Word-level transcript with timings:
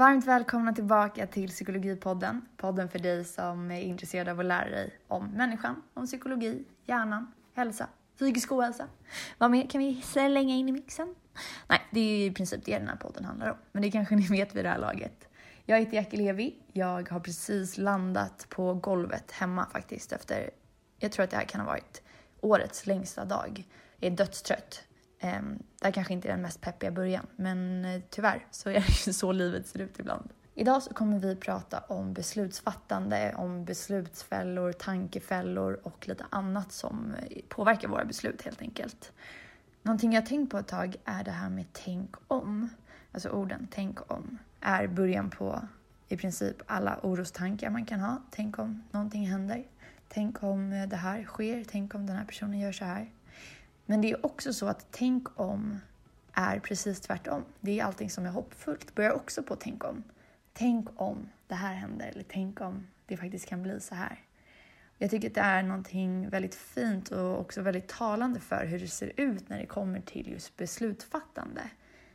Varmt 0.00 0.26
välkomna 0.26 0.72
tillbaka 0.72 1.26
till 1.26 1.48
Psykologipodden. 1.48 2.46
Podden 2.56 2.88
för 2.88 2.98
dig 2.98 3.24
som 3.24 3.70
är 3.70 3.80
intresserad 3.80 4.28
av 4.28 4.40
att 4.40 4.46
lära 4.46 4.70
dig 4.70 4.98
om 5.08 5.26
människan, 5.26 5.82
om 5.94 6.06
psykologi, 6.06 6.64
hjärnan, 6.86 7.32
hälsa, 7.54 7.88
psykisk 8.16 8.52
ohälsa. 8.52 8.86
Vad 9.38 9.50
mer 9.50 9.66
kan 9.66 9.80
vi 9.80 10.02
slänga 10.02 10.54
in 10.54 10.68
i 10.68 10.72
mixen? 10.72 11.14
Nej, 11.68 11.80
det 11.90 12.00
är 12.00 12.26
i 12.26 12.30
princip 12.30 12.64
det 12.64 12.78
den 12.78 12.88
här 12.88 12.96
podden 12.96 13.24
handlar 13.24 13.50
om. 13.50 13.56
Men 13.72 13.82
det 13.82 13.90
kanske 13.90 14.14
ni 14.16 14.26
vet 14.26 14.54
vid 14.54 14.64
det 14.64 14.68
här 14.68 14.78
laget. 14.78 15.28
Jag 15.64 15.78
heter 15.78 15.96
Jackie 15.96 16.20
Levi. 16.20 16.54
Jag 16.72 17.10
har 17.10 17.20
precis 17.20 17.78
landat 17.78 18.46
på 18.48 18.74
golvet 18.74 19.32
hemma 19.32 19.66
faktiskt 19.72 20.12
efter, 20.12 20.50
jag 20.98 21.12
tror 21.12 21.24
att 21.24 21.30
det 21.30 21.36
här 21.36 21.44
kan 21.44 21.60
ha 21.60 21.68
varit 21.68 22.02
årets 22.40 22.86
längsta 22.86 23.24
dag. 23.24 23.64
Jag 23.96 24.12
är 24.12 24.16
dödstrött. 24.16 24.84
Ehm, 25.20 25.62
det 25.78 25.86
här 25.86 25.92
kanske 25.92 26.12
inte 26.12 26.28
är 26.28 26.32
den 26.32 26.42
mest 26.42 26.60
peppiga 26.60 26.90
början, 26.90 27.26
men 27.36 27.84
eh, 27.84 28.00
tyvärr 28.10 28.46
så 28.50 28.68
är 28.68 28.74
det 28.74 29.06
ju 29.06 29.12
så 29.12 29.32
livet 29.32 29.66
ser 29.66 29.78
ut 29.78 29.98
ibland. 29.98 30.30
Idag 30.54 30.82
så 30.82 30.94
kommer 30.94 31.18
vi 31.18 31.36
prata 31.36 31.78
om 31.78 32.12
beslutsfattande, 32.12 33.34
om 33.36 33.64
beslutsfällor, 33.64 34.72
tankefällor 34.72 35.80
och 35.82 36.08
lite 36.08 36.24
annat 36.30 36.72
som 36.72 37.14
eh, 37.14 37.42
påverkar 37.48 37.88
våra 37.88 38.04
beslut 38.04 38.42
helt 38.42 38.62
enkelt. 38.62 39.12
Någonting 39.82 40.12
jag 40.12 40.26
tänkt 40.26 40.50
på 40.50 40.58
ett 40.58 40.68
tag 40.68 40.96
är 41.04 41.24
det 41.24 41.30
här 41.30 41.50
med 41.50 41.66
tänk 41.72 42.14
om. 42.28 42.68
Alltså 43.12 43.28
orden 43.28 43.68
tänk 43.70 44.10
om 44.10 44.38
är 44.60 44.86
början 44.86 45.30
på 45.30 45.62
i 46.08 46.16
princip 46.16 46.62
alla 46.66 47.00
orostankar 47.02 47.70
man 47.70 47.84
kan 47.84 48.00
ha. 48.00 48.22
Tänk 48.30 48.58
om 48.58 48.82
någonting 48.90 49.30
händer. 49.30 49.64
Tänk 50.08 50.42
om 50.42 50.72
eh, 50.72 50.88
det 50.88 50.96
här 50.96 51.24
sker. 51.24 51.64
Tänk 51.70 51.94
om 51.94 52.06
den 52.06 52.16
här 52.16 52.24
personen 52.24 52.58
gör 52.58 52.72
så 52.72 52.84
här. 52.84 53.10
Men 53.90 54.00
det 54.00 54.10
är 54.10 54.26
också 54.26 54.52
så 54.52 54.66
att 54.66 54.86
tänk 54.90 55.40
om 55.40 55.80
är 56.32 56.60
precis 56.60 57.00
tvärtom. 57.00 57.44
Det 57.60 57.80
är 57.80 57.84
allting 57.84 58.10
som 58.10 58.26
är 58.26 58.30
hoppfullt. 58.30 58.94
Börjar 58.94 59.12
också 59.12 59.42
på 59.42 59.56
tänk 59.56 59.84
om. 59.84 60.04
Tänk 60.52 61.00
om 61.00 61.28
det 61.46 61.54
här 61.54 61.74
händer 61.74 62.06
eller 62.06 62.24
tänk 62.28 62.60
om 62.60 62.86
det 63.06 63.16
faktiskt 63.16 63.46
kan 63.46 63.62
bli 63.62 63.80
så 63.80 63.94
här. 63.94 64.18
Jag 64.98 65.10
tycker 65.10 65.28
att 65.28 65.34
det 65.34 65.40
är 65.40 65.62
någonting 65.62 66.28
väldigt 66.28 66.54
fint 66.54 67.08
och 67.08 67.40
också 67.40 67.62
väldigt 67.62 67.88
talande 67.88 68.40
för 68.40 68.66
hur 68.66 68.78
det 68.78 68.88
ser 68.88 69.12
ut 69.16 69.48
när 69.48 69.58
det 69.58 69.66
kommer 69.66 70.00
till 70.00 70.30
just 70.32 70.56
beslutsfattande. 70.56 71.62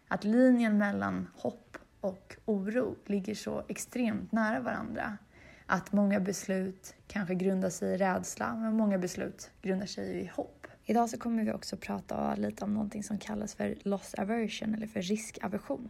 Att 0.08 0.24
linjen 0.24 0.78
mellan 0.78 1.28
hopp 1.34 1.78
och 2.02 2.36
oro 2.46 2.96
ligger 3.06 3.36
så 3.36 3.64
extremt 3.68 4.32
nära 4.32 4.60
varandra. 4.60 5.18
Att 5.66 5.92
många 5.92 6.20
beslut 6.20 6.96
kanske 7.08 7.36
grundar 7.36 7.70
sig 7.70 7.94
i 7.94 7.98
rädsla, 7.98 8.56
men 8.56 8.74
många 8.74 8.98
beslut 8.98 9.52
grundar 9.62 9.86
sig 9.86 10.20
i 10.20 10.32
hopp. 10.36 10.68
Idag 10.88 11.10
så 11.10 11.18
kommer 11.18 11.44
vi 11.44 11.52
också 11.52 11.78
prata 11.78 12.36
lite 12.36 12.66
om 12.66 12.74
någonting 12.74 13.04
som 13.04 13.18
kallas 13.18 13.56
för 13.56 13.78
loss 13.82 14.14
aversion 14.14 14.74
eller 14.74 14.88
för 14.88 15.02
riskaversion. 15.02 15.90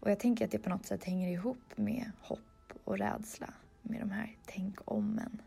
Och 0.00 0.10
jag 0.10 0.18
tänker 0.18 0.44
att 0.44 0.50
det 0.50 0.58
på 0.58 0.70
något 0.70 0.86
sätt 0.86 1.04
hänger 1.04 1.28
ihop 1.28 1.76
med 1.76 2.10
hopp 2.20 2.72
och 2.84 2.98
rädsla, 2.98 3.54
med 3.82 4.00
de 4.00 4.10
här 4.10 4.36
tänk 4.46 4.78
omen. 4.84 5.42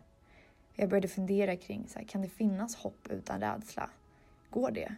Jag 0.74 0.90
började 0.90 1.08
fundera 1.08 1.56
kring, 1.56 1.88
så 1.88 2.00
här, 2.00 2.06
kan 2.06 2.22
det 2.22 2.30
finnas 2.30 2.76
hopp 2.76 3.08
utan 3.10 3.40
rädsla? 3.40 3.90
Går 4.50 4.72
det? 4.72 4.96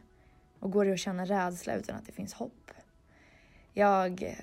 Och 0.59 0.71
går 0.71 0.85
det 0.85 0.93
att 0.93 0.99
känna 0.99 1.25
rädsla 1.25 1.75
utan 1.75 1.95
att 1.95 2.05
det 2.05 2.11
finns 2.11 2.33
hopp? 2.33 2.71
Jag, 3.73 4.35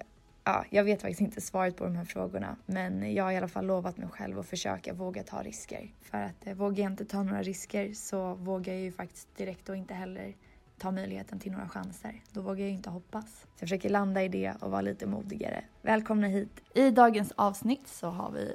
ja, 0.46 0.64
jag 0.70 0.84
vet 0.84 1.02
faktiskt 1.02 1.20
inte 1.20 1.40
svaret 1.40 1.76
på 1.76 1.84
de 1.84 1.96
här 1.96 2.04
frågorna, 2.04 2.56
men 2.66 3.14
jag 3.14 3.24
har 3.24 3.32
i 3.32 3.36
alla 3.36 3.48
fall 3.48 3.66
lovat 3.66 3.96
mig 3.96 4.08
själv 4.08 4.38
att 4.38 4.46
försöka 4.46 4.92
våga 4.92 5.22
ta 5.22 5.42
risker. 5.42 5.90
För 6.02 6.18
att 6.18 6.46
eh, 6.46 6.54
vågar 6.54 6.82
jag 6.84 6.92
inte 6.92 7.04
ta 7.04 7.22
några 7.22 7.42
risker 7.42 7.92
så 7.94 8.34
vågar 8.34 8.72
jag 8.72 8.82
ju 8.82 8.92
faktiskt 8.92 9.36
direkt 9.36 9.68
och 9.68 9.76
inte 9.76 9.94
heller 9.94 10.34
ta 10.78 10.90
möjligheten 10.90 11.38
till 11.38 11.52
några 11.52 11.68
chanser. 11.68 12.22
Då 12.32 12.40
vågar 12.40 12.60
jag 12.60 12.68
ju 12.68 12.74
inte 12.74 12.90
hoppas. 12.90 13.24
Så 13.24 13.46
jag 13.52 13.60
försöker 13.60 13.88
landa 13.88 14.22
i 14.22 14.28
det 14.28 14.54
och 14.60 14.70
vara 14.70 14.80
lite 14.80 15.06
modigare. 15.06 15.64
Välkomna 15.82 16.26
hit! 16.26 16.60
I 16.74 16.90
dagens 16.90 17.32
avsnitt 17.36 17.88
så 17.88 18.08
har 18.08 18.30
vi 18.30 18.54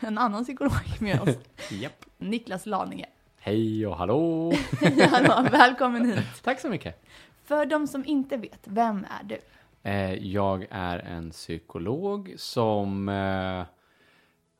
en 0.06 0.18
annan 0.18 0.44
psykolog 0.44 1.00
med 1.00 1.20
oss. 1.20 1.36
Japp. 1.70 2.04
Niklas 2.18 2.66
Laninge. 2.66 3.06
Hej 3.38 3.86
och 3.86 3.96
hallå! 3.96 4.52
Hallå, 5.10 5.48
välkommen 5.50 6.10
hit! 6.10 6.42
Tack 6.42 6.60
så 6.60 6.68
mycket. 6.68 7.04
För 7.44 7.66
de 7.66 7.86
som 7.86 8.04
inte 8.04 8.36
vet, 8.36 8.60
vem 8.64 9.06
är 9.20 9.24
du? 9.24 9.38
Eh, 9.82 10.14
jag 10.14 10.66
är 10.70 10.98
en 10.98 11.30
psykolog 11.30 12.34
som 12.36 13.08
eh, 13.08 13.64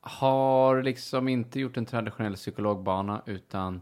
har 0.01 0.83
liksom 0.83 1.27
inte 1.27 1.59
gjort 1.59 1.77
en 1.77 1.85
traditionell 1.85 2.35
psykologbana 2.35 3.21
utan 3.25 3.81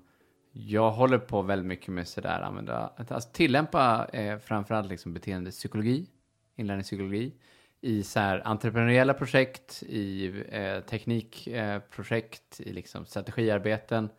jag 0.52 0.92
håller 0.92 1.18
på 1.18 1.42
väldigt 1.42 1.68
mycket 1.68 1.88
med 1.88 2.08
sådär 2.08 2.42
använda, 2.42 2.94
alltså 3.10 3.30
tillämpa 3.34 4.08
eh, 4.14 4.38
framförallt 4.40 4.90
liksom 4.90 5.14
beteendepsykologi, 5.14 6.08
inlärningspsykologi 6.56 7.34
i 7.82 8.04
så 8.04 8.20
här 8.20 8.42
entreprenöriella 8.46 9.14
projekt, 9.14 9.84
i 9.84 10.34
eh, 10.50 10.80
teknikprojekt, 10.80 12.60
eh, 12.60 12.68
i 12.68 12.74
liksom 12.74 13.06
strategiarbeten. 13.06 14.10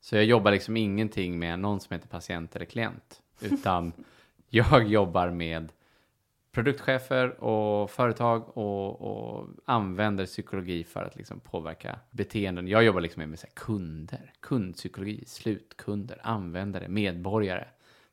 Så 0.00 0.16
jag 0.16 0.24
jobbar 0.24 0.50
liksom 0.50 0.76
ingenting 0.76 1.38
med 1.38 1.58
någon 1.58 1.80
som 1.80 1.94
heter 1.94 2.08
patient 2.08 2.56
eller 2.56 2.66
klient, 2.66 3.22
utan 3.40 3.92
jag 4.48 4.88
jobbar 4.88 5.30
med 5.30 5.72
produktchefer 6.56 7.44
och 7.44 7.90
företag 7.90 8.58
och, 8.58 9.00
och, 9.00 9.48
använder 9.64 10.26
psykologi 10.26 10.84
för 10.84 11.04
att 11.04 11.16
liksom 11.16 11.40
påverka 11.40 11.98
beteenden. 12.10 12.68
Jag 12.68 12.84
jobbar 12.84 13.00
liksom 13.00 13.30
med 13.30 13.38
så 13.38 13.46
kunder, 13.54 14.32
kundpsykologi, 14.40 15.24
slutkunder, 15.26 16.20
användare, 16.22 16.88
medborgare. 16.88 17.64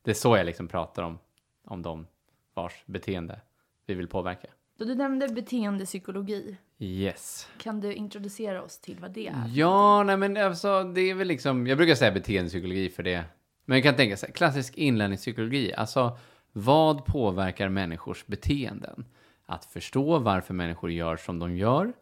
Det 0.02 0.10
är 0.10 0.14
så 0.14 0.36
jag 0.36 0.46
liksom 0.46 0.68
pratar 0.68 1.02
om, 1.02 1.18
om 1.64 1.82
de 1.82 2.06
vars 2.54 2.82
beteende 2.86 3.40
vi 3.86 3.94
vill 3.94 4.08
påverka. 4.08 4.48
Så 4.78 4.84
du 4.84 4.94
nämnde 4.94 5.28
beteendepsykologi. 5.28 6.56
Yes. 6.78 7.48
Kan 7.58 7.80
du 7.80 7.94
introducera 7.94 8.62
oss 8.62 8.78
till 8.78 8.98
vad 9.00 9.10
det 9.10 9.26
är? 9.26 9.44
Ja, 9.54 10.02
nej 10.02 10.16
men 10.16 10.36
alltså 10.36 10.84
det 10.84 11.00
är 11.00 11.14
väl 11.14 11.28
liksom, 11.28 11.66
jag 11.66 11.78
brukar 11.78 11.94
säga 11.94 12.12
beteendepsykologi 12.12 12.88
för 12.90 13.02
det. 13.02 13.24
Men 13.64 13.76
jag 13.76 13.84
kan 13.84 13.96
tänka 13.96 14.16
sig, 14.16 14.32
klassisk 14.32 14.78
inlärningspsykologi, 14.78 15.74
alltså 15.74 16.18
vad 16.56 17.04
påverkar 17.04 17.68
människors 17.68 18.26
beteenden? 18.26 19.04
Att 19.46 19.64
förstå 19.64 20.18
varför 20.18 20.54
människor 20.54 20.90
gör 20.90 21.16
som 21.16 21.38
de 21.38 21.56
gör 21.56 21.92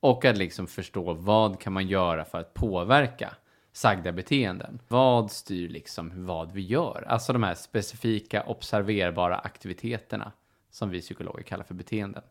och 0.00 0.24
att 0.24 0.36
liksom 0.36 0.66
förstå 0.66 1.12
vad 1.14 1.60
kan 1.60 1.72
man 1.72 1.88
göra 1.88 2.24
för 2.24 2.38
att 2.38 2.54
påverka 2.54 3.34
sagda 3.72 4.12
beteenden. 4.12 4.80
Vad 4.88 5.30
styr 5.30 5.68
liksom 5.68 6.26
vad 6.26 6.52
vi 6.52 6.60
gör? 6.60 7.04
Alltså 7.08 7.32
de 7.32 7.42
här 7.42 7.54
specifika 7.54 8.42
observerbara 8.42 9.38
aktiviteterna 9.38 10.32
som 10.70 10.90
vi 10.90 11.00
psykologer 11.00 11.42
kallar 11.42 11.64
för 11.64 11.74
beteenden. 11.74 12.22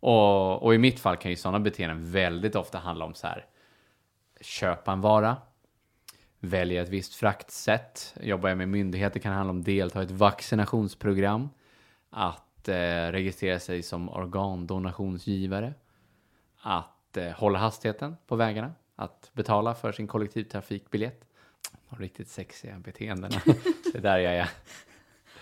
Och, 0.00 0.62
och 0.62 0.74
i 0.74 0.78
mitt 0.78 1.00
fall 1.00 1.16
kan 1.16 1.30
ju 1.30 1.36
sådana 1.36 1.60
beteenden 1.60 2.10
väldigt 2.12 2.56
ofta 2.56 2.78
handla 2.78 3.04
om 3.04 3.14
så 3.14 3.26
här 3.26 3.46
köpa 4.40 4.92
en 4.92 5.00
vara, 5.00 5.36
välja 6.44 6.82
ett 6.82 6.88
visst 6.88 7.14
fraktsätt. 7.14 8.14
Jobbar 8.20 8.48
jag 8.48 8.58
med 8.58 8.68
myndigheter 8.68 9.20
kan 9.20 9.32
det 9.32 9.36
handla 9.36 9.50
om 9.50 9.62
delta 9.62 10.00
i 10.00 10.04
ett 10.04 10.10
vaccinationsprogram. 10.10 11.48
Att 12.10 12.68
eh, 12.68 13.12
registrera 13.12 13.60
sig 13.60 13.82
som 13.82 14.08
organdonationsgivare. 14.08 15.74
Att 16.60 17.16
eh, 17.16 17.30
hålla 17.30 17.58
hastigheten 17.58 18.16
på 18.26 18.36
vägarna. 18.36 18.72
Att 18.96 19.30
betala 19.32 19.74
för 19.74 19.92
sin 19.92 20.06
kollektivtrafikbiljett. 20.06 21.24
De 21.90 21.98
riktigt 21.98 22.28
sexiga 22.28 22.78
beteendena. 22.78 23.40
det 23.92 23.98
är 23.98 24.02
där 24.02 24.18
jag 24.18 24.34
är. 24.34 24.50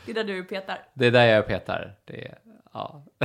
Det 0.06 0.10
är 0.10 0.14
där 0.14 0.24
du 0.24 0.44
petar. 0.44 0.88
Det 0.94 1.06
är 1.06 1.10
där 1.10 1.26
jag 1.26 1.46
petar. 1.46 1.94
Det 2.04 2.26
är, 2.28 2.38
ja. 2.72 3.04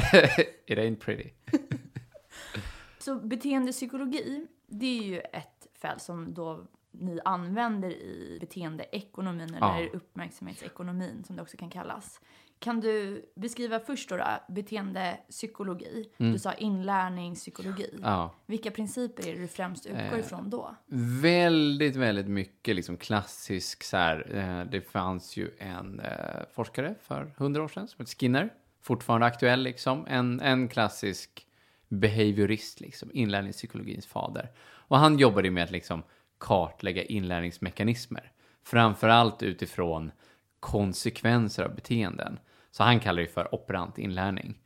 It 0.66 0.78
ain't 0.78 1.00
pretty. 1.00 1.30
Så 3.00 3.16
beteendepsykologi, 3.16 4.48
det 4.66 5.00
är 5.00 5.04
ju 5.04 5.20
ett 5.20 5.68
fält 5.82 6.02
som 6.02 6.34
då 6.34 6.68
ni 7.00 7.20
använder 7.26 7.90
i 7.90 8.38
beteendeekonomin 8.40 9.54
eller 9.54 9.82
ja. 9.82 9.90
uppmärksamhetsekonomin 9.94 11.24
som 11.24 11.36
det 11.36 11.42
också 11.42 11.58
kan 11.58 11.70
kallas. 11.70 12.20
Kan 12.60 12.80
du 12.80 13.26
beskriva 13.36 13.80
först 13.80 14.10
då, 14.10 14.18
då 14.18 14.24
beteendepsykologi? 14.48 16.10
Mm. 16.18 16.32
Du 16.32 16.40
sa 16.40 16.54
inlärningspsykologi. 16.54 18.00
Ja. 18.02 18.34
Vilka 18.46 18.72
principer 18.72 19.28
är 19.28 19.34
det 19.34 19.42
du 19.42 19.48
främst 19.48 19.86
utgår 19.86 20.14
eh, 20.14 20.20
ifrån 20.20 20.50
då? 20.50 20.76
Väldigt, 21.22 21.96
väldigt 21.96 22.28
mycket 22.28 22.76
liksom 22.76 22.98
klassisk 22.98 23.84
så 23.84 23.98
här. 23.98 24.36
Eh, 24.36 24.72
det 24.72 24.82
fanns 24.82 25.38
ju 25.38 25.52
en 25.58 26.00
eh, 26.00 26.42
forskare 26.54 26.96
för 27.02 27.34
hundra 27.38 27.64
år 27.64 27.68
sedan 27.68 27.88
som 27.88 27.96
heter 28.00 28.16
Skinner. 28.20 28.54
Fortfarande 28.82 29.26
aktuell 29.26 29.64
liksom. 29.64 30.06
En, 30.08 30.40
en 30.40 30.68
klassisk 30.68 31.48
behaviorist 31.88 32.80
liksom. 32.80 33.10
Inlärningspsykologins 33.14 34.08
fader. 34.08 34.50
Och 34.60 34.98
han 34.98 35.18
jobbade 35.18 35.52
med 35.52 35.64
att 35.64 35.72
liksom 35.72 36.04
kartlägga 36.40 37.04
inlärningsmekanismer. 37.04 38.32
Framförallt 38.64 39.44
utifrån 39.44 40.12
konsekvenser 40.60 41.64
av 41.64 41.76
beteenden. 41.76 42.40
Så 42.72 42.84
han 42.84 43.00
kallar 43.00 43.22
det 43.22 43.28
för 43.28 43.56
operant 43.56 43.98
inlärning. 43.98 44.58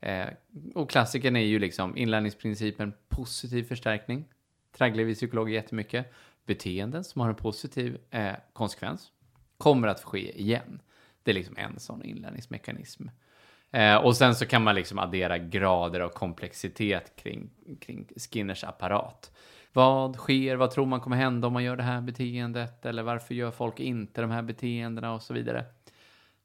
Eh, 0.00 0.26
och 0.74 0.90
klassikern 0.90 1.36
är 1.36 1.40
ju 1.40 1.58
liksom 1.58 1.96
inlärningsprincipen 1.96 2.92
positiv 3.08 3.64
förstärkning. 3.64 4.24
Tragglar 4.76 5.04
vi 5.04 5.14
psykologer 5.14 5.54
jättemycket. 5.54 6.12
Beteenden 6.46 7.04
som 7.04 7.20
har 7.20 7.28
en 7.28 7.34
positiv 7.34 7.98
eh, 8.10 8.34
konsekvens 8.52 9.10
kommer 9.58 9.88
att 9.88 10.02
ske 10.04 10.40
igen. 10.40 10.82
Det 11.22 11.30
är 11.30 11.34
liksom 11.34 11.56
en 11.56 11.80
sån 11.80 12.04
inlärningsmekanism. 12.04 13.08
Eh, 13.70 13.96
och 13.96 14.16
sen 14.16 14.34
så 14.34 14.46
kan 14.46 14.64
man 14.64 14.74
liksom 14.74 14.98
addera 14.98 15.38
grader 15.38 16.00
av 16.00 16.08
komplexitet 16.08 17.16
kring, 17.16 17.50
kring 17.80 18.08
Skinners 18.16 18.64
apparat. 18.64 19.30
Vad 19.78 20.16
sker? 20.16 20.56
Vad 20.56 20.70
tror 20.70 20.86
man 20.86 21.00
kommer 21.00 21.16
hända 21.16 21.46
om 21.46 21.52
man 21.52 21.64
gör 21.64 21.76
det 21.76 21.82
här 21.82 22.00
beteendet? 22.00 22.86
Eller 22.86 23.02
varför 23.02 23.34
gör 23.34 23.50
folk 23.50 23.80
inte 23.80 24.20
de 24.20 24.30
här 24.30 24.42
beteendena 24.42 25.14
och 25.14 25.22
så 25.22 25.34
vidare. 25.34 25.64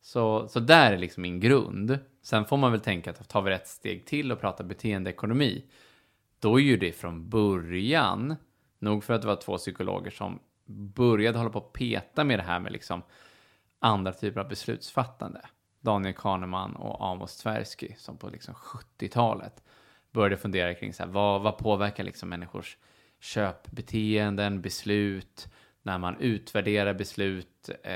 Så, 0.01 0.47
så 0.47 0.59
där 0.59 0.94
är 0.94 0.97
liksom 0.97 1.21
min 1.21 1.39
grund. 1.39 2.00
Sen 2.21 2.45
får 2.45 2.57
man 2.57 2.71
väl 2.71 2.81
tänka 2.81 3.12
att 3.12 3.30
tar 3.30 3.41
vi 3.41 3.53
ett 3.53 3.68
steg 3.68 4.06
till 4.06 4.31
och 4.31 4.39
pratar 4.39 4.63
beteendeekonomi, 4.63 5.65
då 6.39 6.59
är 6.59 6.63
ju 6.63 6.77
det 6.77 6.91
från 6.91 7.30
början, 7.30 8.35
nog 8.80 9.03
för 9.03 9.13
att 9.13 9.21
det 9.21 9.27
var 9.27 9.35
två 9.35 9.57
psykologer 9.57 10.12
som 10.12 10.39
började 10.65 11.38
hålla 11.38 11.50
på 11.50 11.59
att 11.59 11.74
peta 11.74 12.24
med 12.24 12.39
det 12.39 12.44
här 12.44 12.59
med 12.59 12.71
liksom 12.71 13.01
andra 13.80 14.13
typer 14.13 14.41
av 14.41 14.47
beslutsfattande. 14.47 15.41
Daniel 15.81 16.13
Kahneman 16.13 16.75
och 16.75 17.06
Amos 17.06 17.38
Tversky 17.38 17.94
som 17.97 18.18
på 18.18 18.30
liksom 18.30 18.53
70-talet 18.53 19.63
började 20.12 20.38
fundera 20.38 20.74
kring 20.74 20.94
så 20.94 21.03
här, 21.03 21.09
vad, 21.09 21.41
vad 21.41 21.57
påverkar 21.57 22.03
liksom 22.03 22.30
människors 22.30 22.77
köpbeteenden, 23.23 24.61
beslut, 24.61 25.47
när 25.81 25.97
man 25.97 26.17
utvärderar 26.19 26.93
beslut, 26.93 27.69
eh, 27.83 27.91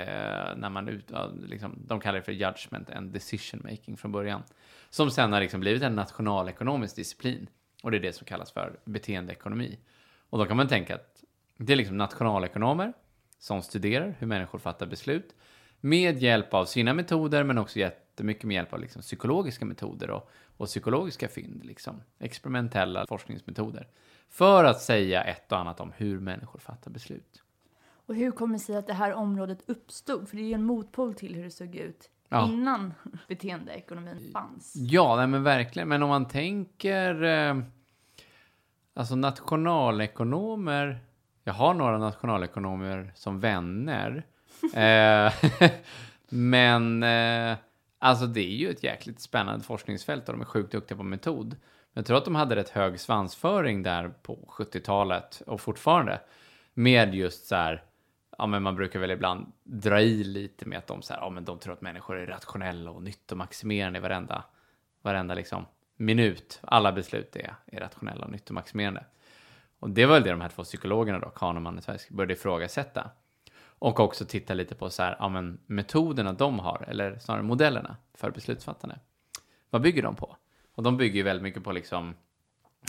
när 0.57 0.69
man 0.69 0.87
ut, 0.87 1.11
liksom, 1.47 1.79
de 1.87 1.99
kallar 1.99 2.19
det 2.19 2.23
för 2.23 2.31
judgment 2.31 2.89
and 2.89 3.11
decision 3.11 3.61
making 3.63 3.97
från 3.97 4.11
början. 4.11 4.43
Som 4.89 5.11
sen 5.11 5.33
har 5.33 5.41
liksom 5.41 5.59
blivit 5.59 5.83
en 5.83 5.95
nationalekonomisk 5.95 6.95
disciplin. 6.95 7.49
Och 7.83 7.91
det 7.91 7.97
är 7.97 8.01
det 8.01 8.13
som 8.13 8.25
kallas 8.25 8.51
för 8.51 8.79
beteendeekonomi. 8.85 9.79
Och 10.29 10.39
då 10.39 10.45
kan 10.45 10.57
man 10.57 10.67
tänka 10.67 10.95
att 10.95 11.23
det 11.57 11.73
är 11.73 11.77
liksom 11.77 11.97
nationalekonomer 11.97 12.93
som 13.39 13.61
studerar 13.61 14.15
hur 14.19 14.27
människor 14.27 14.59
fattar 14.59 14.85
beslut 14.85 15.35
med 15.79 16.17
hjälp 16.17 16.53
av 16.53 16.65
sina 16.65 16.93
metoder 16.93 17.43
men 17.43 17.57
också 17.57 17.79
jättemycket 18.17 18.43
med 18.43 18.55
hjälp 18.55 18.73
av 18.73 18.79
liksom 18.79 19.01
psykologiska 19.01 19.65
metoder 19.65 20.09
och, 20.09 20.29
och 20.57 20.67
psykologiska 20.67 21.27
fynd, 21.27 21.65
liksom 21.65 22.01
experimentella 22.19 23.05
forskningsmetoder. 23.07 23.87
För 24.29 24.63
att 24.63 24.81
säga 24.81 25.23
ett 25.23 25.51
och 25.51 25.59
annat 25.59 25.79
om 25.79 25.91
hur 25.97 26.19
människor 26.19 26.59
fattar 26.59 26.91
beslut. 26.91 27.43
Och 28.07 28.15
hur 28.15 28.31
kommer 28.31 28.53
det 28.53 28.59
sig 28.59 28.75
att 28.75 28.87
det 28.87 28.93
här 28.93 29.13
området 29.13 29.63
uppstod? 29.67 30.29
För 30.29 30.35
det 30.35 30.41
är 30.41 30.47
ju 30.47 30.53
en 30.53 30.63
motpol 30.63 31.13
till 31.13 31.35
hur 31.35 31.43
det 31.43 31.51
såg 31.51 31.75
ut 31.75 32.09
ja. 32.29 32.47
innan 32.47 32.93
beteendeekonomin 33.27 34.29
fanns. 34.33 34.73
Ja, 34.75 35.15
nej, 35.15 35.27
men 35.27 35.43
verkligen. 35.43 35.87
Men 35.87 36.03
om 36.03 36.09
man 36.09 36.27
tänker... 36.27 37.23
Eh, 37.23 37.57
alltså 38.93 39.15
nationalekonomer... 39.15 40.99
Jag 41.43 41.53
har 41.53 41.73
några 41.73 41.97
nationalekonomer 41.97 43.11
som 43.15 43.39
vänner. 43.39 44.25
eh, 44.73 45.33
men 46.29 47.03
eh, 47.03 47.57
alltså 47.99 48.27
det 48.27 48.41
är 48.41 48.55
ju 48.55 48.69
ett 48.69 48.83
jäkligt 48.83 49.19
spännande 49.19 49.65
forskningsfält 49.65 50.29
och 50.29 50.35
de 50.35 50.41
är 50.41 50.45
sjukt 50.45 50.71
duktiga 50.71 50.97
på 50.97 51.03
metod. 51.03 51.49
Men 51.49 52.01
jag 52.01 52.05
tror 52.05 52.17
att 52.17 52.25
de 52.25 52.35
hade 52.35 52.55
rätt 52.55 52.69
hög 52.69 52.99
svansföring 52.99 53.83
där 53.83 54.09
på 54.09 54.53
70-talet 54.57 55.41
och 55.45 55.61
fortfarande. 55.61 56.21
Med 56.73 57.15
just 57.15 57.47
så 57.47 57.55
här 57.55 57.83
ja, 58.37 58.47
men 58.47 58.63
man 58.63 58.75
brukar 58.75 58.99
väl 58.99 59.11
ibland 59.11 59.51
dra 59.63 60.01
i 60.01 60.23
lite 60.23 60.65
med 60.65 60.77
att 60.77 60.87
de, 60.87 61.01
så 61.01 61.13
här, 61.13 61.21
ja, 61.21 61.29
men 61.29 61.45
de 61.45 61.59
tror 61.59 61.73
att 61.73 61.81
människor 61.81 62.17
är 62.17 62.25
rationella 62.25 62.91
och 62.91 63.03
nyttomaximerande 63.03 63.99
i 63.99 64.01
varenda, 64.01 64.43
varenda 65.01 65.33
liksom, 65.33 65.65
minut. 65.95 66.59
Alla 66.61 66.91
beslut 66.91 67.35
är, 67.35 67.55
är 67.65 67.79
rationella 67.79 68.25
och 68.25 68.31
nyttomaximerande. 68.31 69.05
Och 69.79 69.89
det 69.89 70.05
var 70.05 70.13
väl 70.13 70.23
det 70.23 70.31
de 70.31 70.41
här 70.41 70.49
två 70.49 70.63
psykologerna 70.63 71.19
då, 71.19 71.29
Kahneman 71.29 71.77
och 71.77 71.83
Tversky, 71.83 72.15
började 72.15 72.33
ifrågasätta. 72.33 73.11
Och 73.79 73.99
också 73.99 74.25
titta 74.25 74.53
lite 74.53 74.75
på 74.75 74.89
så 74.89 75.03
här, 75.03 75.15
ja, 75.19 75.29
men 75.29 75.59
metoderna 75.65 76.33
de 76.33 76.59
har, 76.59 76.85
eller 76.87 77.19
snarare 77.19 77.43
modellerna 77.43 77.97
för 78.13 78.31
beslutsfattande. 78.31 78.99
Vad 79.69 79.81
bygger 79.81 80.03
de 80.03 80.15
på? 80.15 80.35
Och 80.75 80.83
de 80.83 80.97
bygger 80.97 81.15
ju 81.15 81.23
väldigt 81.23 81.43
mycket 81.43 81.63
på 81.63 81.71
liksom 81.71 82.15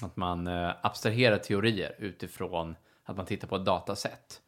att 0.02 0.16
man 0.16 0.46
eh, 0.46 0.70
abstraherar 0.82 1.38
teorier 1.38 1.94
utifrån 1.98 2.76
att 3.04 3.16
man 3.16 3.26
tittar 3.26 3.48
på 3.48 3.56
ett 3.56 3.64
datasätt. 3.64 4.42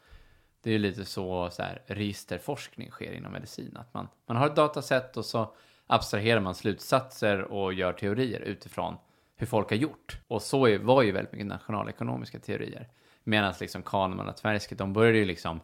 Det 0.63 0.71
är 0.71 0.73
ju 0.73 0.79
lite 0.79 1.05
så, 1.05 1.51
så 1.51 1.63
här, 1.63 1.83
registerforskning 1.87 2.91
sker 2.91 3.13
inom 3.13 3.33
medicin. 3.33 3.77
Att 3.77 3.95
man, 3.95 4.09
man 4.27 4.37
har 4.37 4.47
ett 4.47 4.57
datasätt 4.57 5.17
och 5.17 5.25
så 5.25 5.55
abstraherar 5.87 6.41
man 6.41 6.55
slutsatser 6.55 7.41
och 7.41 7.73
gör 7.73 7.93
teorier 7.93 8.41
utifrån 8.41 8.97
hur 9.37 9.47
folk 9.47 9.71
har 9.71 9.77
gjort. 9.77 10.21
Och 10.29 10.43
så 10.43 10.67
är, 10.67 10.79
var 10.79 11.03
ju 11.03 11.13
väldigt 11.13 11.33
mycket 11.33 11.47
nationalekonomiska 11.47 12.39
teorier. 12.39 12.89
Medan 13.25 13.55
liksom 13.61 13.83
Kahneman 13.83 14.29
och 14.29 14.37
Tversky, 14.37 14.75
de 14.77 14.93
började 14.93 15.19
ju 15.19 15.25
liksom 15.25 15.61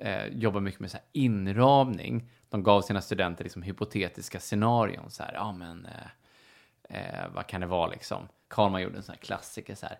eh, 0.00 0.26
jobbar 0.26 0.60
mycket 0.60 0.80
med 0.80 0.90
så 0.90 0.96
här 0.96 1.06
inramning. 1.12 2.30
De 2.48 2.62
gav 2.62 2.82
sina 2.82 3.00
studenter 3.00 3.44
liksom 3.44 3.62
hypotetiska 3.62 4.40
scenarion. 4.40 5.10
Så 5.10 5.22
här, 5.22 5.32
ja 5.34 5.52
men, 5.52 5.86
eh, 5.86 6.98
eh, 6.98 7.28
vad 7.34 7.46
kan 7.46 7.60
det 7.60 7.66
vara 7.66 7.90
liksom? 7.90 8.28
Karlman 8.48 8.82
gjorde 8.82 8.96
en 8.96 9.02
sån 9.02 9.12
här 9.12 9.20
klassiker 9.20 9.74
så 9.74 9.86
här 9.86 9.98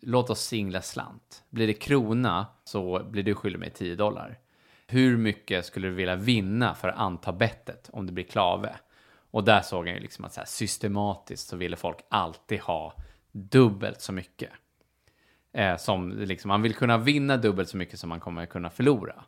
låt 0.00 0.30
oss 0.30 0.40
singla 0.40 0.82
slant. 0.82 1.44
Blir 1.50 1.66
det 1.66 1.74
krona 1.74 2.46
så 2.64 3.04
blir 3.04 3.22
du 3.22 3.34
skyldig 3.34 3.58
mig 3.58 3.70
10 3.70 3.96
dollar. 3.96 4.38
Hur 4.86 5.16
mycket 5.16 5.66
skulle 5.66 5.88
du 5.88 5.94
vilja 5.94 6.16
vinna 6.16 6.74
för 6.74 6.88
att 6.88 6.98
anta 6.98 7.32
bettet 7.32 7.90
om 7.92 8.06
det 8.06 8.12
blir 8.12 8.24
klave? 8.24 8.76
Och 9.30 9.44
där 9.44 9.60
såg 9.60 9.86
han 9.86 9.94
ju 9.94 10.00
liksom 10.00 10.24
att 10.24 10.32
så 10.32 10.40
här, 10.40 10.46
systematiskt 10.46 11.48
så 11.48 11.56
ville 11.56 11.76
folk 11.76 11.98
alltid 12.08 12.60
ha 12.60 12.94
dubbelt 13.32 14.00
så 14.00 14.12
mycket. 14.12 14.50
Eh, 15.58 15.76
som 15.76 16.10
liksom, 16.10 16.48
man 16.48 16.62
vill 16.62 16.74
kunna 16.74 16.98
vinna 16.98 17.36
dubbelt 17.36 17.68
så 17.68 17.76
mycket 17.76 17.98
som 17.98 18.08
man 18.08 18.20
kommer 18.20 18.46
kunna 18.46 18.70
förlora. 18.70 19.24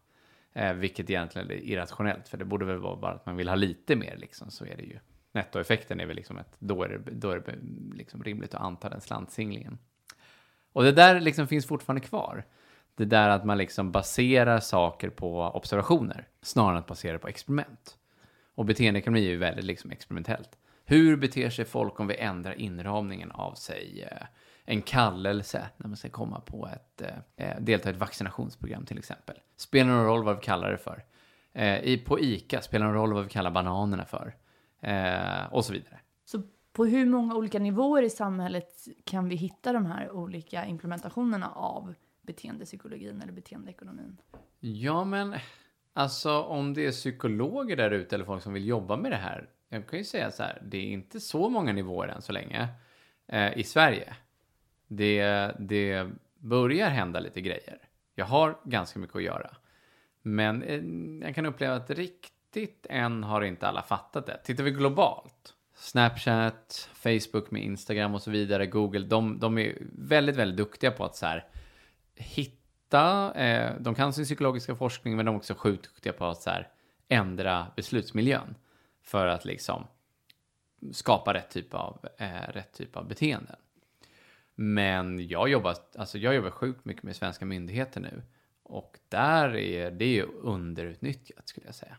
Eh, 0.53 0.73
vilket 0.73 1.11
egentligen 1.11 1.51
är 1.51 1.55
irrationellt, 1.55 2.29
för 2.29 2.39
det 2.39 2.45
borde 2.45 2.65
väl 2.65 2.79
vara 2.79 2.97
bara 2.97 3.13
att 3.13 3.27
man 3.27 3.37
vill 3.37 3.49
ha 3.49 3.57
lite 3.57 3.97
mer 3.97 4.17
liksom, 4.17 4.51
så 4.51 4.65
är 4.65 4.77
det 4.77 4.83
ju. 4.83 4.99
Nettoeffekten 5.33 6.01
är 6.01 6.07
väl 6.07 6.17
liksom 6.17 6.39
att 6.39 6.57
då 6.59 6.83
är 6.83 6.89
det, 6.89 7.11
då 7.11 7.31
är 7.31 7.37
det 7.37 7.55
liksom 7.97 8.25
rimligt 8.25 8.55
att 8.55 8.61
anta 8.61 8.89
den 8.89 9.01
slantsinglingen. 9.01 9.79
Och 10.73 10.83
det 10.83 10.93
där 10.93 11.21
liksom 11.21 11.47
finns 11.47 11.67
fortfarande 11.67 12.07
kvar. 12.07 12.45
Det 12.95 13.05
där 13.05 13.29
att 13.29 13.45
man 13.45 13.59
liksom 13.59 13.93
baserar 13.93 14.61
saker 14.61 15.11
på 15.11 15.43
observationer 15.43 16.29
snarare 16.43 16.73
än 16.73 16.79
att 16.79 16.87
basera 16.87 17.19
på 17.19 17.29
experiment. 17.29 17.97
Och 18.55 18.65
beteendeekonomi 18.65 19.27
är 19.27 19.31
ju 19.31 19.37
väldigt 19.37 19.65
liksom 19.65 19.91
experimentellt. 19.91 20.59
Hur 20.85 21.17
beter 21.17 21.51
sig 21.51 21.65
folk 21.65 22.01
om 22.01 22.07
vi 22.07 22.17
ändrar 22.17 22.61
inramningen 22.61 23.31
av 23.31 23.55
sig 23.55 24.09
eh, 24.11 24.27
en 24.65 24.83
kallelse 24.83 25.69
när 25.77 25.89
man 25.89 25.97
ska 25.97 26.09
komma 26.09 26.41
på 26.41 26.69
ett, 26.69 27.03
eh, 27.03 27.49
eh, 27.51 27.61
delta 27.61 27.89
i 27.89 27.93
ett 27.93 27.99
vaccinationsprogram 27.99 28.87
till 28.87 28.99
exempel. 28.99 29.37
Spelar 29.57 29.91
någon 29.91 30.07
roll 30.07 30.25
vad 30.25 30.37
vi 30.37 30.43
kallar 30.43 30.71
det 30.71 30.79
för? 30.79 31.05
Eh, 31.53 31.81
i, 31.81 31.99
på 31.99 32.21
ICA 32.21 32.63
spelar 32.63 32.87
någon 32.87 32.95
roll 32.95 33.13
vad 33.13 33.25
vi 33.25 33.31
kallar 33.31 33.51
bananerna 33.51 34.05
för? 34.05 34.35
Eh, 34.81 35.53
och 35.53 35.65
så 35.65 35.73
vidare. 35.73 36.01
Så 36.25 36.43
på 36.73 36.85
hur 36.85 37.07
många 37.07 37.35
olika 37.35 37.59
nivåer 37.59 38.03
i 38.03 38.11
samhället 38.11 38.89
kan 39.05 39.29
vi 39.29 39.37
hitta 39.37 39.73
de 39.73 39.87
här 39.87 40.11
olika 40.11 40.65
implementationerna 40.65 41.51
av 41.51 41.95
beteendepsykologin 42.23 43.23
eller 43.23 43.33
beteendeekonomin? 43.33 44.17
Ja, 44.61 45.05
men 45.05 45.35
alltså 45.93 46.43
om 46.43 46.75
det 46.75 46.87
är 46.87 46.91
psykologer 46.91 47.77
där 47.77 47.91
ute 47.91 48.15
eller 48.15 48.25
folk 48.25 48.43
som 48.43 48.53
vill 48.53 48.67
jobba 48.67 48.97
med 48.97 49.13
det 49.13 49.17
här. 49.17 49.49
Jag 49.69 49.87
kan 49.87 49.99
ju 49.99 50.05
säga 50.05 50.31
så 50.31 50.43
här, 50.43 50.63
det 50.67 50.79
är 50.79 50.93
inte 50.93 51.21
så 51.21 51.49
många 51.49 51.73
nivåer 51.73 52.09
än 52.09 52.23
så 52.23 52.33
länge 52.33 52.69
eh, 53.27 53.59
i 53.59 53.65
Sverige. 53.65 54.17
Det, 54.93 55.53
det 55.59 56.09
börjar 56.39 56.91
hända 56.91 57.21
lite 57.21 57.41
grejer. 57.41 57.79
Jag 58.15 58.25
har 58.25 58.59
ganska 58.65 58.99
mycket 58.99 59.17
att 59.17 59.23
göra. 59.23 59.51
Men 60.23 60.63
eh, 60.63 61.27
jag 61.27 61.35
kan 61.35 61.47
uppleva 61.47 61.75
att 61.75 61.91
riktigt 61.91 62.87
än 62.91 63.25
har 63.25 63.43
inte 63.43 63.69
alla 63.69 63.83
fattat 63.83 64.27
det. 64.27 64.41
Tittar 64.45 64.65
vi 64.65 64.71
globalt 64.71 65.55
Snapchat, 65.75 66.91
Facebook 66.95 67.51
med 67.51 67.63
Instagram 67.63 68.15
och 68.15 68.23
så 68.23 68.31
vidare, 68.31 68.67
Google, 68.67 69.07
de, 69.07 69.39
de 69.39 69.59
är 69.59 69.79
väldigt, 69.93 70.37
väldigt 70.37 70.57
duktiga 70.57 70.91
på 70.91 71.05
att 71.05 71.17
så 71.17 71.27
här, 71.27 71.45
hitta, 72.15 73.35
eh, 73.35 73.73
de 73.81 73.95
kan 73.95 74.13
sin 74.13 74.25
psykologiska 74.25 74.77
forskning, 74.77 75.17
men 75.17 75.27
de 75.27 75.35
är 75.35 75.39
också 75.39 75.55
sjukt 75.55 75.85
duktiga 75.85 76.13
på 76.13 76.27
att 76.27 76.43
så 76.43 76.51
här, 76.51 76.69
ändra 77.09 77.67
beslutsmiljön 77.77 78.55
för 79.03 79.27
att 79.27 79.45
liksom 79.45 79.87
skapa 80.93 81.35
rätt 81.35 81.51
typ 81.51 81.75
av, 81.75 82.07
eh, 82.19 82.53
rätt 82.53 82.73
typ 82.73 82.97
av 82.97 83.09
beteenden. 83.09 83.57
Men 84.63 85.29
jag 85.29 85.49
jobbar, 85.49 85.75
alltså 85.99 86.19
jag 86.19 86.35
jobbar 86.35 86.51
sjukt 86.51 86.85
mycket 86.85 87.03
med 87.03 87.17
svenska 87.17 87.45
myndigheter 87.45 88.01
nu 88.01 88.23
och 88.63 88.99
där 89.09 89.57
är 89.57 89.91
det 89.91 90.13
ju 90.13 90.23
underutnyttjat 90.23 91.49
skulle 91.49 91.67
jag 91.67 91.75
säga. 91.75 91.97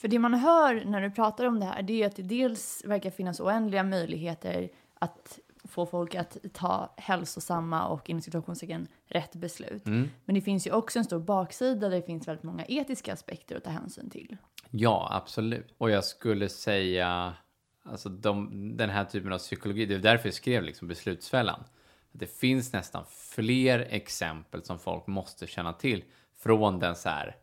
För 0.00 0.08
det 0.08 0.18
man 0.18 0.34
hör 0.34 0.84
när 0.84 1.00
du 1.00 1.10
pratar 1.10 1.44
om 1.44 1.60
det 1.60 1.66
här, 1.66 1.82
det 1.82 2.02
är 2.02 2.06
att 2.06 2.16
det 2.16 2.22
dels 2.22 2.84
verkar 2.84 3.10
finnas 3.10 3.40
oändliga 3.40 3.82
möjligheter 3.82 4.70
att 4.94 5.38
få 5.64 5.86
folk 5.86 6.14
att 6.14 6.36
ta 6.52 6.94
hälsosamma 6.96 7.86
och 7.86 8.10
inom 8.10 8.22
situationstecken 8.22 8.88
rätt 9.06 9.34
beslut. 9.34 9.86
Mm. 9.86 10.08
Men 10.24 10.34
det 10.34 10.40
finns 10.40 10.66
ju 10.66 10.72
också 10.72 10.98
en 10.98 11.04
stor 11.04 11.20
baksida 11.20 11.88
där 11.88 11.96
det 11.96 12.02
finns 12.02 12.28
väldigt 12.28 12.44
många 12.44 12.64
etiska 12.68 13.12
aspekter 13.12 13.56
att 13.56 13.64
ta 13.64 13.70
hänsyn 13.70 14.10
till. 14.10 14.36
Ja, 14.70 15.08
absolut. 15.12 15.74
Och 15.78 15.90
jag 15.90 16.04
skulle 16.04 16.48
säga, 16.48 17.34
alltså 17.82 18.08
de, 18.08 18.76
den 18.76 18.90
här 18.90 19.04
typen 19.04 19.32
av 19.32 19.38
psykologi, 19.38 19.86
det 19.86 19.94
är 19.94 19.98
därför 19.98 20.28
jag 20.28 20.34
skrev 20.34 20.62
liksom 20.62 20.88
Beslutsfällan. 20.88 21.64
Det 22.16 22.26
finns 22.26 22.72
nästan 22.72 23.04
fler 23.08 23.86
exempel 23.90 24.64
som 24.64 24.78
folk 24.78 25.06
måste 25.06 25.46
känna 25.46 25.72
till 25.72 26.04
från 26.36 26.78
den 26.78 26.96
så 26.96 27.08
här 27.08 27.36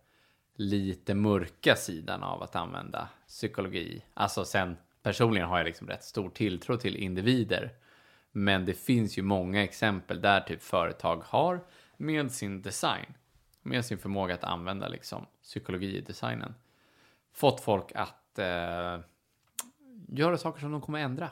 lite 0.56 1.14
mörka 1.14 1.76
sidan 1.76 2.24
av 2.24 2.44
att 2.44 2.56
använda 2.56 3.10
psykologi. 3.28 4.04
Alltså 4.14 4.46
sen 4.46 4.78
personligen 5.04 5.48
har 5.48 5.58
jag 5.58 5.66
liksom 5.66 5.88
rätt 5.88 6.04
stor 6.04 6.30
tilltro 6.30 6.78
till 6.78 6.96
individer. 6.96 7.74
Men 8.32 8.66
det 8.66 8.74
finns 8.74 9.18
ju 9.18 9.22
många 9.22 9.64
exempel 9.64 10.22
där 10.22 10.42
typ 10.42 10.62
företag 10.62 11.24
har 11.26 11.64
med 11.98 12.32
sin 12.32 12.62
design, 12.62 13.14
med 13.62 13.86
sin 13.86 13.98
förmåga 13.98 14.34
att 14.34 14.44
använda 14.44 14.88
liksom 14.88 15.26
psykologi 15.44 15.98
i 15.98 16.02
designen, 16.02 16.56
fått 17.34 17.62
folk 17.62 17.92
att 17.96 18.40
eh, 18.40 19.00
göra 20.08 20.38
saker 20.38 20.60
som 20.60 20.72
de 20.72 20.82
kommer 20.82 21.00
ändra. 21.00 21.30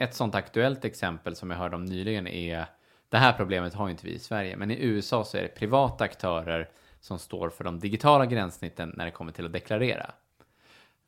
Ett 0.00 0.14
sånt 0.14 0.34
aktuellt 0.34 0.84
exempel 0.84 1.36
som 1.36 1.50
jag 1.50 1.58
hörde 1.58 1.76
om 1.76 1.84
nyligen 1.84 2.26
är, 2.26 2.66
det 3.08 3.16
här 3.16 3.32
problemet 3.32 3.74
har 3.74 3.88
inte 3.88 4.06
vi 4.06 4.12
i 4.12 4.18
Sverige, 4.18 4.56
men 4.56 4.70
i 4.70 4.76
USA 4.80 5.24
så 5.24 5.36
är 5.36 5.42
det 5.42 5.48
privata 5.48 6.04
aktörer 6.04 6.70
som 7.00 7.18
står 7.18 7.50
för 7.50 7.64
de 7.64 7.80
digitala 7.80 8.26
gränssnitten 8.26 8.92
när 8.96 9.04
det 9.04 9.10
kommer 9.10 9.32
till 9.32 9.46
att 9.46 9.52
deklarera. 9.52 10.10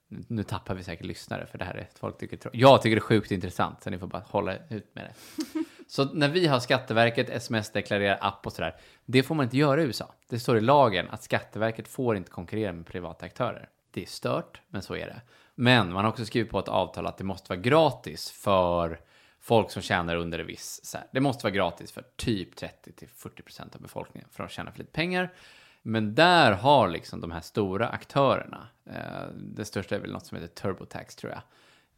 Nu 0.09 0.43
tappar 0.43 0.75
vi 0.75 0.85
säkert 0.85 1.07
lyssnare 1.07 1.47
för 1.47 1.59
det 1.59 1.65
här 1.65 1.75
är 1.75 1.89
folk 1.95 2.19
tycker 2.19 2.51
Jag 2.53 2.83
tycker 2.83 2.97
det 2.97 2.99
är 2.99 3.01
sjukt 3.01 3.31
intressant 3.31 3.83
så 3.83 3.91
ni 3.91 3.99
får 3.99 4.07
bara 4.07 4.23
hålla 4.27 4.57
ut 4.57 4.95
med 4.95 5.05
det. 5.05 5.15
Så 5.87 6.05
när 6.05 6.29
vi 6.29 6.47
har 6.47 6.61
Skatteverket, 6.61 7.31
sms-deklarerar 7.31 8.19
app 8.21 8.47
och 8.47 8.53
sådär, 8.53 8.77
det 9.05 9.23
får 9.23 9.35
man 9.35 9.45
inte 9.45 9.57
göra 9.57 9.83
i 9.83 9.85
USA. 9.85 10.15
Det 10.29 10.39
står 10.41 10.59
i 10.59 10.61
lagen 10.61 11.07
att 11.11 11.23
Skatteverket 11.23 11.89
får 11.89 12.17
inte 12.17 12.31
konkurrera 12.31 12.73
med 12.73 12.87
privata 12.87 13.27
aktörer. 13.27 13.69
Det 13.91 14.03
är 14.03 14.07
stört, 14.07 14.61
men 14.69 14.83
så 14.83 14.97
är 14.97 15.07
det. 15.07 15.21
Men 15.55 15.93
man 15.93 16.05
har 16.05 16.11
också 16.11 16.25
skrivit 16.25 16.51
på 16.51 16.59
ett 16.59 16.69
avtal 16.69 17.07
att 17.07 17.19
det 17.19 17.25
måste 17.25 17.49
vara 17.49 17.61
gratis 17.61 18.31
för 18.31 19.01
folk 19.41 19.71
som 19.71 19.83
tjänar 19.83 20.17
under 20.17 20.39
en 20.39 20.47
viss, 20.47 20.81
så 20.85 20.99
här, 20.99 21.07
det 21.13 21.21
måste 21.21 21.45
vara 21.45 21.55
gratis 21.55 21.93
för 21.93 22.05
typ 22.17 22.57
30 22.57 22.93
till 22.93 23.09
40 23.09 23.43
procent 23.43 23.75
av 23.75 23.81
befolkningen 23.81 24.29
för 24.33 24.45
att 24.45 24.51
tjäna 24.51 24.73
för 24.73 24.79
lite 24.79 24.93
pengar. 24.93 25.35
Men 25.83 26.15
där 26.15 26.53
har 26.53 26.89
liksom 26.89 27.21
de 27.21 27.31
här 27.31 27.41
stora 27.41 27.89
aktörerna, 27.89 28.69
eh, 28.87 29.35
det 29.35 29.65
största 29.65 29.97
är 29.97 30.01
väl 30.01 30.13
något 30.13 30.27
som 30.27 30.39
heter 30.39 30.55
TurboTax 30.55 31.17
tror 31.17 31.33
jag, 31.33 31.43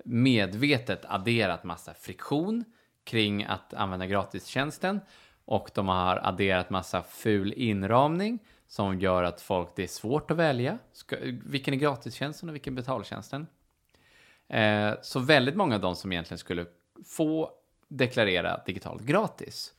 medvetet 0.04 1.04
adderat 1.08 1.64
massa 1.64 1.94
friktion 1.94 2.64
kring 3.04 3.44
att 3.44 3.74
använda 3.74 4.06
gratistjänsten 4.06 5.00
och 5.44 5.70
de 5.74 5.88
har 5.88 6.20
adderat 6.22 6.70
massa 6.70 7.02
ful 7.02 7.52
inramning 7.52 8.38
som 8.74 9.00
gör 9.00 9.22
att 9.22 9.40
folk, 9.40 9.68
det 9.76 9.82
är 9.82 9.86
svårt 9.86 10.30
att 10.30 10.36
välja. 10.36 10.78
Ska, 10.92 11.16
vilken 11.44 11.74
är 11.74 11.78
gratistjänsten 11.78 12.48
och 12.48 12.54
vilken 12.54 12.74
betaltjänsten? 12.74 13.46
Eh, 14.48 14.94
så 15.02 15.20
väldigt 15.20 15.56
många 15.56 15.74
av 15.74 15.80
de 15.80 15.96
som 15.96 16.12
egentligen 16.12 16.38
skulle 16.38 16.66
få 17.06 17.50
deklarera 17.88 18.60
digitalt 18.66 19.02
gratis 19.02 19.74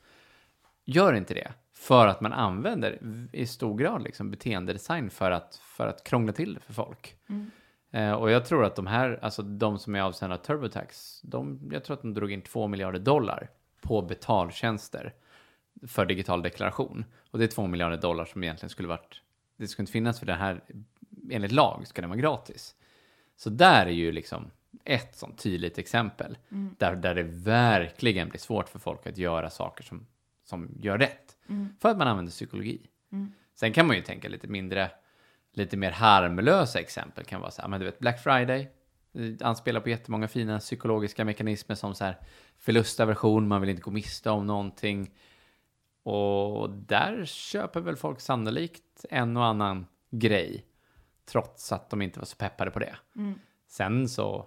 gör 0.84 1.14
inte 1.14 1.34
det 1.34 1.52
för 1.72 2.06
att 2.06 2.20
man 2.20 2.32
använder 2.32 2.98
i 3.32 3.46
stor 3.46 3.78
grad 3.78 4.02
liksom 4.02 4.30
beteendedesign 4.30 5.10
för 5.10 5.30
att, 5.30 5.56
för 5.56 5.86
att 5.86 6.04
krångla 6.04 6.32
till 6.32 6.54
det 6.54 6.60
för 6.60 6.72
folk. 6.72 7.16
Mm. 7.28 7.50
Eh, 7.90 8.12
och 8.12 8.30
jag 8.30 8.46
tror 8.46 8.64
att 8.64 8.76
de 8.76 8.86
här, 8.86 9.18
alltså 9.22 9.42
de 9.42 9.78
som 9.78 9.94
är 9.94 10.00
avsända 10.00 10.36
TurboTax, 10.36 11.20
de, 11.22 11.70
jag 11.72 11.84
tror 11.84 11.96
att 11.96 12.02
de 12.02 12.14
drog 12.14 12.32
in 12.32 12.42
2 12.42 12.66
miljarder 12.66 13.00
dollar 13.00 13.50
på 13.80 14.02
betaltjänster 14.02 15.14
för 15.86 16.06
digital 16.06 16.42
deklaration. 16.42 17.04
Och 17.30 17.38
det 17.38 17.44
är 17.44 17.48
2 17.48 17.66
miljarder 17.66 17.96
dollar 17.96 18.24
som 18.24 18.42
egentligen 18.42 18.70
skulle 18.70 18.88
varit, 18.88 19.22
det 19.56 19.68
skulle 19.68 19.82
inte 19.82 19.92
finnas 19.92 20.18
för 20.18 20.26
det 20.26 20.34
här, 20.34 20.60
enligt 21.30 21.52
lag 21.52 21.86
ska 21.86 22.00
den 22.00 22.10
vara 22.10 22.20
gratis. 22.20 22.74
Så 23.36 23.50
där 23.50 23.86
är 23.86 23.90
ju 23.90 24.12
liksom 24.12 24.50
ett 24.84 25.16
sånt 25.16 25.38
tydligt 25.38 25.78
exempel 25.78 26.38
mm. 26.50 26.74
där, 26.78 26.96
där 26.96 27.14
det 27.14 27.22
verkligen 27.22 28.28
blir 28.28 28.40
svårt 28.40 28.68
för 28.68 28.78
folk 28.78 29.06
att 29.06 29.18
göra 29.18 29.50
saker 29.50 29.84
som, 29.84 30.06
som 30.44 30.70
gör 30.80 30.98
rätt. 30.98 31.36
Mm. 31.48 31.68
För 31.80 31.88
att 31.88 31.96
man 31.96 32.08
använder 32.08 32.32
psykologi. 32.32 32.86
Mm. 33.12 33.32
Sen 33.54 33.72
kan 33.72 33.86
man 33.86 33.96
ju 33.96 34.02
tänka 34.02 34.28
lite 34.28 34.48
mindre, 34.48 34.90
lite 35.52 35.76
mer 35.76 35.90
harmlösa 35.90 36.80
exempel 36.80 37.24
kan 37.24 37.40
vara 37.40 37.50
så 37.50 37.62
här, 37.62 37.68
men 37.68 37.80
du 37.80 37.86
vet 37.86 37.98
Black 37.98 38.22
Friday, 38.22 38.70
anspelar 39.40 39.80
på 39.80 39.88
jättemånga 39.88 40.28
fina 40.28 40.58
psykologiska 40.58 41.24
mekanismer 41.24 41.74
som 41.74 41.94
så 41.94 42.04
här 42.04 42.16
förlustaversion, 42.58 43.48
man 43.48 43.60
vill 43.60 43.70
inte 43.70 43.82
gå 43.82 43.90
miste 43.90 44.30
om 44.30 44.46
någonting. 44.46 45.10
Och 46.06 46.70
där 46.70 47.24
köper 47.24 47.80
väl 47.80 47.96
folk 47.96 48.20
sannolikt 48.20 49.04
en 49.10 49.36
och 49.36 49.44
annan 49.44 49.86
grej, 50.10 50.66
trots 51.24 51.72
att 51.72 51.90
de 51.90 52.02
inte 52.02 52.18
var 52.18 52.26
så 52.26 52.36
peppade 52.36 52.70
på 52.70 52.78
det. 52.78 52.96
Mm. 53.16 53.38
Sen 53.66 54.08
så, 54.08 54.46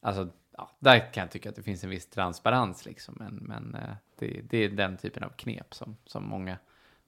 alltså, 0.00 0.28
ja, 0.56 0.70
där 0.78 1.12
kan 1.12 1.20
jag 1.20 1.30
tycka 1.30 1.48
att 1.48 1.56
det 1.56 1.62
finns 1.62 1.84
en 1.84 1.90
viss 1.90 2.06
transparens 2.06 2.84
liksom, 2.84 3.14
men, 3.18 3.34
men 3.34 3.74
eh, 3.74 3.94
det, 4.18 4.40
det 4.50 4.58
är 4.58 4.68
den 4.68 4.96
typen 4.96 5.24
av 5.24 5.28
knep 5.28 5.74
som, 5.74 5.96
som 6.04 6.28
många, 6.28 6.58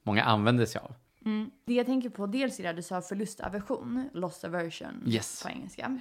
många 0.03 0.23
använder 0.23 0.65
sig 0.65 0.81
av. 0.81 0.93
Mm. 1.25 1.51
Det 1.65 1.73
jag 1.73 1.85
tänker 1.85 2.09
på, 2.09 2.27
dels 2.27 2.59
är 2.59 2.63
det 2.63 2.73
du 2.73 2.81
sa 2.81 3.01
förlustaversion, 3.01 4.09
loss 4.13 4.43
aversion 4.43 5.03
yes. 5.05 5.43
på 5.43 5.49
engelska. 5.49 5.99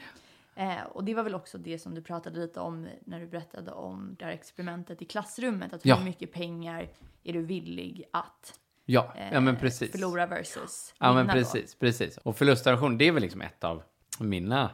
Eh, 0.57 0.83
och 0.83 1.05
det 1.05 1.15
var 1.15 1.23
väl 1.23 1.35
också 1.35 1.59
det 1.59 1.79
som 1.79 1.95
du 1.95 2.03
pratade 2.03 2.41
lite 2.41 2.61
om 2.61 2.89
när 3.05 3.21
du 3.21 3.27
berättade 3.27 3.71
om 3.71 4.17
det 4.19 4.25
här 4.25 4.33
experimentet 4.33 5.03
i 5.03 5.05
klassrummet. 5.05 5.73
Att 5.73 5.85
ja. 5.85 5.97
hur 5.97 6.05
mycket 6.05 6.33
pengar 6.33 6.89
är 7.23 7.33
du 7.33 7.43
villig 7.43 8.05
att 8.11 8.61
ja. 8.85 9.13
Eh, 9.17 9.33
ja, 9.33 9.41
men 9.41 9.57
precis. 9.57 9.93
förlora 9.93 10.27
versus 10.27 10.95
Ja, 10.99 11.15
men 11.15 11.29
precis, 11.29 11.75
då. 11.75 11.79
precis. 11.79 12.17
Och 12.17 12.37
förlustaversion, 12.37 12.99
det 12.99 13.09
är 13.09 13.13
väl 13.13 13.23
liksom 13.23 13.41
ett 13.41 13.65
av 13.65 13.83
mina 14.19 14.71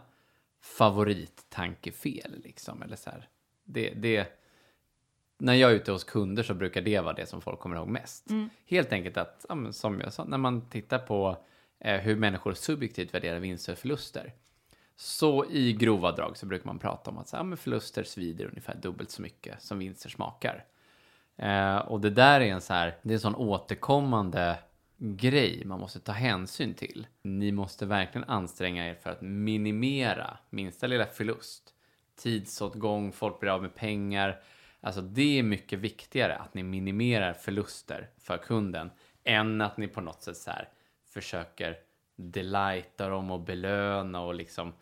favorittankefel, 0.61 2.41
liksom. 2.45 2.83
Eller 2.83 2.97
så 2.97 3.11
här. 3.11 3.29
Det, 3.65 3.91
det, 3.91 4.41
när 5.39 5.55
jag 5.55 5.71
är 5.71 5.75
ute 5.75 5.93
hos 5.93 6.05
kunder 6.05 6.43
så 6.43 6.55
brukar 6.55 6.81
det 6.81 7.01
vara 7.01 7.15
det 7.15 7.27
som 7.27 7.41
folk 7.41 7.61
kommer 7.61 7.77
ihåg 7.77 7.89
mest. 7.89 8.31
Mm. 8.31 8.51
Helt 8.67 8.93
enkelt 8.93 9.17
att, 9.17 9.47
ja, 9.49 9.73
som 9.73 10.01
jag 10.01 10.13
sa, 10.13 10.25
när 10.25 10.39
man 10.39 10.69
tittar 10.69 10.99
på 10.99 11.45
eh, 11.79 12.01
hur 12.01 12.17
människor 12.17 12.55
subjektivt 12.55 13.15
värderar 13.15 13.39
vinster 13.39 13.73
och 13.73 13.79
förluster 13.79 14.33
så 15.01 15.45
i 15.51 15.73
grova 15.73 16.13
drag 16.13 16.37
så 16.37 16.47
brukar 16.47 16.67
man 16.67 16.79
prata 16.79 17.11
om 17.11 17.19
att 17.19 17.29
så, 17.29 17.37
här, 17.37 17.45
men 17.45 17.59
förluster 17.59 18.05
svider 18.05 18.47
ungefär 18.47 18.75
dubbelt 18.75 19.11
så 19.11 19.23
mycket 19.23 19.63
som 19.63 19.79
vinster 19.79 20.09
smakar. 20.09 20.65
Eh, 21.37 21.77
och 21.77 22.01
det 22.01 22.11
där 22.11 22.41
är 22.41 22.45
en 22.45 22.61
så 22.61 22.73
här, 22.73 22.97
det 23.03 23.11
är 23.11 23.15
en 23.15 23.21
sån 23.21 23.35
återkommande 23.35 24.59
grej 24.97 25.63
man 25.65 25.81
måste 25.81 26.01
ta 26.01 26.13
hänsyn 26.13 26.75
till. 26.75 27.07
Ni 27.23 27.53
måste 27.53 27.87
verkligen 27.87 28.29
anstränga 28.29 28.89
er 28.89 28.95
för 28.95 29.11
att 29.11 29.21
minimera 29.23 30.39
minsta 30.51 30.87
lilla 30.87 31.07
förlust. 31.07 31.75
Tidsåtgång, 32.17 33.13
folk 33.13 33.41
blir 33.41 33.51
av 33.51 33.63
med 33.63 33.75
pengar. 33.75 34.41
Alltså 34.81 35.01
det 35.01 35.39
är 35.39 35.43
mycket 35.43 35.79
viktigare 35.79 36.37
att 36.37 36.55
ni 36.55 36.63
minimerar 36.63 37.33
förluster 37.33 38.11
för 38.19 38.39
kunden 38.39 38.91
än 39.25 39.61
att 39.61 39.77
ni 39.77 39.89
på 39.89 40.01
något 40.01 40.23
sätt 40.23 40.37
så 40.37 40.51
här 40.51 40.69
försöker 41.09 41.77
delighta 42.17 43.09
dem 43.09 43.31
och 43.31 43.41
belöna 43.41 44.21
och 44.21 44.35
liksom 44.35 44.73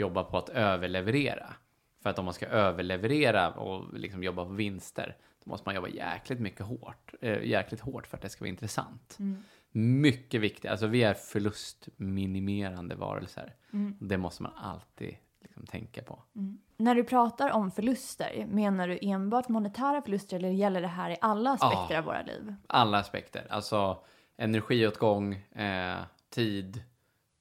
jobba 0.00 0.24
på 0.24 0.38
att 0.38 0.48
överleverera. 0.48 1.54
För 2.02 2.10
att 2.10 2.18
om 2.18 2.24
man 2.24 2.34
ska 2.34 2.46
överleverera 2.46 3.50
och 3.50 3.98
liksom 3.98 4.22
jobba 4.22 4.44
på 4.44 4.52
vinster, 4.52 5.16
då 5.44 5.50
måste 5.50 5.68
man 5.68 5.74
jobba 5.74 5.88
jäkligt 5.88 6.40
mycket 6.40 6.66
hårt, 6.66 7.14
äh, 7.20 7.44
jäkligt 7.44 7.80
hårt 7.80 8.06
för 8.06 8.16
att 8.16 8.22
det 8.22 8.28
ska 8.28 8.44
vara 8.44 8.48
intressant. 8.48 9.16
Mm. 9.18 9.42
Mycket 10.02 10.40
viktigt, 10.40 10.70
alltså 10.70 10.86
vi 10.86 11.02
är 11.02 11.14
förlustminimerande 11.14 12.94
varelser. 12.94 13.54
Mm. 13.72 13.96
Det 14.00 14.16
måste 14.16 14.42
man 14.42 14.52
alltid 14.56 15.16
liksom 15.40 15.66
tänka 15.66 16.02
på. 16.02 16.22
Mm. 16.36 16.58
När 16.76 16.94
du 16.94 17.04
pratar 17.04 17.50
om 17.50 17.70
förluster, 17.70 18.46
menar 18.48 18.88
du 18.88 18.98
enbart 19.02 19.48
monetära 19.48 20.02
förluster 20.02 20.36
eller 20.36 20.48
gäller 20.48 20.82
det 20.82 20.88
här 20.88 21.10
i 21.10 21.16
alla 21.20 21.50
aspekter 21.50 21.94
ah, 21.94 21.98
av 21.98 22.04
våra 22.04 22.22
liv? 22.22 22.54
Alla 22.66 22.98
aspekter, 22.98 23.46
alltså 23.50 24.04
energiåtgång, 24.36 25.34
eh, 25.34 25.96
tid, 26.30 26.82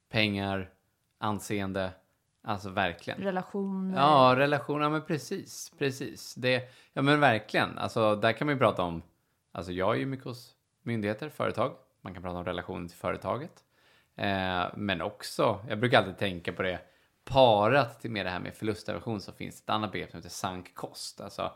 pengar, 0.10 0.70
anseende, 1.18 1.92
Alltså 2.48 2.70
verkligen. 2.70 3.20
Relationer. 3.20 3.98
Ja, 3.98 4.34
relationer, 4.38 4.90
men 4.90 5.02
precis, 5.02 5.72
precis. 5.78 6.36
Det, 6.36 6.70
ja 6.94 7.02
men 7.02 7.20
verkligen, 7.20 7.78
alltså 7.78 8.16
där 8.16 8.34
kan 8.34 8.48
man 8.48 8.56
ju 8.56 8.60
prata 8.60 8.84
om, 8.84 9.02
alltså 9.52 9.72
jag 9.72 9.96
är 9.96 10.00
ju 10.00 10.06
mycket 10.06 10.26
hos 10.26 10.56
myndigheter, 10.82 11.30
företag, 11.30 11.76
man 12.02 12.14
kan 12.14 12.24
prata 12.24 12.38
om 12.38 12.46
relationen 12.46 12.88
till 12.88 12.98
företaget. 12.98 13.64
Eh, 14.16 14.66
men 14.76 15.02
också, 15.02 15.66
jag 15.70 15.80
brukar 15.80 15.98
alltid 15.98 16.18
tänka 16.18 16.54
på 16.54 16.62
det, 16.62 16.80
parat 17.24 18.02
till 18.02 18.12
med 18.12 18.26
det 18.26 18.30
här 18.30 18.40
med 18.40 18.54
förlustaversion 18.54 19.22
så 19.22 19.32
finns 19.32 19.62
ett 19.62 19.70
annat 19.70 19.92
begrepp 19.92 20.12
som 20.12 20.18
heter 20.18 20.30
sank 20.30 20.76
kost. 20.76 21.22
Alltså 21.22 21.52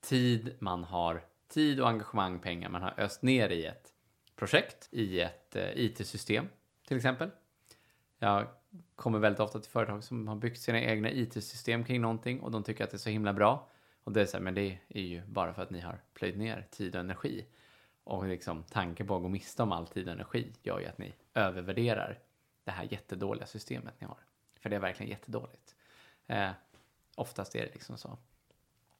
tid 0.00 0.56
man 0.58 0.84
har, 0.84 1.24
tid 1.48 1.80
och 1.80 1.88
engagemang, 1.88 2.38
pengar 2.38 2.68
man 2.68 2.82
har 2.82 2.94
öst 2.96 3.22
ner 3.22 3.48
i 3.48 3.66
ett 3.66 3.88
projekt, 4.36 4.88
i 4.90 5.20
ett 5.20 5.56
eh, 5.56 5.70
IT-system 5.74 6.48
till 6.88 6.96
exempel. 6.96 7.30
Jag 8.18 8.46
kommer 8.96 9.18
väldigt 9.18 9.40
ofta 9.40 9.58
till 9.58 9.70
företag 9.70 10.04
som 10.04 10.28
har 10.28 10.36
byggt 10.36 10.60
sina 10.60 10.80
egna 10.80 11.10
IT-system 11.10 11.84
kring 11.84 12.00
någonting 12.00 12.40
och 12.40 12.50
de 12.50 12.62
tycker 12.62 12.84
att 12.84 12.90
det 12.90 12.96
är 12.96 12.98
så 12.98 13.10
himla 13.10 13.32
bra. 13.32 13.68
Och 14.04 14.12
det 14.12 14.20
är 14.20 14.26
så 14.26 14.36
här, 14.36 14.44
men 14.44 14.54
det 14.54 14.78
är 14.88 15.02
ju 15.02 15.22
bara 15.26 15.54
för 15.54 15.62
att 15.62 15.70
ni 15.70 15.80
har 15.80 16.00
plöjt 16.14 16.36
ner 16.36 16.66
tid 16.70 16.94
och 16.94 17.00
energi. 17.00 17.46
Och 18.04 18.26
liksom 18.26 18.64
tanken 18.70 19.06
på 19.06 19.16
att 19.16 19.22
gå 19.22 19.28
miste 19.28 19.62
om 19.62 19.72
all 19.72 19.86
tid 19.86 20.06
och 20.06 20.12
energi 20.14 20.52
gör 20.62 20.80
ju 20.80 20.86
att 20.86 20.98
ni 20.98 21.14
övervärderar 21.34 22.18
det 22.64 22.70
här 22.70 22.88
jättedåliga 22.90 23.46
systemet 23.46 23.94
ni 24.00 24.06
har. 24.06 24.18
För 24.60 24.70
det 24.70 24.76
är 24.76 24.80
verkligen 24.80 25.10
jättedåligt. 25.10 25.74
Eh, 26.26 26.50
oftast 27.14 27.54
är 27.54 27.66
det 27.66 27.72
liksom 27.72 27.98
så. 27.98 28.18